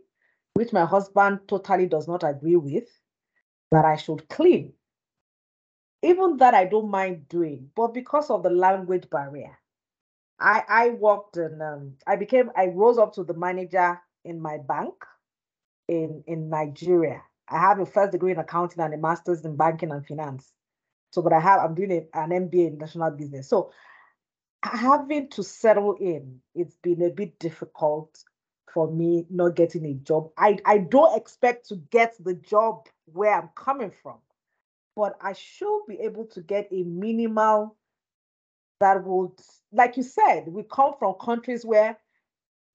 which 0.55 0.73
my 0.73 0.85
husband 0.85 1.39
totally 1.47 1.85
does 1.85 2.07
not 2.07 2.23
agree 2.23 2.55
with, 2.55 2.87
that 3.71 3.85
I 3.85 3.97
should 3.97 4.27
clean. 4.29 4.73
Even 6.01 6.37
that 6.37 6.53
I 6.53 6.65
don't 6.65 6.89
mind 6.89 7.27
doing, 7.27 7.69
but 7.75 7.93
because 7.93 8.29
of 8.29 8.43
the 8.43 8.49
language 8.49 9.09
barrier, 9.09 9.57
I 10.39 10.63
I 10.67 10.89
worked 10.89 11.37
and 11.37 11.61
um, 11.61 11.93
I 12.07 12.15
became 12.15 12.51
I 12.55 12.67
rose 12.67 12.97
up 12.97 13.13
to 13.13 13.23
the 13.23 13.33
manager 13.33 13.99
in 14.23 14.39
my 14.39 14.57
bank 14.57 14.93
in 15.87 16.23
in 16.27 16.49
Nigeria. 16.49 17.21
I 17.49 17.59
have 17.59 17.79
a 17.79 17.85
first 17.85 18.11
degree 18.11 18.31
in 18.31 18.39
accounting 18.39 18.81
and 18.81 18.93
a 18.93 18.97
master's 18.97 19.43
in 19.45 19.55
banking 19.55 19.91
and 19.91 20.05
finance. 20.05 20.53
So, 21.11 21.21
but 21.21 21.33
I 21.33 21.39
have 21.39 21.61
I'm 21.61 21.75
doing 21.75 21.91
a, 21.91 22.17
an 22.17 22.29
MBA 22.29 22.67
in 22.67 22.77
national 22.77 23.11
business. 23.11 23.49
So, 23.49 23.71
having 24.73 25.29
to 25.29 25.43
settle 25.43 25.95
in, 25.95 26.39
it's 26.53 26.75
been 26.77 27.01
a 27.03 27.09
bit 27.09 27.37
difficult 27.39 28.23
for 28.73 28.91
me 28.91 29.25
not 29.29 29.55
getting 29.55 29.85
a 29.85 29.93
job. 29.93 30.31
I, 30.37 30.57
I 30.65 30.79
don't 30.79 31.15
expect 31.17 31.69
to 31.69 31.75
get 31.91 32.15
the 32.23 32.33
job 32.33 32.87
where 33.05 33.33
I'm 33.33 33.49
coming 33.55 33.91
from, 34.03 34.17
but 34.95 35.17
I 35.21 35.33
should 35.33 35.81
be 35.87 35.99
able 36.01 36.25
to 36.27 36.41
get 36.41 36.67
a 36.71 36.83
minimal 36.83 37.75
that 38.79 39.03
would, 39.03 39.39
like 39.71 39.97
you 39.97 40.03
said, 40.03 40.47
we 40.47 40.63
come 40.63 40.93
from 40.99 41.15
countries 41.21 41.65
where 41.65 41.97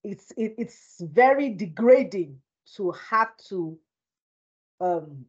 it's 0.02 0.30
it, 0.36 0.54
it's 0.56 0.96
very 1.00 1.50
degrading 1.50 2.38
to 2.76 2.92
have 2.92 3.36
to 3.48 3.78
um, 4.80 5.26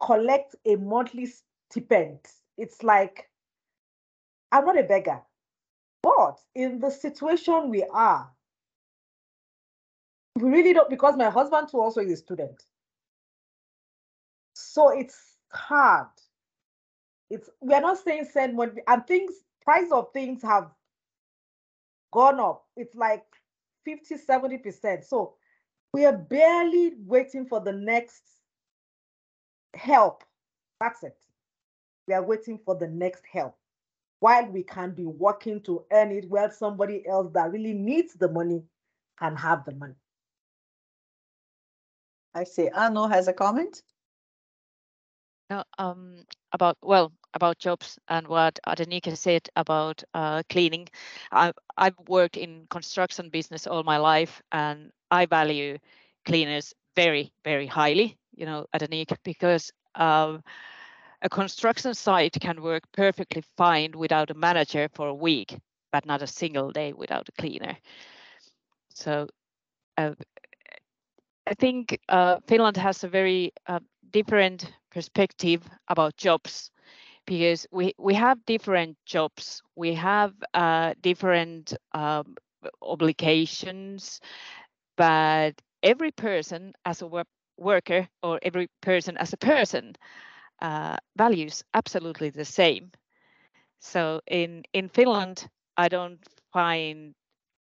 collect 0.00 0.54
a 0.64 0.76
monthly 0.76 1.28
stipend. 1.70 2.20
It's 2.56 2.82
like 2.84 3.28
I'm 4.52 4.64
not 4.64 4.78
a 4.78 4.84
beggar, 4.84 5.20
but 6.02 6.38
in 6.54 6.80
the 6.80 6.90
situation 6.90 7.70
we 7.70 7.84
are, 7.84 8.30
we 10.36 10.50
really 10.50 10.72
don't 10.72 10.90
because 10.90 11.16
my 11.16 11.30
husband 11.30 11.68
too 11.70 11.80
also 11.80 12.00
is 12.00 12.12
a 12.12 12.16
student. 12.16 12.62
So 14.54 14.90
it's 14.90 15.36
hard. 15.52 16.08
It's 17.30 17.48
we 17.60 17.74
are 17.74 17.80
not 17.80 17.98
saying 17.98 18.26
send 18.32 18.56
money 18.56 18.82
and 18.86 19.06
things 19.06 19.32
price 19.62 19.90
of 19.92 20.12
things 20.12 20.42
have 20.42 20.70
gone 22.12 22.40
up. 22.40 22.64
It's 22.76 22.94
like 22.94 23.24
50, 23.84 24.16
70%. 24.16 25.04
So 25.04 25.34
we 25.92 26.04
are 26.04 26.16
barely 26.16 26.94
waiting 27.06 27.46
for 27.46 27.60
the 27.60 27.72
next 27.72 28.22
help. 29.74 30.24
That's 30.80 31.02
it. 31.02 31.16
We 32.08 32.14
are 32.14 32.22
waiting 32.22 32.58
for 32.64 32.74
the 32.74 32.88
next 32.88 33.24
help. 33.30 33.56
While 34.20 34.46
we 34.50 34.62
can 34.62 34.92
be 34.92 35.06
working 35.06 35.60
to 35.62 35.84
earn 35.92 36.12
it, 36.12 36.28
while 36.28 36.50
somebody 36.50 37.06
else 37.06 37.30
that 37.34 37.50
really 37.50 37.74
needs 37.74 38.14
the 38.14 38.28
money 38.28 38.62
can 39.18 39.36
have 39.36 39.64
the 39.64 39.72
money. 39.72 39.94
I 42.34 42.44
see. 42.44 42.68
Anu 42.68 43.08
has 43.08 43.28
a 43.28 43.32
comment. 43.32 43.82
No, 45.50 45.64
um, 45.78 46.24
about 46.52 46.76
well 46.82 47.12
about 47.34 47.58
jobs 47.58 47.98
and 48.08 48.26
what 48.28 48.58
Adenike 48.66 49.16
said 49.16 49.48
about 49.56 50.02
uh, 50.14 50.42
cleaning. 50.48 50.88
I've 51.32 51.54
I've 51.76 51.98
worked 52.08 52.36
in 52.36 52.66
construction 52.70 53.30
business 53.30 53.66
all 53.66 53.82
my 53.82 53.96
life, 53.96 54.42
and 54.52 54.92
I 55.10 55.26
value 55.26 55.78
cleaners 56.24 56.72
very 56.94 57.32
very 57.44 57.66
highly. 57.66 58.16
You 58.36 58.46
know, 58.46 58.66
Adenike, 58.74 59.16
because 59.24 59.72
um, 59.96 60.42
a 61.22 61.28
construction 61.28 61.94
site 61.94 62.36
can 62.40 62.62
work 62.62 62.82
perfectly 62.92 63.42
fine 63.56 63.92
without 63.96 64.30
a 64.30 64.34
manager 64.34 64.88
for 64.94 65.08
a 65.08 65.14
week, 65.14 65.56
but 65.92 66.06
not 66.06 66.22
a 66.22 66.26
single 66.26 66.70
day 66.70 66.92
without 66.92 67.28
a 67.28 67.32
cleaner. 67.40 67.76
So 68.94 69.28
uh, 69.96 70.14
I 71.46 71.54
think 71.54 71.98
uh, 72.08 72.38
Finland 72.46 72.76
has 72.76 73.04
a 73.04 73.08
very 73.08 73.52
uh, 73.66 73.80
different 74.10 74.72
perspective 74.90 75.62
about 75.88 76.16
jobs 76.16 76.70
because 77.26 77.66
we, 77.70 77.94
we 77.98 78.14
have 78.14 78.44
different 78.46 78.96
jobs, 79.06 79.62
we 79.76 79.94
have 79.94 80.32
uh, 80.54 80.94
different 81.00 81.74
um, 81.92 82.36
obligations, 82.82 84.20
but 84.96 85.52
every 85.82 86.10
person 86.12 86.72
as 86.84 87.02
a 87.02 87.06
work 87.06 87.26
worker 87.56 88.08
or 88.22 88.38
every 88.42 88.68
person 88.80 89.16
as 89.18 89.32
a 89.32 89.36
person 89.36 89.94
uh, 90.60 90.96
values 91.16 91.62
absolutely 91.74 92.30
the 92.30 92.44
same. 92.44 92.90
So 93.80 94.20
in 94.26 94.64
in 94.72 94.88
Finland, 94.88 95.48
I 95.76 95.88
don't 95.88 96.20
find 96.52 97.14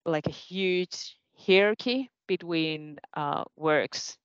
like 0.06 0.28
a 0.28 0.32
huge 0.32 1.18
hierarchy 1.38 2.12
between 2.28 3.00
uh, 3.16 3.44
works. 3.56 4.18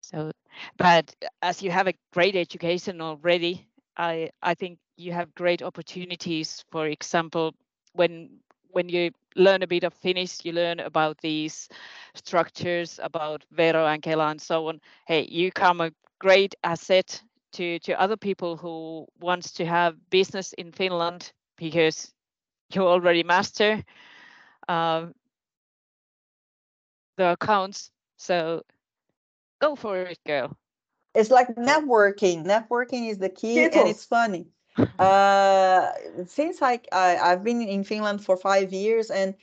So, 0.00 0.32
but 0.76 1.14
as 1.42 1.62
you 1.62 1.70
have 1.70 1.86
a 1.88 1.94
great 2.12 2.36
education 2.36 3.00
already, 3.00 3.68
I 3.96 4.30
I 4.42 4.54
think 4.54 4.78
you 4.96 5.12
have 5.12 5.34
great 5.34 5.62
opportunities. 5.62 6.64
For 6.70 6.86
example, 6.86 7.54
when 7.92 8.40
when 8.70 8.88
you 8.88 9.10
learn 9.36 9.62
a 9.62 9.66
bit 9.66 9.84
of 9.84 9.94
Finnish, 9.94 10.44
you 10.44 10.52
learn 10.52 10.80
about 10.80 11.18
these 11.20 11.68
structures, 12.14 12.98
about 13.02 13.44
Vero 13.50 13.86
and 13.86 14.02
Kela 14.02 14.30
and 14.30 14.40
so 14.40 14.68
on. 14.68 14.80
Hey, 15.06 15.26
you 15.28 15.50
come 15.52 15.80
great 16.20 16.54
asset 16.62 17.20
to 17.52 17.78
to 17.80 18.00
other 18.00 18.16
people 18.16 18.56
who 18.56 19.06
wants 19.20 19.52
to 19.52 19.64
have 19.64 19.96
business 20.10 20.52
in 20.52 20.70
Finland 20.72 21.32
because 21.56 22.12
you 22.72 22.86
already 22.86 23.24
master 23.24 23.82
uh, 24.68 25.06
the 27.16 27.32
accounts. 27.32 27.90
So 28.16 28.62
go 29.60 29.74
for 29.76 29.98
it, 29.98 30.18
girl. 30.26 30.56
It's 31.14 31.30
like 31.30 31.48
networking. 31.56 32.44
Networking 32.44 33.08
is 33.10 33.18
the 33.18 33.28
key, 33.28 33.58
and 33.64 33.88
it's 33.88 34.04
funny. 34.04 34.46
uh, 34.98 35.90
since 36.26 36.62
I, 36.62 36.80
I 36.92 37.16
I've 37.16 37.42
been 37.42 37.60
in 37.62 37.82
Finland 37.82 38.24
for 38.24 38.36
five 38.36 38.72
years, 38.72 39.10
and 39.10 39.34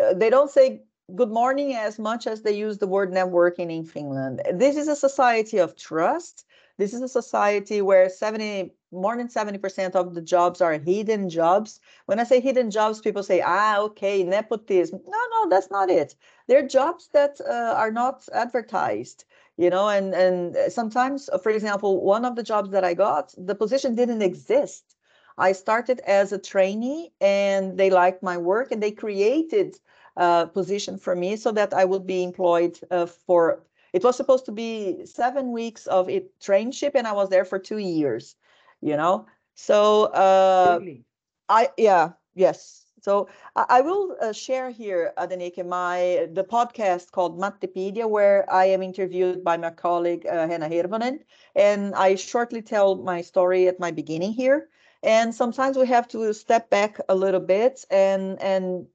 uh, 0.00 0.14
they 0.14 0.30
don't 0.30 0.50
say 0.50 0.82
good 1.14 1.30
morning 1.30 1.74
as 1.74 1.98
much 2.00 2.26
as 2.26 2.42
they 2.42 2.52
use 2.52 2.78
the 2.78 2.86
word 2.86 3.12
networking 3.12 3.70
in 3.70 3.84
Finland. 3.84 4.42
This 4.52 4.76
is 4.76 4.88
a 4.88 4.96
society 4.96 5.58
of 5.58 5.76
trust. 5.76 6.44
This 6.78 6.92
is 6.92 7.00
a 7.00 7.08
society 7.08 7.80
where 7.80 8.08
70 8.08 8.72
more 8.90 9.16
than 9.16 9.28
70% 9.28 9.94
of 9.94 10.14
the 10.14 10.20
jobs 10.20 10.60
are 10.60 10.72
hidden 10.78 11.28
jobs. 11.30 11.80
When 12.06 12.18
I 12.18 12.24
say 12.24 12.40
hidden 12.40 12.70
jobs, 12.70 13.00
people 13.00 13.22
say, 13.22 13.40
ah, 13.40 13.78
okay, 13.82 14.24
nepotism. 14.24 15.00
No, 15.06 15.18
no, 15.30 15.48
that's 15.48 15.70
not 15.70 15.90
it. 15.90 16.16
They're 16.48 16.66
jobs 16.66 17.08
that 17.12 17.40
uh, 17.40 17.74
are 17.76 17.90
not 17.90 18.28
advertised, 18.32 19.24
you 19.56 19.70
know, 19.70 19.88
and, 19.88 20.12
and 20.14 20.72
sometimes, 20.72 21.28
uh, 21.28 21.38
for 21.38 21.50
example, 21.50 22.02
one 22.02 22.24
of 22.24 22.36
the 22.36 22.42
jobs 22.42 22.70
that 22.70 22.84
I 22.84 22.94
got, 22.94 23.32
the 23.38 23.54
position 23.54 23.94
didn't 23.94 24.22
exist. 24.22 24.96
I 25.38 25.52
started 25.52 26.00
as 26.00 26.32
a 26.32 26.38
trainee 26.38 27.12
and 27.20 27.78
they 27.78 27.90
liked 27.90 28.22
my 28.22 28.38
work 28.38 28.72
and 28.72 28.82
they 28.82 28.90
created 28.90 29.76
uh, 30.16 30.46
position 30.46 30.98
for 30.98 31.14
me 31.14 31.36
so 31.36 31.52
that 31.52 31.72
I 31.74 31.84
would 31.84 32.06
be 32.06 32.22
employed 32.22 32.78
uh, 32.90 33.06
for. 33.06 33.62
It 33.92 34.04
was 34.04 34.16
supposed 34.16 34.44
to 34.46 34.52
be 34.52 35.04
seven 35.06 35.52
weeks 35.52 35.86
of 35.86 36.08
it 36.08 36.38
trainship, 36.40 36.92
and 36.94 37.06
I 37.06 37.12
was 37.12 37.30
there 37.30 37.44
for 37.44 37.58
two 37.58 37.78
years. 37.78 38.36
You 38.80 38.96
know, 38.96 39.26
so 39.54 40.04
uh, 40.06 40.80
Really? 40.80 41.04
I 41.48 41.70
yeah 41.76 42.12
yes. 42.34 42.84
So 43.00 43.28
I, 43.56 43.66
I 43.68 43.80
will 43.82 44.16
uh, 44.20 44.32
share 44.32 44.70
here, 44.70 45.12
Adenike, 45.18 45.64
my 45.66 46.28
the 46.32 46.44
podcast 46.44 47.12
called 47.12 47.38
Mattipedia, 47.38 48.08
where 48.08 48.50
I 48.52 48.66
am 48.66 48.82
interviewed 48.82 49.42
by 49.44 49.56
my 49.56 49.70
colleague 49.70 50.26
uh, 50.26 50.46
Henna 50.46 50.68
Hirvonen, 50.68 51.20
and 51.54 51.94
I 51.94 52.14
shortly 52.16 52.62
tell 52.62 52.96
my 52.96 53.20
story 53.22 53.66
at 53.68 53.78
my 53.80 53.90
beginning 53.90 54.32
here. 54.32 54.68
And 55.02 55.34
sometimes 55.34 55.76
we 55.76 55.86
have 55.86 56.08
to 56.08 56.32
step 56.34 56.70
back 56.70 56.98
a 57.08 57.14
little 57.14 57.40
bit 57.40 57.84
and 57.90 58.40
and 58.42 58.86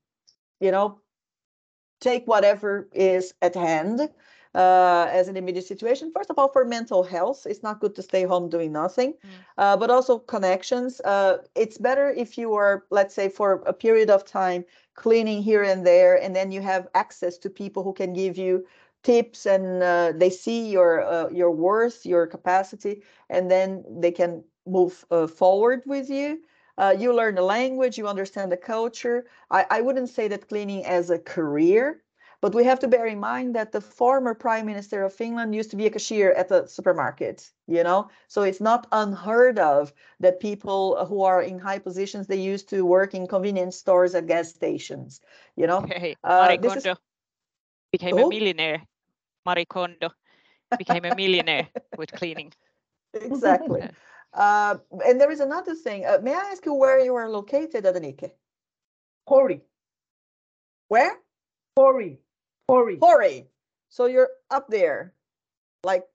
you 0.59 0.71
know 0.71 1.00
take 2.01 2.25
whatever 2.27 2.89
is 2.93 3.33
at 3.41 3.55
hand 3.55 4.09
uh, 4.55 5.07
as 5.11 5.29
an 5.29 5.37
immediate 5.37 5.65
situation. 5.65 6.11
First 6.11 6.29
of 6.29 6.37
all, 6.39 6.49
for 6.49 6.65
mental 6.65 7.03
health, 7.03 7.47
it's 7.47 7.63
not 7.63 7.79
good 7.79 7.95
to 7.95 8.03
stay 8.03 8.23
home 8.25 8.49
doing 8.49 8.73
nothing, 8.73 9.13
Mm. 9.13 9.29
uh, 9.57 9.77
but 9.77 9.89
also 9.89 10.19
connections. 10.19 11.01
Uh, 11.05 11.37
it's 11.55 11.77
better 11.77 12.09
if 12.11 12.37
you 12.37 12.53
are, 12.55 12.85
let's 12.91 13.15
say, 13.15 13.29
for 13.29 13.63
a 13.65 13.73
period 13.73 14.09
of 14.09 14.25
time 14.25 14.65
cleaning 14.95 15.41
here 15.43 15.63
and 15.63 15.85
there, 15.85 16.15
and 16.21 16.35
then 16.35 16.51
you 16.51 16.61
have 16.61 16.87
access 16.95 17.37
to 17.39 17.49
people 17.49 17.83
who 17.83 17.93
can 17.93 18.13
give 18.13 18.37
you 18.37 18.65
tips 19.03 19.45
and 19.45 19.83
uh, 19.83 20.11
they 20.15 20.29
see 20.29 20.69
your 20.69 21.01
uh, 21.03 21.29
your 21.29 21.51
worth, 21.51 22.05
your 22.05 22.27
capacity, 22.27 23.01
and 23.29 23.49
then 23.49 23.83
they 24.01 24.11
can 24.11 24.43
move 24.65 25.05
uh, 25.11 25.27
forward 25.27 25.81
with 25.85 26.09
you. 26.09 26.39
Uh, 26.81 26.95
you 26.97 27.13
learn 27.13 27.35
the 27.35 27.43
language, 27.43 27.97
you 27.99 28.07
understand 28.07 28.51
the 28.51 28.57
culture. 28.57 29.25
I, 29.51 29.65
I 29.69 29.81
wouldn't 29.81 30.09
say 30.09 30.27
that 30.29 30.49
cleaning 30.49 30.83
as 30.85 31.11
a 31.11 31.19
career, 31.19 32.01
but 32.41 32.55
we 32.55 32.63
have 32.63 32.79
to 32.79 32.87
bear 32.87 33.05
in 33.05 33.19
mind 33.19 33.55
that 33.55 33.71
the 33.71 33.81
former 33.81 34.33
prime 34.33 34.65
minister 34.65 35.03
of 35.03 35.13
Finland 35.13 35.53
used 35.53 35.69
to 35.71 35.77
be 35.77 35.85
a 35.85 35.91
cashier 35.91 36.31
at 36.33 36.49
the 36.49 36.65
supermarket, 36.65 37.51
you 37.67 37.83
know? 37.83 38.09
So 38.27 38.41
it's 38.41 38.59
not 38.61 38.87
unheard 38.91 39.59
of 39.59 39.93
that 40.21 40.39
people 40.39 41.05
who 41.05 41.21
are 41.21 41.41
in 41.41 41.59
high 41.59 41.79
positions, 41.79 42.25
they 42.27 42.41
used 42.53 42.67
to 42.69 42.83
work 42.83 43.13
in 43.13 43.27
convenience 43.27 43.77
stores 43.77 44.15
at 44.15 44.25
gas 44.25 44.49
stations, 44.49 45.21
you 45.55 45.67
know? 45.67 45.81
Hey, 45.81 46.15
Uh, 46.23 46.47
Marie 46.49 46.55
is- 46.67 46.83
Kondo 46.83 46.95
became 47.91 48.17
a 48.17 48.25
millionaire. 48.25 48.81
Marie 49.45 49.65
Kondo 49.65 50.09
became 50.79 51.05
a 51.05 51.11
millionaire 51.11 51.69
with 51.97 52.11
cleaning. 52.13 52.51
Exactly. 53.13 53.83
Uh, 54.33 54.77
and 55.05 55.19
there 55.19 55.31
is 55.31 55.39
another 55.39 55.75
thing. 55.75 56.05
Uh, 56.05 56.19
may 56.21 56.33
I 56.33 56.49
ask 56.51 56.65
you 56.65 56.73
where 56.73 56.99
you 56.99 57.15
are 57.15 57.29
located, 57.29 57.83
Adenike? 57.83 58.31
Pori, 59.27 59.61
Where? 60.87 61.19
Pori, 61.77 62.17
Pori. 62.69 62.97
Pori. 62.97 63.45
So 63.89 64.05
you're 64.05 64.29
up 64.49 64.67
there, 64.67 65.13
like 65.83 66.05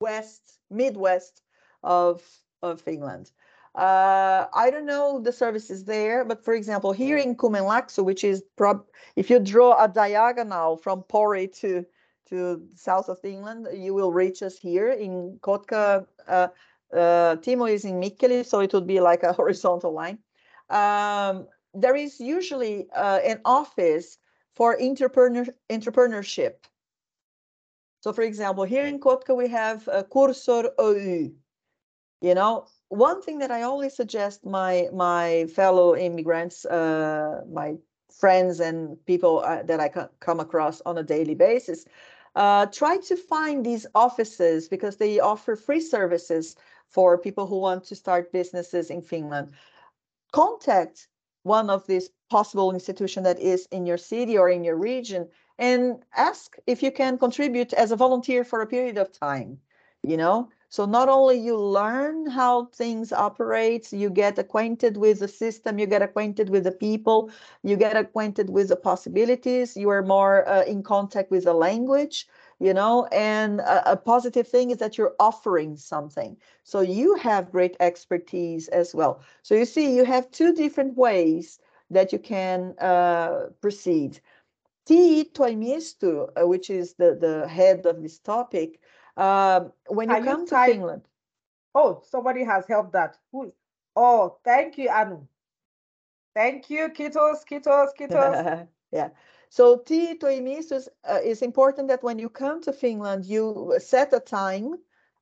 west, 0.00 0.58
midwest 0.70 1.42
of 1.82 2.22
of 2.62 2.80
Finland. 2.80 3.30
Uh, 3.74 4.46
I 4.52 4.70
don't 4.70 4.86
know 4.86 5.20
the 5.20 5.32
services 5.32 5.84
there, 5.84 6.24
but 6.24 6.44
for 6.44 6.54
example, 6.54 6.92
here 6.92 7.16
in 7.16 7.36
Kymenlaakso, 7.36 8.04
which 8.04 8.24
is 8.24 8.42
prob 8.56 8.84
if 9.16 9.30
you 9.30 9.38
draw 9.38 9.82
a 9.82 9.88
diagonal 9.88 10.76
from 10.76 11.02
Pori 11.02 11.46
to 11.60 11.86
to 12.30 12.62
south 12.74 13.08
of 13.08 13.18
England, 13.24 13.68
you 13.74 13.94
will 13.94 14.12
reach 14.12 14.42
us 14.42 14.56
here 14.56 14.90
in 14.90 15.38
Kotka. 15.40 16.06
Uh, 16.26 16.48
uh, 16.92 17.36
Timo 17.36 17.70
is 17.70 17.84
in 17.84 18.00
Mikkeli, 18.00 18.44
so 18.44 18.60
it 18.60 18.72
would 18.72 18.86
be 18.86 19.00
like 19.00 19.22
a 19.22 19.32
horizontal 19.40 19.92
line. 19.92 20.18
Um, 20.70 21.46
there 21.74 21.96
is 21.96 22.20
usually 22.20 22.88
uh, 22.94 23.20
an 23.24 23.40
office 23.44 24.18
for 24.54 24.80
entrepreneur 24.80 25.46
entrepreneurship. 25.68 26.54
So, 28.00 28.12
for 28.12 28.22
example, 28.22 28.64
here 28.64 28.86
in 28.86 28.98
Kotka 28.98 29.36
we 29.36 29.48
have 29.48 29.86
uh, 29.88 30.02
Cursor 30.04 30.70
Oy. 30.80 31.32
You 32.22 32.34
know, 32.34 32.66
one 32.88 33.22
thing 33.22 33.38
that 33.38 33.50
I 33.50 33.62
always 33.62 33.94
suggest 33.94 34.44
my 34.44 34.88
my 34.92 35.46
fellow 35.54 35.96
immigrants, 35.96 36.64
uh, 36.64 37.42
my 37.50 37.76
friends 38.12 38.60
and 38.60 38.96
people 39.06 39.40
uh, 39.40 39.62
that 39.62 39.80
I 39.80 39.88
come 40.20 40.40
across 40.40 40.80
on 40.84 40.98
a 40.98 41.02
daily 41.02 41.34
basis, 41.34 41.86
uh, 42.36 42.66
try 42.66 42.96
to 42.98 43.16
find 43.16 43.64
these 43.64 43.86
offices 43.94 44.68
because 44.68 44.96
they 44.96 45.20
offer 45.20 45.56
free 45.56 45.80
services 45.80 46.56
for 46.88 47.18
people 47.18 47.46
who 47.46 47.58
want 47.58 47.84
to 47.84 47.94
start 47.94 48.32
businesses 48.32 48.90
in 48.90 49.02
Finland. 49.02 49.52
Contact 50.32 51.08
one 51.42 51.70
of 51.70 51.86
these 51.86 52.10
possible 52.28 52.72
institutions 52.72 53.24
that 53.24 53.40
is 53.40 53.66
in 53.70 53.86
your 53.86 53.98
city 53.98 54.36
or 54.36 54.48
in 54.48 54.62
your 54.64 54.76
region 54.76 55.28
and 55.58 56.04
ask 56.16 56.56
if 56.66 56.82
you 56.82 56.92
can 56.92 57.18
contribute 57.18 57.72
as 57.72 57.90
a 57.90 57.96
volunteer 57.96 58.44
for 58.44 58.60
a 58.60 58.66
period 58.66 58.98
of 58.98 59.10
time 59.12 59.58
you 60.02 60.16
know 60.16 60.48
so 60.70 60.86
not 60.86 61.08
only 61.08 61.36
you 61.36 61.58
learn 61.58 62.26
how 62.26 62.64
things 62.66 63.12
operate 63.12 63.92
you 63.92 64.08
get 64.08 64.38
acquainted 64.38 64.96
with 64.96 65.18
the 65.18 65.28
system 65.28 65.78
you 65.78 65.86
get 65.86 66.00
acquainted 66.00 66.48
with 66.48 66.64
the 66.64 66.72
people 66.72 67.30
you 67.62 67.76
get 67.76 67.96
acquainted 67.96 68.48
with 68.48 68.68
the 68.68 68.76
possibilities 68.76 69.76
you 69.76 69.90
are 69.90 70.02
more 70.02 70.48
uh, 70.48 70.62
in 70.62 70.82
contact 70.82 71.30
with 71.30 71.44
the 71.44 71.52
language 71.52 72.26
you 72.60 72.72
know 72.72 73.06
and 73.12 73.60
a, 73.60 73.92
a 73.92 73.96
positive 73.96 74.46
thing 74.48 74.70
is 74.70 74.78
that 74.78 74.96
you're 74.96 75.16
offering 75.18 75.76
something 75.76 76.36
so 76.64 76.80
you 76.80 77.14
have 77.16 77.52
great 77.52 77.76
expertise 77.80 78.68
as 78.68 78.94
well 78.94 79.20
so 79.42 79.54
you 79.54 79.64
see 79.64 79.94
you 79.94 80.04
have 80.04 80.30
two 80.30 80.54
different 80.54 80.96
ways 80.96 81.58
that 81.90 82.12
you 82.12 82.18
can 82.18 82.74
uh, 82.78 83.46
proceed 83.60 84.20
TE-toimisto, 84.86 86.30
uh, 86.36 86.48
which 86.48 86.68
is 86.68 86.94
the, 86.94 87.14
the 87.14 87.46
head 87.46 87.86
of 87.86 88.02
this 88.02 88.18
topic, 88.18 88.80
um, 89.20 89.72
when 89.88 90.08
you 90.08 90.14
Are 90.16 90.20
you 90.20 90.24
come 90.24 90.46
to 90.46 90.54
type- 90.54 90.72
Finland, 90.74 91.02
Oh, 91.74 92.02
somebody 92.04 92.42
has 92.44 92.66
helped 92.66 92.92
that. 92.92 93.16
Who? 93.32 93.52
Oh, 93.94 94.38
thank 94.44 94.76
you, 94.78 94.88
Anu. 94.88 95.26
Thank 96.34 96.70
you, 96.70 96.88
Kitos, 96.88 97.44
Kitos, 97.44 97.90
Kitos. 97.98 98.68
yeah. 98.92 99.10
So 99.50 99.78
TE-toimisto 99.78 100.72
is, 100.72 100.88
uh, 101.08 101.18
is 101.22 101.42
important 101.42 101.88
that 101.88 102.02
when 102.02 102.18
you 102.18 102.28
come 102.28 102.60
to 102.62 102.72
Finland, 102.72 103.24
you 103.24 103.74
set 103.78 104.12
a 104.12 104.20
time, 104.20 104.74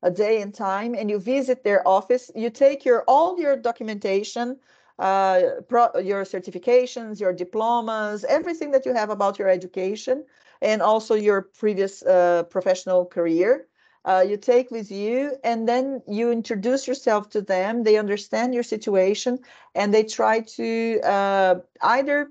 a 0.03 0.11
day 0.11 0.41
and 0.43 0.55
time, 0.55 0.95
and 0.95 1.11
you 1.11 1.19
visit 1.19 1.65
their 1.65 1.87
office. 1.87 2.31
You 2.35 2.51
take 2.51 2.85
your 2.85 3.05
all 3.09 3.39
your 3.41 3.57
documentation, 3.57 4.59
uh, 4.99 5.41
pro, 5.69 5.89
your 5.99 6.25
certifications, 6.25 7.21
your 7.21 7.33
diplomas, 7.33 8.25
everything 8.25 8.71
that 8.73 8.87
you 8.87 8.95
have 8.95 9.11
about 9.11 9.39
your 9.39 9.49
education, 9.49 10.25
and 10.63 10.83
also 10.83 11.15
your 11.15 11.43
previous 11.43 12.03
uh, 12.03 12.45
professional 12.45 13.07
career. 13.07 13.67
Uh, 14.05 14.25
you 14.27 14.37
take 14.37 14.71
with 14.71 14.91
you, 14.91 15.37
and 15.45 15.69
then 15.69 16.01
you 16.07 16.31
introduce 16.31 16.87
yourself 16.87 17.29
to 17.31 17.43
them. 17.43 17.83
They 17.83 17.99
understand 17.99 18.55
your 18.55 18.63
situation, 18.63 19.39
and 19.75 19.93
they 19.93 20.05
try 20.05 20.41
to 20.41 21.01
uh, 21.03 21.55
either 21.83 22.31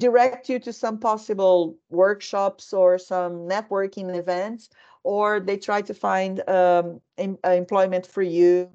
direct 0.00 0.48
you 0.48 0.58
to 0.58 0.72
some 0.72 0.98
possible 0.98 1.76
workshops 1.90 2.72
or 2.72 2.98
some 2.98 3.48
networking 3.48 4.16
events, 4.16 4.70
or 5.04 5.40
they 5.40 5.56
try 5.58 5.82
to 5.82 5.94
find 5.94 6.48
um, 6.48 7.00
em- 7.18 7.38
uh, 7.44 7.50
employment 7.50 8.06
for 8.06 8.22
you. 8.22 8.70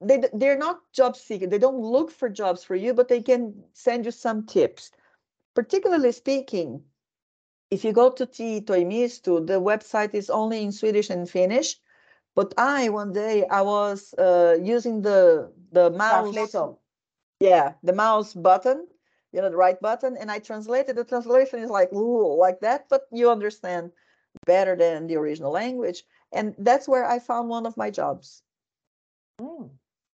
They 0.00 0.24
they're 0.32 0.58
not 0.58 0.80
job 0.92 1.16
seeking. 1.16 1.50
They 1.50 1.58
don't 1.58 1.80
look 1.80 2.10
for 2.10 2.28
jobs 2.28 2.64
for 2.64 2.74
you, 2.74 2.94
but 2.94 3.08
they 3.08 3.22
can 3.22 3.54
send 3.74 4.04
you 4.06 4.10
some 4.10 4.46
tips. 4.46 4.90
Particularly 5.54 6.12
speaking, 6.12 6.82
if 7.74 7.84
you 7.84 7.92
go 7.92 8.10
to 8.10 8.26
TE-toimisto, 8.26 9.46
the 9.46 9.60
website 9.60 10.14
is 10.14 10.30
only 10.30 10.62
in 10.62 10.72
Swedish 10.72 11.10
and 11.10 11.28
Finnish. 11.28 11.80
But 12.34 12.54
I 12.58 12.88
one 12.90 13.12
day 13.12 13.46
I 13.46 13.62
was 13.62 14.14
uh, 14.18 14.56
using 14.62 15.02
the 15.02 15.52
the 15.72 15.90
mouse 15.90 16.34
Translator. 16.34 16.74
yeah 17.40 17.74
the 17.82 17.92
mouse 17.92 18.34
button 18.34 18.86
you 19.32 19.40
know 19.40 19.50
the 19.50 19.56
right 19.56 19.80
button 19.80 20.16
and 20.20 20.30
i 20.30 20.38
translated 20.38 20.96
the 20.96 21.04
translation 21.04 21.58
is 21.60 21.70
like 21.70 21.92
ooh, 21.92 22.34
like 22.38 22.60
that 22.60 22.88
but 22.88 23.02
you 23.12 23.30
understand 23.30 23.90
better 24.46 24.76
than 24.76 25.06
the 25.06 25.16
original 25.16 25.52
language 25.52 26.04
and 26.32 26.54
that's 26.58 26.88
where 26.88 27.04
i 27.04 27.18
found 27.18 27.48
one 27.48 27.66
of 27.66 27.76
my 27.76 27.90
jobs 27.90 28.42
Mm. 29.40 29.70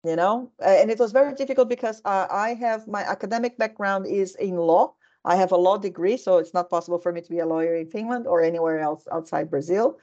you 0.03 0.15
know 0.15 0.51
and 0.63 0.91
it 0.91 0.99
was 0.99 1.11
very 1.11 1.33
difficult 1.33 1.69
because 1.69 2.01
uh, 2.05 2.27
i 2.31 2.53
have 2.55 2.87
my 2.87 3.01
academic 3.03 3.57
background 3.57 4.05
is 4.07 4.35
in 4.35 4.55
law 4.57 4.93
i 5.27 5.35
have 5.35 5.51
a 5.51 5.63
law 5.67 5.77
degree 5.77 6.17
so 6.17 6.37
it's 6.37 6.53
not 6.53 6.69
possible 6.69 6.97
for 6.97 7.11
me 7.11 7.21
to 7.21 7.29
be 7.29 7.39
a 7.39 7.45
lawyer 7.45 7.75
in 7.75 7.87
finland 7.87 8.25
or 8.25 8.41
anywhere 8.41 8.79
else 8.79 9.07
outside 9.11 9.49
brazil 9.49 9.97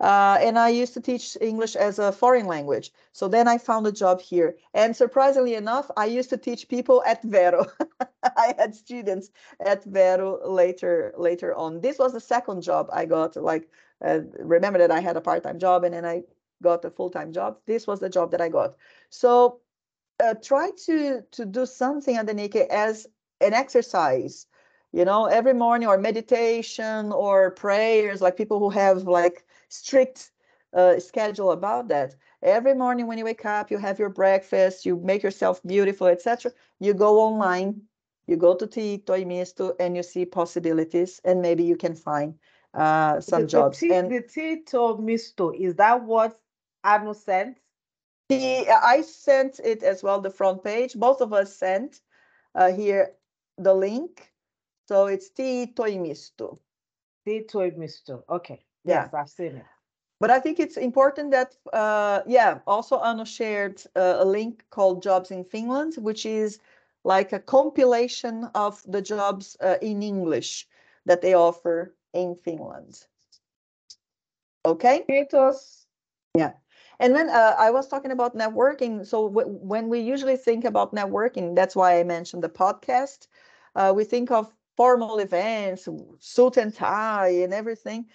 uh, 0.00 0.38
and 0.40 0.58
I 0.58 0.68
used 0.68 0.94
to 0.94 1.00
teach 1.00 1.36
English 1.40 1.74
as 1.74 1.98
a 1.98 2.12
foreign 2.12 2.46
language. 2.46 2.92
So 3.12 3.26
then 3.26 3.48
I 3.48 3.58
found 3.58 3.86
a 3.86 3.92
job 3.92 4.20
here. 4.20 4.56
And 4.72 4.94
surprisingly 4.94 5.54
enough, 5.54 5.90
I 5.96 6.06
used 6.06 6.30
to 6.30 6.36
teach 6.36 6.68
people 6.68 7.02
at 7.04 7.22
Vero. 7.24 7.66
I 8.36 8.54
had 8.56 8.74
students 8.76 9.30
at 9.58 9.82
Vero 9.84 10.38
later 10.48 11.12
later 11.16 11.54
on. 11.56 11.80
This 11.80 11.98
was 11.98 12.12
the 12.12 12.20
second 12.20 12.62
job 12.62 12.88
I 12.92 13.06
got. 13.06 13.34
Like, 13.34 13.68
uh, 14.04 14.20
remember 14.38 14.78
that 14.78 14.92
I 14.92 15.00
had 15.00 15.16
a 15.16 15.20
part-time 15.20 15.58
job 15.58 15.82
and 15.82 15.94
then 15.94 16.04
I 16.04 16.22
got 16.62 16.84
a 16.84 16.90
full-time 16.90 17.32
job. 17.32 17.58
This 17.66 17.86
was 17.86 17.98
the 17.98 18.08
job 18.08 18.30
that 18.30 18.40
I 18.40 18.48
got. 18.48 18.76
So 19.10 19.60
uh, 20.22 20.34
try 20.34 20.70
to 20.86 21.22
to 21.32 21.44
do 21.44 21.66
something, 21.66 22.16
Adenike, 22.16 22.68
as 22.68 23.08
an 23.40 23.52
exercise 23.52 24.46
you 24.92 25.04
know 25.04 25.26
every 25.26 25.54
morning 25.54 25.88
or 25.88 25.98
meditation 25.98 27.12
or 27.12 27.50
prayers 27.50 28.20
like 28.20 28.36
people 28.36 28.58
who 28.58 28.70
have 28.70 29.02
like 29.02 29.44
strict 29.68 30.30
uh, 30.74 30.98
schedule 30.98 31.52
about 31.52 31.88
that. 31.88 32.14
Every 32.42 32.74
morning 32.74 33.06
when 33.06 33.18
you 33.18 33.24
wake 33.24 33.44
up 33.44 33.70
you 33.70 33.78
have 33.78 33.98
your 33.98 34.10
breakfast 34.10 34.86
you 34.86 34.96
make 34.96 35.22
yourself 35.22 35.60
beautiful 35.66 36.06
etc 36.06 36.52
you 36.78 36.94
go 36.94 37.20
online 37.20 37.82
you 38.28 38.36
go 38.36 38.54
to 38.54 38.66
Tieto 38.66 39.18
e 39.18 39.24
Misto 39.24 39.74
and 39.80 39.96
you 39.96 40.02
see 40.02 40.24
possibilities 40.24 41.20
and 41.24 41.42
maybe 41.42 41.64
you 41.64 41.76
can 41.76 41.94
find 41.94 42.34
uh, 42.74 43.20
some 43.20 43.42
the, 43.42 43.48
jobs. 43.48 43.80
The, 43.80 43.92
and 43.92 44.10
the 44.10 44.22
TE-toimisto 44.22 45.58
is 45.58 45.74
that 45.76 46.04
what 46.04 46.38
Anu 46.84 47.14
sent? 47.14 47.58
The, 48.28 48.68
I 48.68 49.00
sent 49.02 49.58
it 49.64 49.82
as 49.82 50.02
well 50.02 50.20
the 50.20 50.30
front 50.30 50.62
page. 50.62 50.94
Both 50.94 51.22
of 51.22 51.32
us 51.32 51.56
sent 51.56 52.00
uh, 52.54 52.70
here 52.70 53.12
the 53.56 53.74
link 53.74 54.30
so 54.88 55.06
it's 55.06 55.30
Tieto 55.30 55.86
e 55.86 55.98
Misto 55.98 56.58
Tieto 57.24 57.62
e 57.62 57.70
Misto 57.76 58.24
okay 58.28 58.58
Yeah. 58.84 59.04
yes 59.04 59.14
I've 59.14 59.28
seen 59.28 59.56
it 59.56 59.66
But 60.20 60.30
I 60.30 60.40
think 60.40 60.58
it's 60.58 60.76
important 60.76 61.30
that, 61.30 61.54
uh, 61.72 62.22
yeah, 62.26 62.58
also 62.66 62.98
Anu 62.98 63.24
shared 63.24 63.82
uh, 63.94 64.16
a 64.18 64.24
link 64.24 64.64
called 64.70 65.02
Jobs 65.02 65.30
in 65.30 65.44
Finland, 65.44 65.94
which 65.96 66.26
is 66.26 66.58
like 67.04 67.32
a 67.32 67.38
compilation 67.38 68.50
of 68.54 68.82
the 68.86 69.00
jobs 69.00 69.56
uh, 69.60 69.76
in 69.80 70.02
English 70.02 70.66
that 71.06 71.20
they 71.20 71.34
offer 71.34 71.94
in 72.12 72.34
Finland. 72.34 73.06
Okay. 74.64 75.04
yeah. 76.34 76.52
And 76.98 77.14
then 77.14 77.28
uh, 77.30 77.54
I 77.56 77.70
was 77.70 77.86
talking 77.86 78.10
about 78.10 78.34
networking. 78.34 79.06
So 79.06 79.28
when 79.28 79.88
we 79.88 80.00
usually 80.00 80.36
think 80.36 80.64
about 80.64 80.92
networking, 80.92 81.54
that's 81.54 81.76
why 81.76 82.00
I 82.00 82.02
mentioned 82.02 82.42
the 82.42 82.48
podcast. 82.48 83.28
Uh, 83.76 83.92
we 83.94 84.02
think 84.02 84.32
of 84.32 84.52
formal 84.78 85.18
events, 85.18 85.88
suit 86.20 86.56
and 86.56 86.72
tie, 86.72 87.34
and 87.44 87.52
everything. 87.52 88.06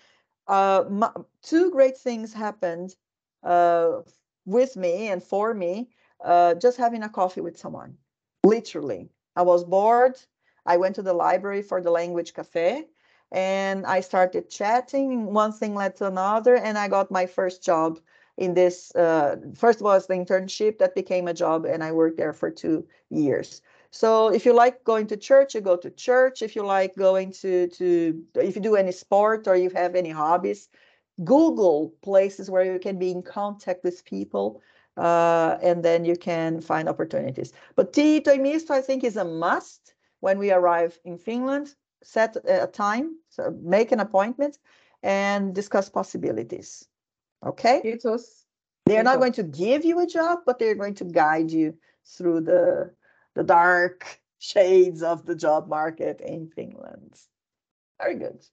Uh, 0.47 0.85
my, 0.89 1.11
two 1.41 1.69
great 1.69 1.97
things 1.97 2.33
happened 2.33 2.95
uh, 3.43 3.99
with 4.45 4.77
me 4.77 5.09
and 5.09 5.21
for 5.21 5.53
me 5.53 5.89
uh, 6.23 6.53
just 6.55 6.77
having 6.77 7.03
a 7.03 7.09
coffee 7.09 7.41
with 7.41 7.57
someone. 7.57 7.97
Literally, 8.45 9.09
I 9.35 9.41
was 9.41 9.65
bored. 9.65 10.17
I 10.65 10.77
went 10.77 10.95
to 10.95 11.01
the 11.01 11.13
library 11.13 11.61
for 11.61 11.81
the 11.81 11.91
language 11.91 12.33
cafe 12.33 12.85
and 13.33 13.85
I 13.85 13.99
started 13.99 14.49
chatting. 14.49 15.33
One 15.33 15.51
thing 15.51 15.75
led 15.75 15.97
to 15.97 16.07
another, 16.07 16.55
and 16.55 16.77
I 16.77 16.87
got 16.87 17.11
my 17.11 17.25
first 17.25 17.63
job 17.63 17.99
in 18.37 18.53
this 18.53 18.95
uh, 18.95 19.35
first 19.55 19.81
was 19.81 20.07
the 20.07 20.13
internship 20.13 20.77
that 20.77 20.95
became 20.95 21.27
a 21.27 21.33
job 21.33 21.65
and 21.65 21.83
i 21.83 21.91
worked 21.91 22.17
there 22.17 22.33
for 22.33 22.49
two 22.49 22.85
years 23.09 23.61
so 23.93 24.33
if 24.33 24.43
you 24.43 24.53
like 24.53 24.83
going 24.83 25.05
to 25.05 25.15
church 25.15 25.53
you 25.53 25.61
go 25.61 25.77
to 25.77 25.91
church. 25.91 26.41
If 26.41 26.55
you 26.55 26.65
like 26.65 26.95
going 26.95 27.31
to 27.43 27.67
to 27.67 28.23
if 28.35 28.55
you 28.55 28.61
do 28.61 28.75
any 28.75 28.91
sport 28.91 29.47
or 29.47 29.55
you 29.55 29.69
have 29.69 29.93
any 29.95 30.09
hobbies 30.09 30.69
google 31.23 31.93
places 32.01 32.49
where 32.49 32.65
you 32.65 32.79
can 32.79 32.97
be 32.97 33.11
in 33.11 33.21
contact 33.21 33.83
with 33.83 34.03
people 34.03 34.61
uh, 34.97 35.57
and 35.61 35.85
then 35.85 36.05
you 36.05 36.15
can 36.15 36.59
find 36.59 36.89
opportunities. 36.89 37.53
But 37.75 37.93
Tieto 37.93 38.33
e 38.33 38.39
Misto 38.39 38.73
i 38.73 38.81
think 38.81 39.03
is 39.03 39.15
a 39.15 39.25
must 39.25 39.93
when 40.21 40.39
we 40.39 40.51
arrive 40.51 40.97
in 41.05 41.17
finland 41.17 41.75
set 42.03 42.35
a 42.47 42.67
time 42.67 43.15
so 43.29 43.55
make 43.61 43.91
an 43.91 43.99
appointment 43.99 44.57
and 45.03 45.53
discuss 45.53 45.87
possibilities. 45.87 46.87
Okay? 47.45 47.79
Tietos 47.85 48.43
they're 48.85 49.03
not 49.03 49.19
going 49.19 49.33
to 49.33 49.43
give 49.43 49.85
you 49.85 49.99
a 49.99 50.07
job, 50.07 50.39
but 50.45 50.59
they're 50.59 50.75
going 50.75 50.95
to 50.95 51.05
guide 51.05 51.51
you 51.51 51.77
through 52.05 52.41
the 52.41 52.91
the 53.35 53.43
dark 53.43 54.21
shades 54.39 55.01
of 55.01 55.25
the 55.25 55.35
job 55.35 55.67
market 55.67 56.21
in 56.21 56.47
Finland. 56.47 57.15
Very 58.01 58.15
good. 58.15 58.45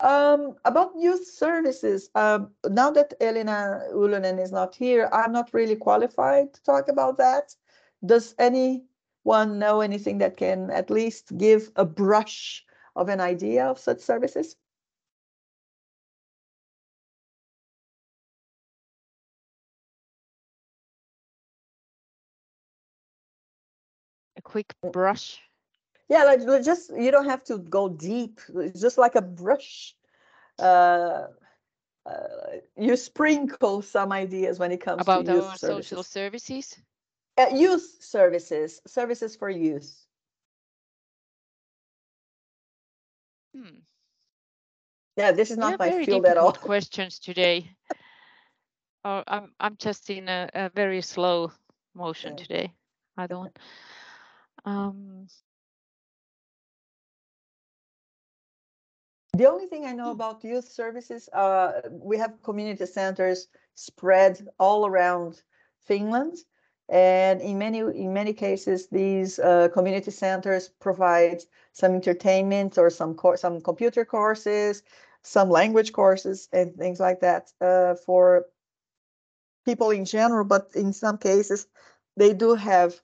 Um, 0.00 0.56
about 0.64 0.92
youth 0.98 1.26
services, 1.26 2.10
um, 2.14 2.50
now 2.68 2.90
that 2.90 3.14
Elina 3.20 3.80
Ulonen 3.94 4.38
is 4.42 4.52
not 4.52 4.74
here, 4.74 5.08
I'm 5.12 5.32
not 5.32 5.54
really 5.54 5.76
qualified 5.76 6.52
to 6.52 6.62
talk 6.62 6.88
about 6.88 7.16
that. 7.18 7.54
Does 8.04 8.34
anyone 8.38 9.58
know 9.58 9.80
anything 9.80 10.18
that 10.18 10.36
can 10.36 10.70
at 10.70 10.90
least 10.90 11.36
give 11.38 11.70
a 11.76 11.84
brush 11.86 12.64
of 12.94 13.08
an 13.08 13.20
idea 13.20 13.64
of 13.64 13.78
such 13.78 14.00
services? 14.00 14.56
Quick 24.46 24.72
brush. 24.92 25.40
Yeah, 26.08 26.22
like 26.24 26.40
just 26.64 26.90
you 26.96 27.10
don't 27.10 27.28
have 27.28 27.42
to 27.44 27.58
go 27.58 27.88
deep. 27.88 28.40
It's 28.54 28.80
just 28.80 28.96
like 28.96 29.16
a 29.16 29.22
brush. 29.22 29.94
Uh, 30.58 31.26
uh, 32.06 32.62
you 32.76 32.96
sprinkle 32.96 33.82
some 33.82 34.12
ideas 34.12 34.58
when 34.60 34.70
it 34.70 34.80
comes 34.80 35.02
about 35.02 35.26
to 35.26 35.42
our 35.42 35.56
services. 35.56 35.88
social 35.88 36.02
services. 36.04 36.78
Uh, 37.36 37.50
youth 37.52 37.96
services, 38.00 38.80
services 38.86 39.36
for 39.36 39.50
youth. 39.50 40.06
Hmm. 43.54 43.80
Yeah, 45.16 45.32
this 45.32 45.50
is 45.50 45.56
Yeah, 45.58 45.70
not 45.70 45.78
my 45.80 45.90
field 46.04 46.24
at 46.26 46.38
all. 46.38 46.52
questions 46.52 47.18
today. 47.18 47.76
Oh, 49.04 49.22
I'm 49.26 49.52
I'm 49.58 49.76
just 49.76 50.08
in 50.10 50.28
a, 50.28 50.48
a 50.54 50.68
very 50.70 51.02
slow 51.02 51.52
motion 51.94 52.36
Yeah. 52.36 52.42
today. 52.44 52.72
I 53.16 53.26
don't. 53.26 53.58
Um, 54.66 55.28
The 59.36 59.44
only 59.50 59.66
thing 59.66 59.84
I 59.84 59.92
know 59.92 60.12
about 60.12 60.42
youth 60.44 60.66
services, 60.66 61.28
uh, 61.34 61.82
we 61.90 62.16
have 62.16 62.42
community 62.42 62.86
centers 62.86 63.48
spread 63.74 64.48
all 64.58 64.86
around 64.86 65.42
Finland, 65.80 66.38
and 66.88 67.42
in 67.42 67.58
many 67.58 67.80
in 67.80 68.14
many 68.14 68.32
cases, 68.32 68.88
these 68.88 69.38
uh, 69.38 69.68
community 69.74 70.10
centers 70.10 70.70
provide 70.80 71.42
some 71.72 71.94
entertainment 71.94 72.78
or 72.78 72.88
some 72.88 73.14
some 73.36 73.60
computer 73.60 74.06
courses, 74.06 74.82
some 75.22 75.50
language 75.50 75.92
courses, 75.92 76.48
and 76.52 76.74
things 76.78 76.98
like 76.98 77.20
that 77.20 77.52
uh, 77.60 77.94
for 78.06 78.46
people 79.66 79.90
in 79.90 80.06
general. 80.06 80.46
But 80.46 80.70
in 80.74 80.94
some 80.94 81.18
cases, 81.18 81.66
they 82.16 82.32
do 82.32 82.54
have 82.54 83.02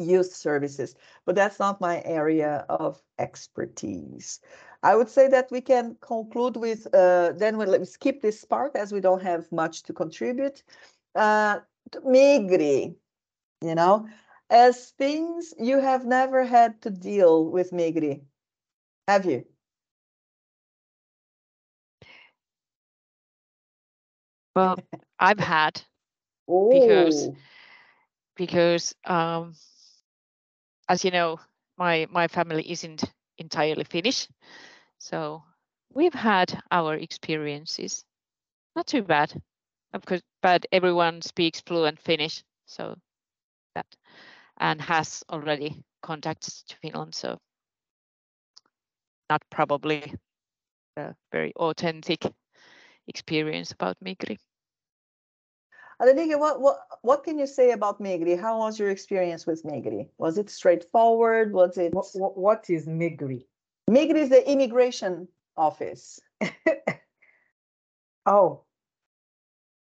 youth 0.00 0.32
services, 0.34 0.94
but 1.24 1.34
that's 1.34 1.58
not 1.58 1.80
my 1.80 2.02
area 2.04 2.64
of 2.68 3.02
expertise. 3.18 4.40
I 4.82 4.96
would 4.96 5.08
say 5.08 5.28
that 5.28 5.50
we 5.50 5.60
can 5.60 5.96
conclude 6.00 6.56
with, 6.56 6.86
uh, 6.94 7.32
then 7.32 7.56
we'll 7.58 7.68
let 7.68 7.80
me 7.80 7.86
skip 7.86 8.20
this 8.22 8.44
part 8.44 8.74
as 8.76 8.92
we 8.92 9.00
don't 9.00 9.22
have 9.22 9.50
much 9.52 9.82
to 9.84 9.92
contribute. 9.92 10.62
Uh, 11.14 11.60
you 13.62 13.74
know, 13.74 14.08
as 14.48 14.90
things 14.90 15.54
you 15.58 15.80
have 15.80 16.06
never 16.06 16.44
had 16.44 16.80
to 16.82 16.90
deal 16.90 17.44
with 17.50 17.72
Migri, 17.72 18.22
have 19.06 19.26
you? 19.26 19.44
well, 24.54 24.78
I've 25.18 25.38
had 25.38 25.82
Because- 26.46 27.28
Oh, 27.32 27.36
because, 28.36 28.94
um, 29.04 29.54
as 30.90 31.04
you 31.04 31.12
know, 31.12 31.38
my 31.78 32.06
my 32.10 32.26
family 32.28 32.70
isn't 32.70 33.04
entirely 33.38 33.84
Finnish, 33.84 34.28
so 34.98 35.42
we've 35.94 36.14
had 36.14 36.60
our 36.72 36.96
experiences. 36.96 38.04
Not 38.76 38.88
too 38.88 39.02
bad, 39.02 39.40
of 39.94 40.04
course, 40.04 40.22
but 40.42 40.66
everyone 40.72 41.22
speaks 41.22 41.60
fluent 41.60 42.00
Finnish, 42.00 42.44
so 42.66 42.96
that 43.74 43.86
and 44.58 44.80
has 44.82 45.24
already 45.30 45.84
contacts 46.02 46.64
to 46.64 46.76
Finland, 46.76 47.14
so 47.14 47.38
not 49.30 49.42
probably 49.50 50.14
a 50.96 51.14
very 51.32 51.52
authentic 51.56 52.24
experience 53.08 53.72
about 53.72 53.96
Migri. 54.04 54.38
Adenike, 56.00 56.38
what, 56.38 56.60
what, 56.60 56.78
what 57.02 57.24
can 57.24 57.38
you 57.38 57.46
say 57.46 57.72
about 57.72 58.00
Migri? 58.00 58.40
How 58.40 58.58
was 58.58 58.78
your 58.78 58.88
experience 58.88 59.46
with 59.46 59.62
Migri? 59.64 60.08
Was 60.18 60.38
it 60.38 60.48
straightforward? 60.48 61.52
Was 61.52 61.76
it? 61.76 61.92
what, 61.92 62.06
what, 62.14 62.38
what 62.38 62.70
is 62.70 62.86
Migri 62.86 63.44
Migri 63.90 64.16
is 64.16 64.28
the 64.30 64.50
immigration 64.50 65.28
office. 65.56 66.20
oh 68.26 68.62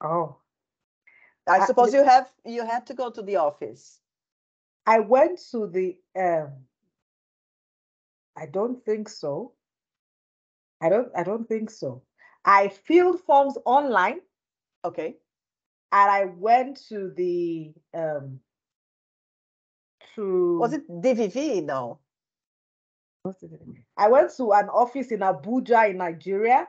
oh 0.02 0.36
I 1.48 1.66
suppose 1.66 1.90
the- 1.92 1.98
you 1.98 2.04
have 2.04 2.32
you 2.44 2.64
had 2.64 2.86
to 2.86 2.94
go 2.94 3.10
to 3.10 3.22
the 3.22 3.36
office. 3.36 4.00
I 4.86 5.00
went 5.00 5.40
to 5.50 5.66
the 5.66 5.98
um 6.18 6.52
I 8.38 8.46
don't 8.46 8.82
think 8.84 9.08
so. 9.08 9.52
I 10.80 10.88
don't 10.88 11.08
I 11.16 11.24
don't 11.24 11.48
think 11.48 11.70
so. 11.70 12.02
I 12.44 12.68
filled 12.68 13.20
forms 13.20 13.58
online 13.64 14.20
Okay. 14.84 15.16
And 15.96 16.10
I 16.10 16.24
went 16.26 16.78
to 16.90 17.10
the 17.16 17.72
um 17.94 18.40
to 20.14 20.58
Was 20.58 20.74
it 20.74 20.88
DVV? 20.88 21.64
No. 21.64 21.98
I 23.96 24.08
went 24.08 24.30
to 24.36 24.52
an 24.52 24.68
office 24.68 25.10
in 25.10 25.20
Abuja 25.20 25.90
in 25.90 25.96
Nigeria 25.96 26.68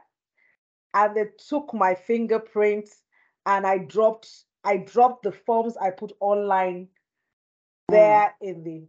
and 0.93 1.15
they 1.15 1.25
took 1.47 1.71
my 1.73 1.93
fingerprints 1.93 3.03
and 3.45 3.67
I 3.67 3.79
dropped 3.79 4.29
I 4.63 4.77
dropped 4.77 5.23
the 5.23 5.31
forms 5.31 5.75
I 5.77 5.91
put 5.91 6.13
online 6.19 6.85
mm. 6.85 6.87
there 7.89 8.33
mm. 8.41 8.49
in 8.49 8.63
the 8.63 8.87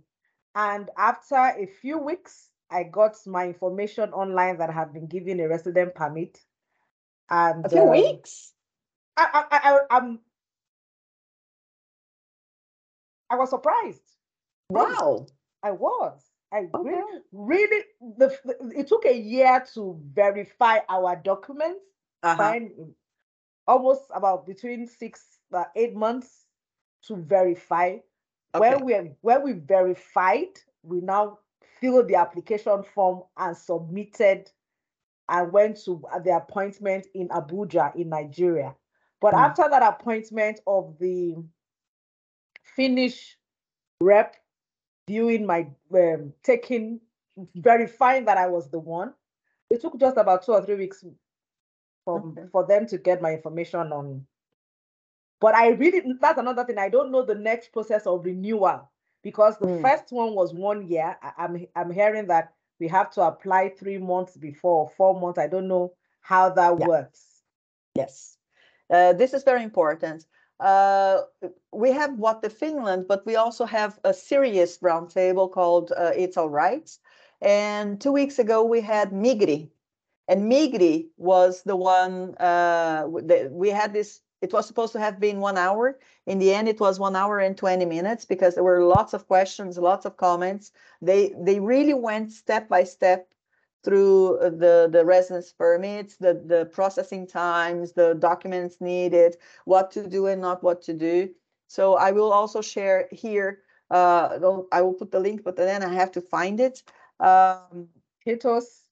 and 0.55 0.89
after 0.97 1.37
a 1.37 1.67
few 1.83 1.99
weeks 1.99 2.49
I 2.71 2.85
got 2.85 3.17
my 3.27 3.47
information 3.47 4.13
online 4.13 4.59
that 4.59 4.71
I 4.71 4.75
have 4.75 4.93
been 4.93 5.07
given 5.07 5.41
a 5.41 5.49
resident 5.49 5.95
permit. 5.95 6.39
And 7.31 7.65
a 7.65 7.69
few 7.69 7.83
um, 7.83 7.91
weeks. 7.91 8.53
I, 9.17 9.45
I, 9.51 9.59
I, 9.59 9.97
I'm. 9.97 10.21
I 13.31 13.37
was 13.37 13.51
surprised. 13.51 14.03
Wow. 14.71 15.27
I 15.63 15.73
was. 15.73 16.21
I 16.53 16.67
okay. 16.75 16.89
really, 16.91 17.21
really, 17.33 17.85
the, 18.17 18.35
it 18.75 18.89
took 18.89 19.05
a 19.05 19.17
year 19.17 19.65
to 19.75 20.01
verify 20.15 20.79
our 20.89 21.17
documents. 21.17 21.85
Uh-huh. 22.23 22.37
Find 22.37 22.71
almost 23.67 24.05
about 24.15 24.47
between 24.47 24.87
six, 24.87 25.39
uh, 25.53 25.65
eight 25.77 25.95
months 25.95 26.47
to 27.07 27.17
verify. 27.17 27.99
Okay. 28.55 28.77
When 28.77 28.85
we 28.85 28.95
when 29.21 29.43
we 29.43 29.53
verified, 29.53 30.59
we 30.83 31.01
now 31.03 31.39
filled 31.81 32.09
the 32.09 32.15
application 32.15 32.83
form 32.95 33.23
and 33.37 33.55
submitted 33.57 34.51
and 35.29 35.53
went 35.53 35.77
to 35.85 36.03
the 36.25 36.35
appointment 36.35 37.07
in 37.15 37.29
Abuja 37.29 37.95
in 37.95 38.09
Nigeria. 38.09 38.75
But 39.21 39.35
mm. 39.35 39.39
after 39.39 39.69
that 39.69 39.83
appointment 39.83 40.61
of 40.67 40.97
the 40.99 41.37
Finnish 42.79 43.37
rep 44.01 44.37
viewing 45.09 45.45
my 45.45 45.67
um, 45.93 46.33
taking 46.45 47.01
verifying 47.57 48.25
that 48.27 48.39
I 48.39 48.47
was 48.47 48.71
the 48.71 48.79
one, 48.79 49.15
it 49.69 49.81
took 49.81 49.99
just 49.99 50.17
about 50.17 50.45
two 50.45 50.53
or 50.53 50.65
three 50.65 50.77
weeks 50.77 51.05
for, 52.05 52.21
okay. 52.21 52.43
for 52.53 52.65
them 52.67 52.87
to 52.87 52.99
get 52.99 53.21
my 53.21 53.33
information 53.33 53.93
on. 53.93 54.25
But 55.41 55.57
I 55.57 55.71
really 55.71 56.03
that's 56.21 56.39
another 56.39 56.65
thing. 56.65 56.79
I 56.79 56.89
don't 56.89 57.11
know 57.11 57.25
the 57.25 57.35
next 57.35 57.73
process 57.73 58.07
of 58.07 58.25
renewal 58.25 58.89
because 59.25 59.59
the 59.59 59.67
mm. 59.67 59.83
first 59.83 60.13
one 60.13 60.35
was 60.35 60.55
one 60.55 60.87
year. 60.89 61.17
I, 61.21 61.33
am 61.45 61.57
I'm, 61.57 61.67
I'm 61.75 61.91
hearing 61.91 62.29
that 62.29 62.53
we 62.79 62.87
have 62.87 63.11
to 63.13 63.23
apply 63.23 63.71
three 63.71 63.99
months 63.99 64.37
before, 64.37 64.89
four 64.97 65.21
months. 65.21 65.39
I 65.39 65.49
don't 65.49 65.67
know 65.67 65.95
how 66.21 66.51
that 66.51 66.79
yeah. 66.79 66.87
works. 66.87 67.25
Yes, 67.97 68.37
uh, 68.89 69.15
this 69.15 69.35
is 69.35 69.43
very 69.43 69.65
important. 69.65 70.27
Uh, 70.61 71.23
we 71.73 71.93
have 71.93 72.19
what 72.19 72.43
the 72.43 72.51
Finland, 72.51 73.07
but 73.09 73.25
we 73.27 73.37
also 73.37 73.65
have 73.65 73.99
a 74.05 74.13
serious 74.13 74.79
roundtable 74.79 75.51
called 75.51 75.93
uh, 75.97 76.13
It's 76.17 76.37
All 76.37 76.49
Right. 76.49 76.91
And 77.41 78.01
two 78.01 78.13
weeks 78.13 78.39
ago 78.39 78.65
we 78.65 78.81
had 78.81 79.13
Migri, 79.13 79.71
and 80.27 80.51
Migri 80.51 81.09
was 81.17 81.63
the 81.63 81.77
one 81.77 82.35
uh, 82.41 83.07
that 83.23 83.51
we 83.53 83.71
had 83.71 83.93
this 83.93 84.21
it 84.41 84.53
was 84.53 84.67
supposed 84.67 84.93
to 84.93 85.01
have 85.01 85.19
been 85.19 85.41
one 85.41 85.59
hour. 85.59 85.99
In 86.27 86.39
the 86.39 86.55
end, 86.55 86.69
it 86.69 86.79
was 86.81 87.01
one 87.01 87.17
hour 87.17 87.41
and 87.41 87.57
20 87.57 87.85
minutes 87.85 88.25
because 88.25 88.55
there 88.55 88.63
were 88.65 88.85
lots 88.85 89.13
of 89.13 89.27
questions, 89.27 89.79
lots 89.79 90.07
of 90.07 90.17
comments. 90.17 90.71
They 91.03 91.35
they 91.37 91.59
really 91.59 91.95
went 91.95 92.31
step 92.33 92.69
by 92.69 92.85
step 92.85 93.29
through 93.85 94.39
the 94.41 94.89
the 94.91 95.05
residence 95.05 95.53
permits, 95.53 96.17
the 96.17 96.35
the 96.47 96.67
processing 96.67 97.27
times, 97.27 97.93
the 97.93 98.15
documents 98.15 98.81
needed, 98.81 99.37
what 99.65 99.91
to 99.93 100.07
do 100.09 100.27
and 100.27 100.41
not 100.41 100.63
what 100.63 100.83
to 100.83 100.93
do. 100.93 101.31
So 101.69 101.95
I 101.97 102.11
will 102.13 102.33
also 102.33 102.61
share 102.61 103.09
here. 103.13 103.61
Uh, 103.91 104.39
I 104.73 104.83
will 104.83 104.95
put 104.95 105.11
the 105.11 105.21
link, 105.21 105.45
but 105.45 105.57
then 105.57 105.83
I 105.83 105.95
have 105.95 106.13
to 106.13 106.21
find 106.21 106.61
it. 106.61 106.83
Um, 107.21 107.89
Hitos. 108.27 108.83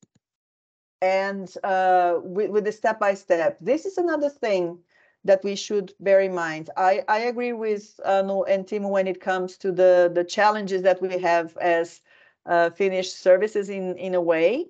And 1.03 1.53
uh, 1.62 2.20
with, 2.22 2.51
with 2.51 2.64
the 2.64 2.72
step 2.72 2.99
by 2.99 3.14
step. 3.14 3.59
This 3.61 3.84
is 3.84 3.99
another 3.99 4.30
thing 4.30 4.78
that 5.24 5.45
we 5.45 5.57
should 5.57 5.93
bear 6.01 6.20
in 6.20 6.34
mind. 6.34 6.70
I, 6.76 7.05
I 7.09 7.18
agree 7.18 7.53
with 7.53 8.01
Anu 8.05 8.45
and 8.45 8.66
Tim 8.66 8.84
when 8.84 9.07
it 9.07 9.20
comes 9.20 9.59
to 9.59 9.72
the, 9.72 10.11
the 10.14 10.24
challenges 10.24 10.82
that 10.82 11.03
we 11.03 11.18
have 11.18 11.57
as 11.59 12.01
uh, 12.47 12.70
Finnish 12.70 13.12
services 13.12 13.68
in, 13.68 13.97
in 13.99 14.14
a 14.14 14.20
way, 14.20 14.66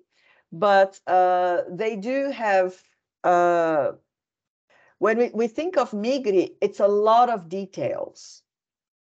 but 0.53 1.01
uh, 1.07 1.63
they 1.69 1.97
do 1.97 2.31
have, 2.31 2.75
uh, 3.25 3.93
when 4.99 5.19
we, 5.19 5.31
we 5.35 5.47
think 5.47 5.77
of 5.77 5.91
Migri, 5.91 6.53
it's 6.61 6.81
a 6.81 6.89
lot 6.89 7.29
of 7.29 7.49
details. 7.49 8.43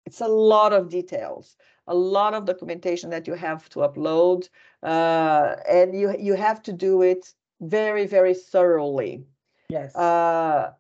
It's 0.07 0.21
a 0.21 0.29
lot 0.29 0.73
of 0.73 0.89
details, 0.89 1.57
a 1.87 1.95
lot 1.95 2.35
of 2.35 2.47
documentation 2.47 3.11
that 3.11 3.27
you 3.27 3.35
have 3.35 3.69
to 3.71 3.81
upload, 3.81 4.49
uh, 4.83 5.57
and 5.69 5.95
you, 5.99 6.17
you 6.19 6.35
have 6.35 6.63
to 6.63 6.73
do 6.73 7.03
it 7.03 7.35
very, 7.61 8.07
very 8.07 8.35
thoroughly. 8.35 9.25
Yes. 9.69 9.95
Uh, 9.95 10.73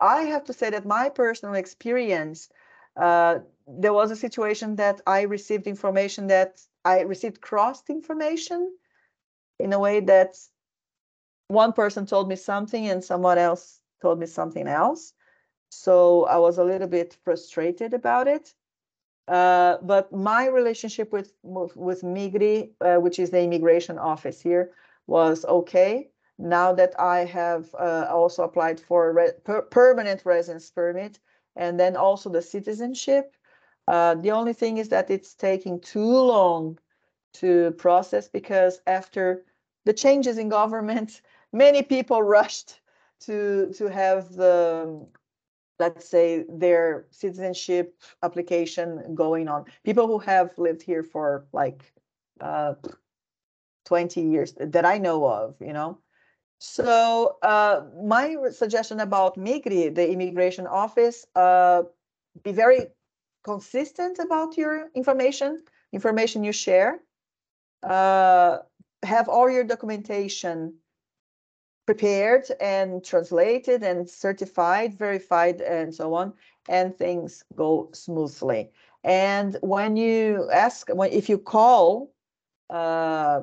I 0.00 0.22
have 0.22 0.44
to 0.44 0.52
say 0.52 0.70
that 0.70 0.84
my 0.84 1.08
personal 1.08 1.54
experience, 1.54 2.48
uh, 2.96 3.38
there 3.66 3.92
was 3.92 4.10
a 4.10 4.16
situation 4.16 4.76
that 4.76 5.00
I 5.06 5.22
received 5.22 5.66
information 5.66 6.26
that 6.26 6.60
I 6.84 7.00
received 7.02 7.40
crossed 7.40 7.88
information 7.88 8.76
in 9.58 9.72
a 9.72 9.78
way 9.78 10.00
that 10.00 10.36
one 11.48 11.72
person 11.72 12.06
told 12.06 12.28
me 12.28 12.36
something 12.36 12.88
and 12.88 13.02
someone 13.02 13.38
else 13.38 13.80
told 14.00 14.18
me 14.18 14.26
something 14.26 14.66
else. 14.66 15.12
So 15.70 16.24
I 16.26 16.38
was 16.38 16.58
a 16.58 16.64
little 16.64 16.88
bit 16.88 17.16
frustrated 17.24 17.94
about 17.94 18.28
it. 18.28 18.54
Uh, 19.26 19.78
but 19.82 20.12
my 20.12 20.46
relationship 20.48 21.10
with 21.12 21.32
with 21.42 22.02
Migri, 22.02 22.70
uh, 22.80 22.96
which 22.96 23.18
is 23.18 23.30
the 23.30 23.40
immigration 23.40 23.98
office 23.98 24.40
here, 24.40 24.72
was 25.06 25.44
okay 25.46 26.10
now 26.38 26.74
that 26.74 26.98
I 26.98 27.24
have 27.24 27.74
uh, 27.74 28.06
also 28.10 28.42
applied 28.42 28.80
for 28.80 29.08
a 29.08 29.12
re 29.12 29.30
per 29.44 29.62
permanent 29.62 30.26
residence 30.26 30.70
permit 30.70 31.20
and 31.56 31.80
then 31.80 31.96
also 31.96 32.28
the 32.28 32.42
citizenship. 32.42 33.34
Uh, 33.86 34.14
the 34.14 34.30
only 34.30 34.52
thing 34.52 34.78
is 34.78 34.88
that 34.90 35.10
it's 35.10 35.34
taking 35.34 35.80
too 35.80 36.18
long 36.34 36.78
to 37.34 37.72
process 37.72 38.28
because 38.28 38.80
after 38.86 39.44
the 39.84 39.92
changes 39.92 40.38
in 40.38 40.48
government, 40.48 41.20
many 41.52 41.82
people 41.82 42.22
rushed 42.22 42.80
to 43.20 43.72
to 43.74 43.88
have 43.88 44.34
the 44.34 45.06
let's 45.78 46.08
say 46.08 46.44
their 46.48 47.06
citizenship 47.10 48.00
application 48.22 49.14
going 49.14 49.48
on. 49.48 49.64
People 49.84 50.06
who 50.06 50.18
have 50.18 50.56
lived 50.56 50.82
here 50.82 51.02
for 51.02 51.46
like 51.52 51.92
uh, 52.40 52.74
20 53.86 54.20
years 54.20 54.54
that 54.58 54.84
I 54.84 54.98
know 54.98 55.26
of, 55.26 55.56
you 55.60 55.72
know, 55.72 55.98
so 56.58 57.36
uh, 57.42 57.82
my 58.02 58.36
suggestion 58.50 59.00
about 59.00 59.36
Migri, 59.36 59.94
the 59.94 60.10
immigration 60.10 60.66
office, 60.66 61.26
uh, 61.34 61.82
be 62.42 62.52
very 62.52 62.86
consistent 63.42 64.18
about 64.18 64.56
your 64.56 64.88
information, 64.94 65.62
information 65.92 66.42
you 66.42 66.52
share. 66.52 67.00
Uh, 67.84 68.58
have 69.02 69.28
all 69.28 69.50
your 69.50 69.64
documentation 69.64 70.74
prepared 71.86 72.44
and 72.60 73.04
translated 73.04 73.82
and 73.82 74.08
certified, 74.08 74.98
verified, 74.98 75.60
and 75.60 75.94
so 75.94 76.14
on, 76.14 76.32
and 76.68 76.96
things 76.96 77.44
go 77.54 77.90
smoothly. 77.92 78.70
And 79.02 79.58
when 79.60 79.96
you 79.96 80.48
ask, 80.50 80.88
when 80.88 81.12
if 81.12 81.28
you 81.28 81.36
call 81.36 82.10
uh, 82.70 83.40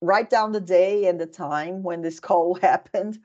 write 0.00 0.30
down 0.30 0.52
the 0.52 0.60
day 0.60 1.06
and 1.06 1.20
the 1.20 1.26
time 1.26 1.82
when 1.82 2.02
this 2.02 2.20
call 2.20 2.54
happened 2.62 3.18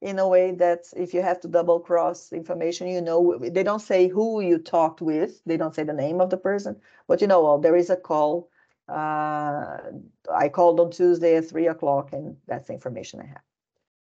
in 0.00 0.18
a 0.18 0.28
way 0.28 0.52
that 0.52 0.84
if 0.96 1.14
you 1.14 1.22
have 1.22 1.40
to 1.40 1.48
double 1.48 1.80
cross 1.80 2.32
information 2.32 2.88
you 2.88 3.00
know 3.00 3.38
they 3.38 3.62
don't 3.62 3.80
say 3.80 4.08
who 4.08 4.40
you 4.40 4.58
talked 4.58 5.00
with 5.00 5.40
they 5.46 5.56
don't 5.56 5.74
say 5.74 5.84
the 5.84 5.92
name 5.92 6.20
of 6.20 6.30
the 6.30 6.36
person 6.36 6.76
but 7.08 7.20
you 7.20 7.26
know 7.26 7.42
well 7.42 7.58
there 7.58 7.76
is 7.76 7.90
a 7.90 7.96
call 7.96 8.50
i 8.88 10.48
called 10.52 10.80
on 10.80 10.90
tuesday 10.90 11.36
at 11.36 11.48
three 11.48 11.68
o'clock 11.68 12.12
and 12.12 12.36
that's 12.46 12.66
the 12.66 12.72
information 12.72 13.20
i 13.20 13.26
have 13.26 13.42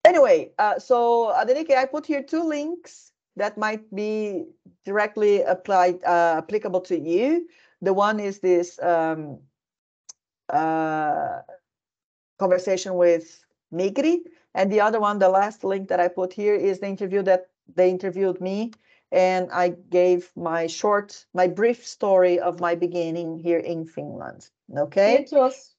anyway 0.05 0.51
uh, 0.59 0.77
so 0.79 1.33
adenike 1.35 1.71
i 1.71 1.85
put 1.85 2.05
here 2.05 2.23
two 2.23 2.43
links 2.43 3.11
that 3.37 3.57
might 3.57 3.93
be 3.93 4.45
directly 4.85 5.41
applied 5.41 6.03
uh, 6.03 6.35
applicable 6.37 6.81
to 6.81 6.99
you 6.99 7.47
the 7.81 7.93
one 7.93 8.19
is 8.19 8.39
this 8.39 8.81
um, 8.81 9.39
uh, 10.49 11.41
conversation 12.39 12.95
with 12.95 13.45
Migri. 13.73 14.19
And 14.53 14.71
the 14.71 14.81
other 14.81 14.99
one, 14.99 15.19
the 15.19 15.29
last 15.29 15.63
link 15.63 15.89
that 15.89 15.99
I 15.99 16.07
put 16.07 16.33
here 16.33 16.55
is 16.55 16.79
the 16.79 16.87
interview 16.87 17.21
that 17.23 17.49
they 17.73 17.89
interviewed 17.89 18.39
me. 18.39 18.71
And 19.11 19.49
I 19.51 19.69
gave 19.89 20.31
my 20.35 20.67
short, 20.67 21.25
my 21.33 21.47
brief 21.47 21.85
story 21.85 22.39
of 22.39 22.59
my 22.59 22.75
beginning 22.75 23.37
here 23.39 23.59
in 23.59 23.85
Finland. 23.85 24.49
Okay. 24.75 25.19
It 25.19 25.29
was. 25.31 25.75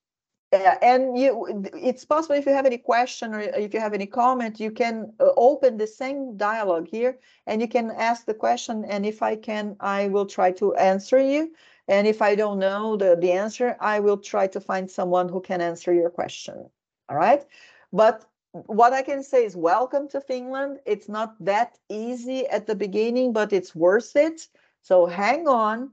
Yeah, 0.53 0.79
and 0.81 1.19
you, 1.19 1.69
it's 1.75 2.05
possible 2.05 2.37
if 2.37 2.47
you 2.47 2.53
have 2.53 2.67
any 2.67 2.79
question 2.79 3.35
or 3.35 3.41
if 3.41 3.75
you 3.75 3.81
have 3.81 3.95
any 3.95 4.07
comment, 4.07 4.61
you 4.61 4.71
can 4.71 5.13
uh, 5.19 5.31
open 5.37 5.77
the 5.77 5.89
same 5.89 6.37
dialogue 6.37 6.87
here 6.89 7.19
and 7.47 7.61
you 7.61 7.69
can 7.69 7.91
ask 7.91 8.27
the 8.27 8.35
question. 8.35 8.85
And 8.85 9.05
if 9.05 9.23
I 9.23 9.35
can, 9.37 9.77
I 9.81 10.09
will 10.09 10.27
try 10.27 10.53
to 10.53 10.75
answer 10.77 11.19
you. 11.19 11.53
And 11.89 12.07
if 12.07 12.23
I 12.23 12.37
don't 12.37 12.59
know 12.61 12.97
the, 12.97 13.17
the 13.21 13.33
answer, 13.33 13.77
I 13.81 14.01
will 14.01 14.19
try 14.19 14.47
to 14.49 14.61
find 14.61 14.91
someone 14.91 15.29
who 15.29 15.41
can 15.41 15.61
answer 15.61 15.93
your 15.93 16.11
question. 16.11 16.71
All 17.09 17.17
right. 17.17 17.45
But 17.93 18.25
what 18.67 18.93
I 18.93 19.03
can 19.03 19.23
say 19.23 19.45
is 19.45 19.57
welcome 19.57 20.09
to 20.09 20.21
Finland. 20.21 20.81
It's 20.87 21.09
not 21.09 21.35
that 21.45 21.79
easy 21.89 22.47
at 22.49 22.67
the 22.67 22.75
beginning, 22.75 23.33
but 23.33 23.53
it's 23.53 23.75
worth 23.75 24.17
it. 24.17 24.49
So 24.83 25.07
hang 25.07 25.49
on, 25.49 25.91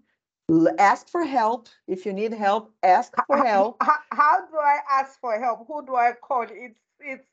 ask 0.78 1.10
for 1.10 1.24
help. 1.24 1.68
If 1.88 2.06
you 2.06 2.14
need 2.14 2.34
help, 2.34 2.72
ask 2.84 3.14
for 3.28 3.38
help. 3.38 3.78
How, 3.82 3.98
how 4.12 4.46
do 4.48 4.58
I 4.58 4.80
ask 4.92 5.20
for 5.20 5.40
help? 5.40 5.68
Who 5.68 5.86
do 5.86 5.96
I 5.96 6.14
call? 6.14 6.46
It's 6.50 6.80
it's 7.00 7.28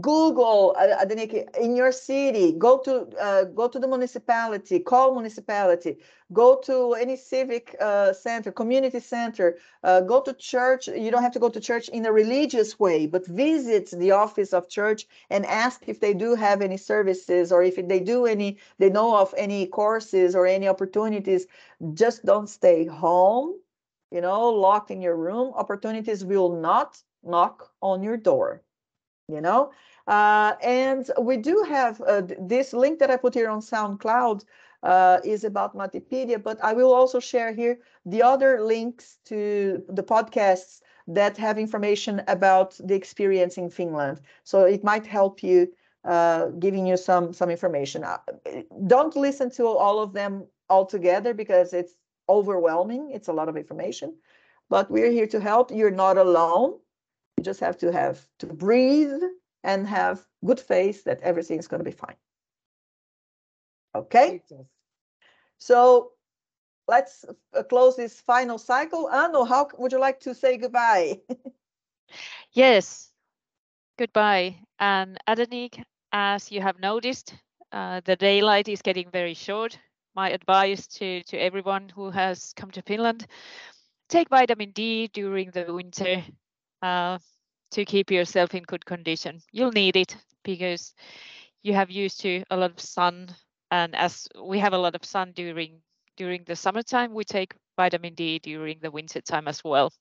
Google, 0.00 0.74
uh, 0.78 1.04
Adenike, 1.04 1.54
in 1.58 1.76
your 1.76 1.92
city, 1.92 2.52
go 2.52 2.78
to 2.78 3.06
uh, 3.20 3.44
go 3.44 3.68
to 3.68 3.78
the 3.78 3.86
municipality, 3.86 4.78
call 4.80 5.12
municipality, 5.12 5.98
go 6.32 6.58
to 6.64 6.94
any 6.94 7.16
civic 7.16 7.76
uh, 7.80 8.12
center, 8.14 8.50
community 8.50 9.00
center, 9.00 9.58
uh, 9.84 10.00
go 10.00 10.22
to 10.22 10.32
church. 10.32 10.88
You 10.88 11.10
don't 11.10 11.22
have 11.22 11.32
to 11.32 11.38
go 11.38 11.50
to 11.50 11.60
church 11.60 11.90
in 11.90 12.06
a 12.06 12.12
religious 12.12 12.78
way, 12.80 13.06
but 13.06 13.26
visit 13.26 13.90
the 13.90 14.12
office 14.12 14.54
of 14.54 14.68
church 14.68 15.06
and 15.28 15.44
ask 15.44 15.82
if 15.86 16.00
they 16.00 16.14
do 16.14 16.34
have 16.34 16.62
any 16.62 16.78
services 16.78 17.52
or 17.52 17.62
if 17.62 17.76
they 17.76 18.00
do 18.00 18.24
any, 18.24 18.58
they 18.78 18.88
know 18.88 19.14
of 19.16 19.34
any 19.36 19.66
courses 19.66 20.34
or 20.34 20.46
any 20.46 20.68
opportunities. 20.68 21.46
Just 21.92 22.24
don't 22.24 22.48
stay 22.48 22.86
home, 22.86 23.54
you 24.10 24.22
know, 24.22 24.48
locked 24.48 24.90
in 24.90 25.02
your 25.02 25.16
room. 25.16 25.52
Opportunities 25.54 26.24
will 26.24 26.48
not 26.60 27.02
knock 27.22 27.70
on 27.82 28.02
your 28.02 28.16
door 28.16 28.62
you 29.28 29.40
know 29.40 29.70
uh, 30.06 30.54
and 30.62 31.10
we 31.20 31.36
do 31.36 31.64
have 31.68 32.00
uh, 32.00 32.22
this 32.40 32.72
link 32.72 32.98
that 32.98 33.10
i 33.10 33.16
put 33.16 33.34
here 33.34 33.48
on 33.48 33.60
soundcloud 33.60 34.44
uh, 34.82 35.18
is 35.24 35.44
about 35.44 35.76
Mattipedia, 35.76 36.42
but 36.42 36.62
I 36.62 36.72
will 36.72 36.92
also 36.92 37.20
share 37.20 37.52
here 37.52 37.78
the 38.06 38.22
other 38.22 38.62
links 38.62 39.18
to 39.26 39.82
the 39.88 40.02
podcasts 40.02 40.80
that 41.06 41.36
have 41.36 41.58
information 41.58 42.22
about 42.28 42.78
the 42.82 42.94
experience 42.94 43.58
in 43.58 43.70
Finland. 43.70 44.20
So 44.44 44.64
it 44.64 44.84
might 44.84 45.06
help 45.06 45.42
you, 45.42 45.68
uh, 46.04 46.46
giving 46.58 46.86
you 46.86 46.96
some 46.96 47.32
some 47.32 47.50
information. 47.50 48.04
Uh, 48.04 48.18
don't 48.86 49.16
listen 49.16 49.50
to 49.52 49.66
all 49.66 50.00
of 50.00 50.12
them 50.12 50.46
all 50.68 50.86
together 50.86 51.34
because 51.34 51.72
it's 51.72 51.96
overwhelming. 52.28 53.10
It's 53.10 53.28
a 53.28 53.32
lot 53.32 53.48
of 53.48 53.56
information, 53.56 54.14
but 54.68 54.90
we're 54.90 55.10
here 55.10 55.26
to 55.26 55.40
help. 55.40 55.70
You're 55.70 55.90
not 55.90 56.16
alone. 56.16 56.78
You 57.40 57.44
just 57.44 57.60
have 57.60 57.78
to 57.78 57.90
have 57.90 58.28
to 58.40 58.46
breathe 58.46 59.22
and 59.64 59.86
have 59.86 60.26
good 60.44 60.60
faith 60.60 61.04
that 61.04 61.22
everything 61.22 61.58
is 61.58 61.68
going 61.68 61.80
to 61.80 61.90
be 61.90 61.96
fine. 61.96 62.16
Okay. 63.94 64.42
So 65.56 66.12
let's 66.86 67.24
uh, 67.54 67.62
close 67.62 67.96
this 67.96 68.20
final 68.20 68.58
cycle. 68.58 69.06
Anu, 69.06 69.46
how 69.46 69.68
would 69.78 69.90
you 69.90 69.98
like 69.98 70.20
to 70.20 70.34
say 70.34 70.58
goodbye? 70.58 71.22
yes, 72.52 73.10
goodbye. 73.98 74.60
And 74.78 75.16
Adenike, 75.26 75.82
as 76.12 76.52
you 76.52 76.60
have 76.60 76.78
noticed, 76.78 77.34
uh, 77.72 78.02
the 78.04 78.16
daylight 78.16 78.68
is 78.68 78.82
getting 78.82 79.10
very 79.10 79.32
short. 79.32 79.78
My 80.14 80.28
advice 80.28 80.86
to, 80.98 81.22
to 81.22 81.38
everyone 81.38 81.88
who 81.88 82.10
has 82.10 82.52
come 82.54 82.70
to 82.72 82.82
Finland, 82.82 83.26
take 84.10 84.28
vitamin 84.28 84.72
D 84.72 85.08
during 85.08 85.52
the 85.52 85.72
winter 85.72 86.22
uh, 86.82 87.18
to 87.72 87.84
keep 87.84 88.10
yourself 88.10 88.54
in 88.54 88.62
good 88.62 88.84
condition. 88.84 89.40
You'll 89.52 89.72
need 89.72 89.96
it 89.96 90.16
because 90.44 90.94
you 91.62 91.74
have 91.74 91.90
used 91.90 92.20
to 92.20 92.42
a 92.50 92.56
lot 92.56 92.70
of 92.70 92.80
sun, 92.80 93.28
and 93.70 93.94
as 93.94 94.28
we 94.42 94.58
have 94.58 94.72
a 94.72 94.78
lot 94.78 94.94
of 94.94 95.04
sun 95.04 95.32
during 95.34 95.80
during 96.16 96.44
the 96.44 96.56
summertime, 96.56 97.12
we 97.14 97.24
take 97.24 97.54
vitamin 97.76 98.14
D 98.14 98.38
during 98.38 98.78
the 98.80 98.90
winter 98.90 99.20
time 99.20 99.48
as 99.48 99.62
well. 99.64 99.92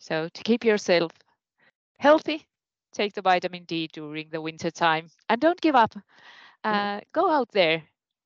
So 0.00 0.28
to 0.28 0.42
keep 0.42 0.64
yourself 0.64 1.12
healthy, 1.98 2.46
take 2.92 3.14
the 3.14 3.22
vitamin 3.22 3.64
D 3.64 3.88
during 3.92 4.28
the 4.30 4.40
winter 4.40 4.70
time, 4.70 5.08
and 5.28 5.40
don't 5.40 5.60
give 5.60 5.74
up. 5.76 5.94
Uh, 6.64 7.00
go 7.12 7.30
out 7.30 7.50
there, 7.52 7.82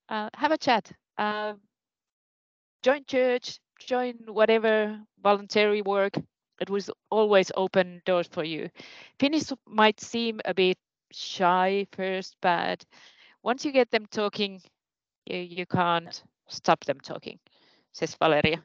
uh, 0.08 0.30
have 0.34 0.52
a 0.52 0.58
chat, 0.58 0.92
uh, 1.18 1.54
join 2.82 3.04
church, 3.06 3.60
join 3.78 4.14
whatever 4.28 5.00
voluntary 5.22 5.82
work 5.82 6.14
it 6.60 6.70
was 6.70 6.90
always 7.10 7.52
open 7.56 8.02
doors 8.04 8.26
for 8.26 8.44
you. 8.44 8.68
Finnish 9.18 9.52
might 9.66 10.00
seem 10.00 10.40
a 10.44 10.54
bit 10.54 10.78
shy 11.12 11.86
first, 11.92 12.36
but 12.40 12.84
once 13.42 13.64
you 13.64 13.72
get 13.72 13.90
them 13.90 14.06
talking, 14.10 14.60
you, 15.26 15.38
you 15.38 15.66
can't 15.66 16.22
stop 16.48 16.84
them 16.84 17.00
talking, 17.00 17.38
says 17.92 18.14
Valeria. 18.14 18.62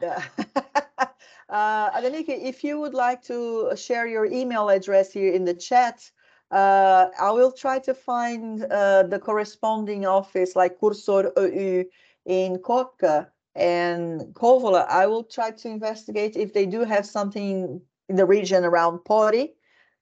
Yeah. 0.00 0.22
uh, 1.48 1.90
Adenike, 1.90 2.28
if 2.28 2.64
you 2.64 2.78
would 2.80 2.94
like 2.94 3.22
to 3.24 3.72
share 3.76 4.06
your 4.06 4.26
email 4.26 4.68
address 4.68 5.12
here 5.12 5.32
in 5.32 5.44
the 5.44 5.54
chat, 5.54 6.10
uh, 6.50 7.06
I 7.20 7.30
will 7.32 7.52
try 7.52 7.78
to 7.80 7.94
find 7.94 8.64
uh, 8.64 9.04
the 9.04 9.18
corresponding 9.18 10.06
office 10.06 10.54
like 10.54 10.78
Cursor 10.78 11.32
Oy 11.38 11.86
in 12.26 12.58
Kotka 12.58 13.28
and 13.54 14.20
Kouvola, 14.34 14.86
I 14.88 15.06
will 15.06 15.24
try 15.24 15.50
to 15.50 15.68
investigate 15.68 16.36
if 16.36 16.52
they 16.52 16.66
do 16.66 16.84
have 16.84 17.06
something 17.06 17.80
in 18.08 18.16
the 18.16 18.26
region 18.26 18.64
around 18.64 18.98
Pori 18.98 19.50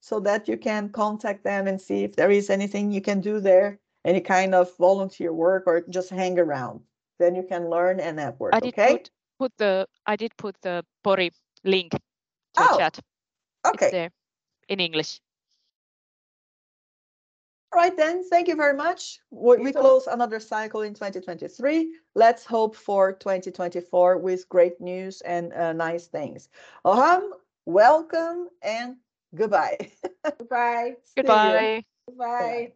so 0.01 0.19
that 0.21 0.49
you 0.49 0.57
can 0.57 0.89
contact 0.89 1.45
them 1.45 1.67
and 1.67 1.81
see 1.81 2.03
if 2.03 2.17
there 2.17 2.31
is 2.31 2.51
anything 2.51 2.91
you 2.91 3.01
can 3.01 3.21
do 3.21 3.41
there, 3.41 3.79
any 4.05 4.21
kind 4.21 4.55
of 4.55 4.75
volunteer 4.79 5.33
work 5.33 5.65
or 5.67 5.83
just 5.89 6.11
hang 6.11 6.39
around. 6.39 6.81
Then 7.19 7.35
you 7.35 7.45
can 7.45 7.69
learn 7.69 8.01
and 8.01 8.17
network. 8.17 8.55
I 8.55 8.61
did 8.61 8.75
okay? 8.75 8.93
put, 8.93 9.11
put 9.39 9.53
the 9.59 9.87
I 10.07 10.17
did 10.17 10.37
put 10.37 10.57
the 10.63 10.85
Pori 11.05 11.31
link 11.63 11.93
to 11.93 11.99
oh, 12.57 12.79
chat. 12.79 12.99
Okay. 13.67 14.09
In 14.69 14.81
English. 14.81 15.21
All 17.73 17.81
right, 17.81 17.97
then. 17.97 18.23
Thank 18.29 18.49
you 18.49 18.55
very 18.55 18.77
much. 18.77 19.21
We, 19.31 19.57
we 19.57 19.73
close 19.73 20.07
another 20.07 20.41
cycle 20.41 20.83
in 20.83 20.93
2023. 20.93 21.95
Let's 22.15 22.45
hope 22.45 22.77
for 22.77 23.15
2024 23.15 24.19
with 24.19 24.47
great 24.51 24.79
news 24.79 25.23
and 25.23 25.55
uh, 25.55 25.73
nice 25.73 26.07
things. 26.07 26.51
Oham, 26.85 27.31
welcome 27.65 28.49
and 28.61 28.97
goodbye. 29.35 29.79
Goodbye. 30.39 30.97
Goodbye. 31.17 31.85
Goodbye. 32.07 32.73